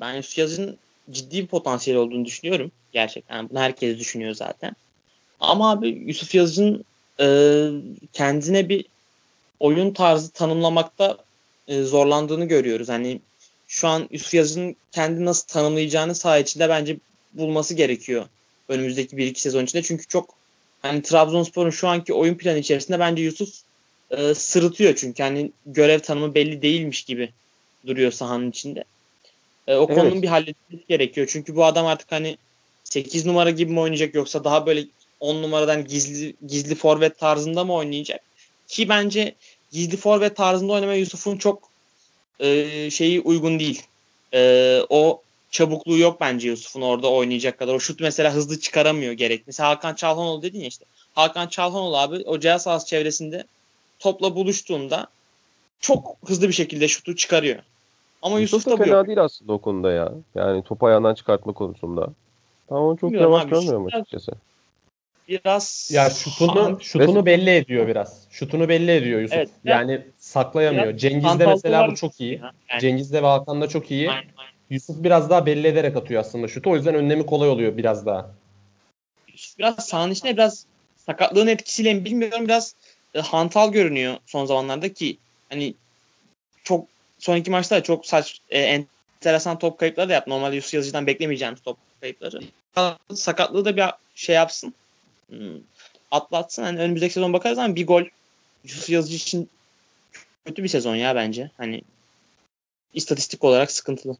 Ben 0.00 0.14
Yusuf 0.14 0.38
Yazıcı'nın 0.38 0.76
ciddi 1.10 1.42
bir 1.42 1.46
potansiyel 1.46 2.00
olduğunu 2.00 2.24
düşünüyorum. 2.24 2.72
Gerçekten. 2.92 3.50
Bunu 3.50 3.58
herkes 3.60 3.98
düşünüyor 3.98 4.34
zaten. 4.34 4.76
Ama 5.40 5.70
abi 5.70 5.88
Yusuf 5.88 6.34
Yazıcı'nın 6.34 6.84
e, 7.20 7.26
kendine 8.12 8.68
bir 8.68 8.84
oyun 9.60 9.92
tarzı 9.92 10.30
tanımlamakta 10.30 11.18
e, 11.68 11.82
zorlandığını 11.82 12.44
görüyoruz. 12.44 12.88
Hani 12.88 13.20
şu 13.68 13.88
an 13.88 14.08
Yusuf 14.10 14.34
Yazıcı'nın 14.34 14.76
kendi 14.92 15.24
nasıl 15.24 15.46
tanımlayacağını 15.46 16.14
saha 16.14 16.38
içinde 16.38 16.68
bence 16.68 16.96
bulması 17.32 17.74
gerekiyor 17.74 18.26
önümüzdeki 18.68 19.16
bir 19.16 19.26
iki 19.26 19.40
sezon 19.40 19.64
içinde. 19.64 19.82
Çünkü 19.82 20.06
çok 20.06 20.34
hani 20.86 21.02
Trabzonspor'un 21.02 21.70
şu 21.70 21.88
anki 21.88 22.12
oyun 22.12 22.34
planı 22.34 22.58
içerisinde 22.58 22.98
bence 22.98 23.22
Yusuf 23.22 23.54
e, 24.10 24.34
sırıtıyor 24.34 24.94
çünkü 24.96 25.22
hani 25.22 25.50
görev 25.66 25.98
tanımı 25.98 26.34
belli 26.34 26.62
değilmiş 26.62 27.02
gibi 27.02 27.30
duruyor 27.86 28.12
sahanın 28.12 28.50
içinde. 28.50 28.84
E, 29.66 29.74
o 29.74 29.86
evet. 29.86 29.98
konunun 29.98 30.22
bir 30.22 30.28
halledilmesi 30.28 30.86
gerekiyor. 30.88 31.28
Çünkü 31.30 31.56
bu 31.56 31.64
adam 31.64 31.86
artık 31.86 32.12
hani 32.12 32.38
8 32.84 33.26
numara 33.26 33.50
gibi 33.50 33.72
mi 33.72 33.80
oynayacak 33.80 34.14
yoksa 34.14 34.44
daha 34.44 34.66
böyle 34.66 34.84
10 35.20 35.42
numaradan 35.42 35.84
gizli 35.84 36.34
gizli 36.46 36.74
forvet 36.74 37.18
tarzında 37.18 37.64
mı 37.64 37.74
oynayacak? 37.74 38.20
Ki 38.68 38.88
bence 38.88 39.34
gizli 39.72 39.96
forvet 39.96 40.36
tarzında 40.36 40.72
oynamaya 40.72 40.98
Yusuf'un 40.98 41.36
çok 41.36 41.70
e, 42.40 42.90
şeyi 42.90 43.20
uygun 43.20 43.58
değil. 43.58 43.82
E, 44.34 44.80
o 44.88 45.22
çabukluğu 45.56 45.98
yok 45.98 46.20
bence 46.20 46.48
Yusuf'un 46.48 46.80
orada 46.80 47.10
oynayacak 47.10 47.58
kadar. 47.58 47.74
O 47.74 47.80
şut 47.80 48.00
mesela 48.00 48.34
hızlı 48.34 48.60
çıkaramıyor 48.60 49.12
gerek. 49.12 49.42
Mesela 49.46 49.68
Hakan 49.68 49.94
Çalhanoğlu 49.94 50.42
dedin 50.42 50.60
ya 50.60 50.66
işte. 50.66 50.84
Hakan 51.14 51.48
Çalhanoğlu 51.48 51.96
abi 51.96 52.22
o 52.26 52.40
cihaz 52.40 52.62
sahası 52.62 52.86
çevresinde 52.86 53.44
topla 53.98 54.34
buluştuğunda 54.34 55.06
çok 55.80 56.16
hızlı 56.26 56.48
bir 56.48 56.52
şekilde 56.52 56.88
şutu 56.88 57.16
çıkarıyor. 57.16 57.58
Ama 58.22 58.40
Yusuf, 58.40 58.66
Yusuf 58.66 58.78
da 58.78 58.84
fena 58.84 58.96
yok. 58.96 59.06
değil 59.06 59.22
aslında 59.22 59.52
o 59.52 59.58
konuda 59.58 59.92
ya. 59.92 60.12
Yani 60.34 60.62
top 60.62 60.84
ayağından 60.84 61.14
çıkartma 61.14 61.52
konusunda. 61.52 62.08
Ben 62.70 62.76
onu 62.76 62.96
çok 62.98 63.10
Bilmiyorum 63.10 63.32
yavaş 63.32 63.50
görmüyorum 63.50 63.86
açıkçası 63.86 64.32
biraz 65.28 65.90
ya 65.92 66.10
şutunu 66.10 66.78
şutunu 66.80 67.26
belli 67.26 67.50
ediyor 67.50 67.88
biraz. 67.88 68.26
Şutunu 68.30 68.68
belli 68.68 68.90
ediyor 68.90 69.20
Yusuf. 69.20 69.36
Evet, 69.36 69.50
yani 69.64 70.00
saklayamıyor. 70.18 70.96
Cengiz'de 70.96 71.46
mesela 71.46 71.88
bu 71.90 71.94
çok 71.94 72.20
iyi. 72.20 72.40
Yani. 72.42 72.80
Cengiz'de 72.80 73.22
ve 73.22 73.26
Hakan'da 73.26 73.68
çok 73.68 73.90
iyi. 73.90 74.10
Aynen, 74.10 74.28
aynen. 74.36 74.55
Yusuf 74.70 74.96
biraz 75.04 75.30
daha 75.30 75.46
belli 75.46 75.66
ederek 75.66 75.96
atıyor 75.96 76.20
aslında 76.20 76.48
şutu. 76.48 76.70
O 76.70 76.76
yüzden 76.76 76.94
önlemi 76.94 77.26
kolay 77.26 77.48
oluyor 77.48 77.76
biraz 77.76 78.06
daha. 78.06 78.30
Biraz 79.58 79.88
sahanın 79.88 80.12
içinde 80.12 80.32
biraz 80.32 80.66
sakatlığın 81.06 81.46
etkisiyle 81.46 81.94
mi 81.94 82.04
bilmiyorum 82.04 82.44
biraz 82.44 82.74
e, 83.14 83.20
hantal 83.20 83.72
görünüyor 83.72 84.16
son 84.26 84.46
zamanlarda 84.46 84.92
ki 84.92 85.16
hani 85.48 85.74
çok 86.64 86.86
son 87.18 87.36
iki 87.36 87.50
maçta 87.50 87.82
çok 87.82 88.06
saç 88.06 88.40
e, 88.50 88.60
enteresan 88.60 89.58
top 89.58 89.78
kayıpları 89.78 90.08
da 90.08 90.12
yaptı. 90.12 90.30
Normalde 90.30 90.56
Yusuf 90.56 90.74
Yazıcı'dan 90.74 91.06
beklemeyeceğimiz 91.06 91.60
top 91.60 91.78
kayıpları. 92.00 92.40
Sakatlığı 93.14 93.64
da 93.64 93.76
bir 93.76 93.84
şey 94.14 94.34
yapsın. 94.34 94.74
Hmm. 95.28 95.58
atlatsın. 96.10 96.62
Hani 96.62 96.80
önümüzdeki 96.80 97.14
sezon 97.14 97.32
bakarız 97.32 97.58
ama 97.58 97.76
bir 97.76 97.86
gol 97.86 98.02
Yusuf 98.64 98.90
Yazıcı 98.90 99.16
için 99.16 99.48
kötü 100.44 100.62
bir 100.62 100.68
sezon 100.68 100.96
ya 100.96 101.14
bence. 101.14 101.50
Hani 101.56 101.82
istatistik 102.94 103.44
olarak 103.44 103.70
sıkıntılı. 103.70 104.16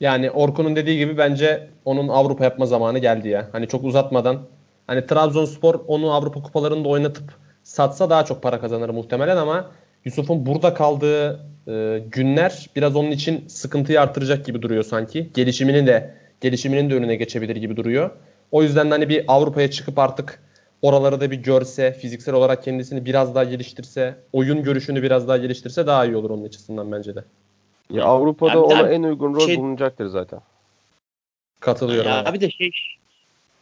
Yani 0.00 0.30
Orkun'un 0.30 0.76
dediği 0.76 0.98
gibi 0.98 1.18
bence 1.18 1.68
onun 1.84 2.08
Avrupa 2.08 2.44
yapma 2.44 2.66
zamanı 2.66 2.98
geldi 2.98 3.28
ya. 3.28 3.48
Hani 3.52 3.68
çok 3.68 3.84
uzatmadan 3.84 4.40
hani 4.86 5.06
Trabzonspor 5.06 5.74
onu 5.86 6.12
Avrupa 6.12 6.42
kupalarında 6.42 6.88
oynatıp 6.88 7.34
satsa 7.62 8.10
daha 8.10 8.24
çok 8.24 8.42
para 8.42 8.60
kazanır 8.60 8.90
muhtemelen 8.90 9.36
ama 9.36 9.70
Yusuf'un 10.04 10.46
burada 10.46 10.74
kaldığı 10.74 11.40
e, 11.68 12.02
günler 12.10 12.66
biraz 12.76 12.96
onun 12.96 13.10
için 13.10 13.44
sıkıntıyı 13.48 14.00
artıracak 14.00 14.46
gibi 14.46 14.62
duruyor 14.62 14.82
sanki. 14.82 15.30
Gelişimini 15.34 15.86
de 15.86 16.14
gelişiminin 16.40 16.90
de 16.90 16.94
önüne 16.94 17.16
geçebilir 17.16 17.56
gibi 17.56 17.76
duruyor. 17.76 18.10
O 18.50 18.62
yüzden 18.62 18.86
de 18.86 18.90
hani 18.90 19.08
bir 19.08 19.24
Avrupa'ya 19.28 19.70
çıkıp 19.70 19.98
artık 19.98 20.42
oraları 20.82 21.20
da 21.20 21.30
bir 21.30 21.36
görse, 21.36 21.92
fiziksel 21.92 22.34
olarak 22.34 22.62
kendisini 22.62 23.04
biraz 23.04 23.34
daha 23.34 23.44
geliştirse, 23.44 24.14
oyun 24.32 24.62
görüşünü 24.62 25.02
biraz 25.02 25.28
daha 25.28 25.36
geliştirse 25.36 25.86
daha 25.86 26.04
iyi 26.06 26.16
olur 26.16 26.30
onun 26.30 26.44
açısından 26.44 26.92
bence 26.92 27.14
de. 27.14 27.24
Ya 27.90 28.04
Avrupa'da 28.04 28.50
Ya 28.50 28.56
bir 28.56 28.60
ona 28.60 28.88
de- 28.90 28.94
en 28.94 29.02
uygun 29.02 29.34
rol 29.34 29.46
şey- 29.46 29.56
bulunacaktır 29.58 30.06
zaten. 30.06 30.40
Katılıyorum. 31.60 32.10
Ya 32.10 32.24
abi. 32.24 32.34
bir 32.36 32.40
de 32.40 32.50
şey 32.50 32.70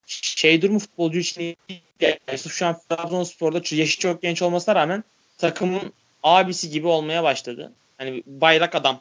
şey 0.07 0.63
durumu 0.63 0.79
futbolcu 0.79 1.19
için. 1.19 1.57
Yani 2.01 2.19
Yusuf 2.33 2.53
şu 2.53 2.67
an 2.67 2.77
Trabzonspor'da 2.89 3.57
yaşı 3.77 3.99
çok 3.99 4.23
genç 4.23 4.43
olmasına 4.43 4.75
rağmen 4.75 5.05
takımın 5.39 5.93
abisi 6.23 6.71
gibi 6.71 6.87
olmaya 6.87 7.23
başladı. 7.23 7.73
Hani 7.99 8.23
bayrak 8.27 8.75
adam 8.75 9.01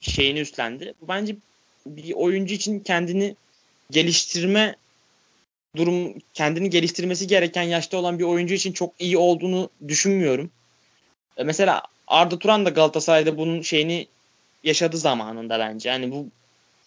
şeyini 0.00 0.40
üstlendi. 0.40 0.94
Bu 1.00 1.08
bence 1.08 1.36
bir 1.86 2.12
oyuncu 2.14 2.54
için 2.54 2.80
kendini 2.80 3.36
geliştirme 3.90 4.76
durum 5.76 6.14
kendini 6.34 6.70
geliştirmesi 6.70 7.26
gereken 7.26 7.62
yaşta 7.62 7.96
olan 7.96 8.18
bir 8.18 8.24
oyuncu 8.24 8.54
için 8.54 8.72
çok 8.72 8.92
iyi 8.98 9.18
olduğunu 9.18 9.70
düşünmüyorum. 9.88 10.50
E, 11.36 11.44
Mesela 11.44 11.82
Arda 12.08 12.38
Turan 12.38 12.66
da 12.66 12.70
Galatasaray'da 12.70 13.38
bunun 13.38 13.62
şeyini 13.62 14.06
yaşadı 14.64 14.96
zamanında 14.96 15.58
bence. 15.58 15.88
Yani 15.88 16.12
bu 16.12 16.26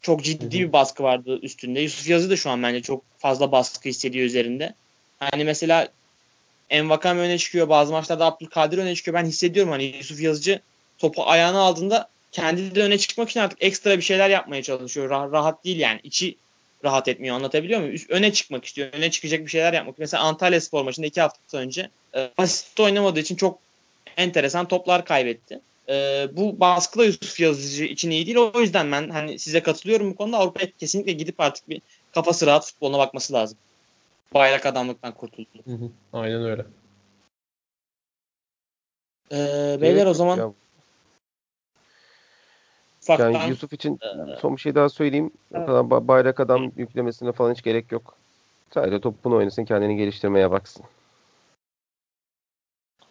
çok 0.02 0.24
ciddi 0.24 0.60
bir 0.60 0.74
baskı 0.74 1.04
vardı 1.04 1.40
üstünde. 1.42 1.80
Yusuf 1.82 2.08
Yazı 2.08 2.30
da 2.30 2.36
şu 2.36 2.50
an 2.50 2.64
bence 2.64 2.82
çok 2.82 3.04
fazla 3.18 3.52
baskı 3.52 3.90
hissediyor 3.90 4.26
üzerinde. 4.26 4.74
Hani 5.20 5.44
mesela 5.44 5.88
Envakame 6.70 7.22
öne 7.22 7.38
çıkıyor. 7.38 7.70
Bazı 7.70 7.92
maçlarda 7.92 8.26
Abdülkadir 8.26 8.78
öne 8.78 8.96
çıkıyor. 8.96 9.18
Ben 9.18 9.26
hissediyorum 9.26 9.72
hani 9.72 9.84
Yusuf 9.84 10.22
Yazıcı 10.22 10.60
topu 10.98 11.30
ayağına 11.30 11.60
aldığında 11.60 12.10
kendi 12.32 12.76
de 12.76 12.84
öne 12.84 12.98
çıkmak 12.98 13.30
için 13.30 13.40
artık 13.40 13.64
ekstra 13.64 13.98
bir 13.98 14.02
şeyler 14.02 14.30
yapmaya 14.30 14.64
çalışıyor. 14.64 15.10
Rah- 15.10 15.32
rahat 15.32 15.66
değil 15.66 15.80
yani. 15.80 16.00
İçi 16.04 16.36
rahat 16.84 17.08
etmiyor. 17.08 17.36
Anlatabiliyor 17.36 17.80
muyum? 17.80 17.96
Üst- 17.96 18.10
Öne 18.10 18.34
çıkmak 18.34 18.66
istiyor. 18.66 18.90
Öne 18.94 19.12
çıkacak 19.12 19.46
bir 19.46 19.52
şeyler 19.52 19.74
yapmak. 19.74 20.00
Mesela 20.00 20.24
Antalya 20.24 20.62
Spor 20.62 20.84
maçında 20.84 21.08
iki 21.08 21.22
hafta 21.22 21.58
önce 21.58 21.90
e, 22.16 22.30
basit 22.38 22.80
oynamadığı 22.80 23.20
için 23.20 23.36
çok 23.36 23.60
enteresan 24.18 24.68
toplar 24.68 25.06
kaybetti. 25.06 25.60
E, 25.90 26.28
bu 26.34 26.60
baskı 26.60 27.00
da 27.00 27.06
Yusuf 27.06 27.40
Yazıcı 27.40 27.84
için 27.84 28.12
iyi 28.12 28.26
değil. 28.26 28.38
O 28.38 28.62
yüzden 28.62 28.92
ben 28.92 29.10
hani 29.10 29.40
size 29.40 29.64
katılıyorum 29.64 30.12
bu 30.12 30.16
konuda. 30.16 30.38
Avrupa'ya 30.38 30.72
kesinlikle 30.72 31.12
gidip 31.12 31.40
artık 31.40 31.70
bir 31.70 31.82
kafası 32.14 32.48
rahat 32.48 32.66
futboluna 32.66 32.98
bakması 32.98 33.34
lazım. 33.34 33.58
Bayrak 34.34 34.66
adamlıktan 34.66 35.14
kurtuldu. 35.14 35.48
Hı 35.66 35.74
hı. 35.74 35.90
Aynen 36.14 36.44
öyle. 36.44 36.66
E, 39.32 39.38
beyler 39.82 40.06
o 40.06 40.14
zaman 40.14 40.38
Ya, 40.38 40.54
ufaktan 43.02 43.32
yani 43.32 43.50
Yusuf 43.50 43.74
için 43.74 44.00
Ee, 44.04 44.40
son 44.42 44.56
bir 44.56 44.62
şey 44.62 44.76
daha 44.76 44.90
söyleyeyim. 44.90 45.32
O 45.54 45.58
Evet. 45.58 46.08
bayrak 46.08 46.40
adam 46.40 46.72
yüklemesine 46.78 47.32
falan 47.32 47.54
hiç 47.54 47.62
gerek 47.62 47.92
yok. 47.92 48.18
Sadece 48.74 49.02
topunu 49.02 49.36
oynasın, 49.36 49.66
kendini 49.66 49.98
geliştirmeye 49.98 50.52
baksın. 50.52 50.86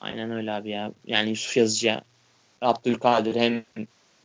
Aynen 0.07 0.31
öyle 0.31 0.53
abi 0.53 0.71
ya. 0.71 0.93
Yani 1.07 1.31
Yusuf 1.31 1.57
Yazıcı'ya 1.57 2.03
Abdülkadir 2.61 3.37
hem 3.37 3.65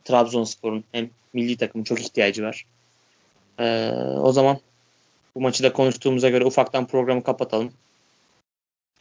Trabzonspor'un 0.04 0.84
hem 0.92 1.10
milli 1.32 1.56
takımın 1.56 1.84
çok 1.84 2.00
ihtiyacı 2.00 2.42
var. 2.42 2.64
Ee, 3.58 3.90
o 4.20 4.32
zaman 4.32 4.58
bu 5.34 5.40
maçı 5.40 5.62
da 5.62 5.72
konuştuğumuza 5.72 6.28
göre 6.28 6.44
ufaktan 6.44 6.86
programı 6.86 7.22
kapatalım. 7.22 7.72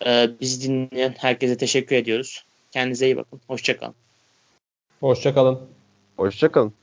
Ee, 0.06 0.30
bizi 0.42 0.62
dinleyen 0.62 1.16
herkese 1.18 1.58
teşekkür 1.58 1.96
ediyoruz. 1.96 2.46
Kendinize 2.72 3.06
iyi 3.06 3.18
bakın. 3.18 3.42
Hoşçakalın. 3.48 3.96
Hoşçakalın. 5.00 5.60
Hoşçakalın. 6.18 6.74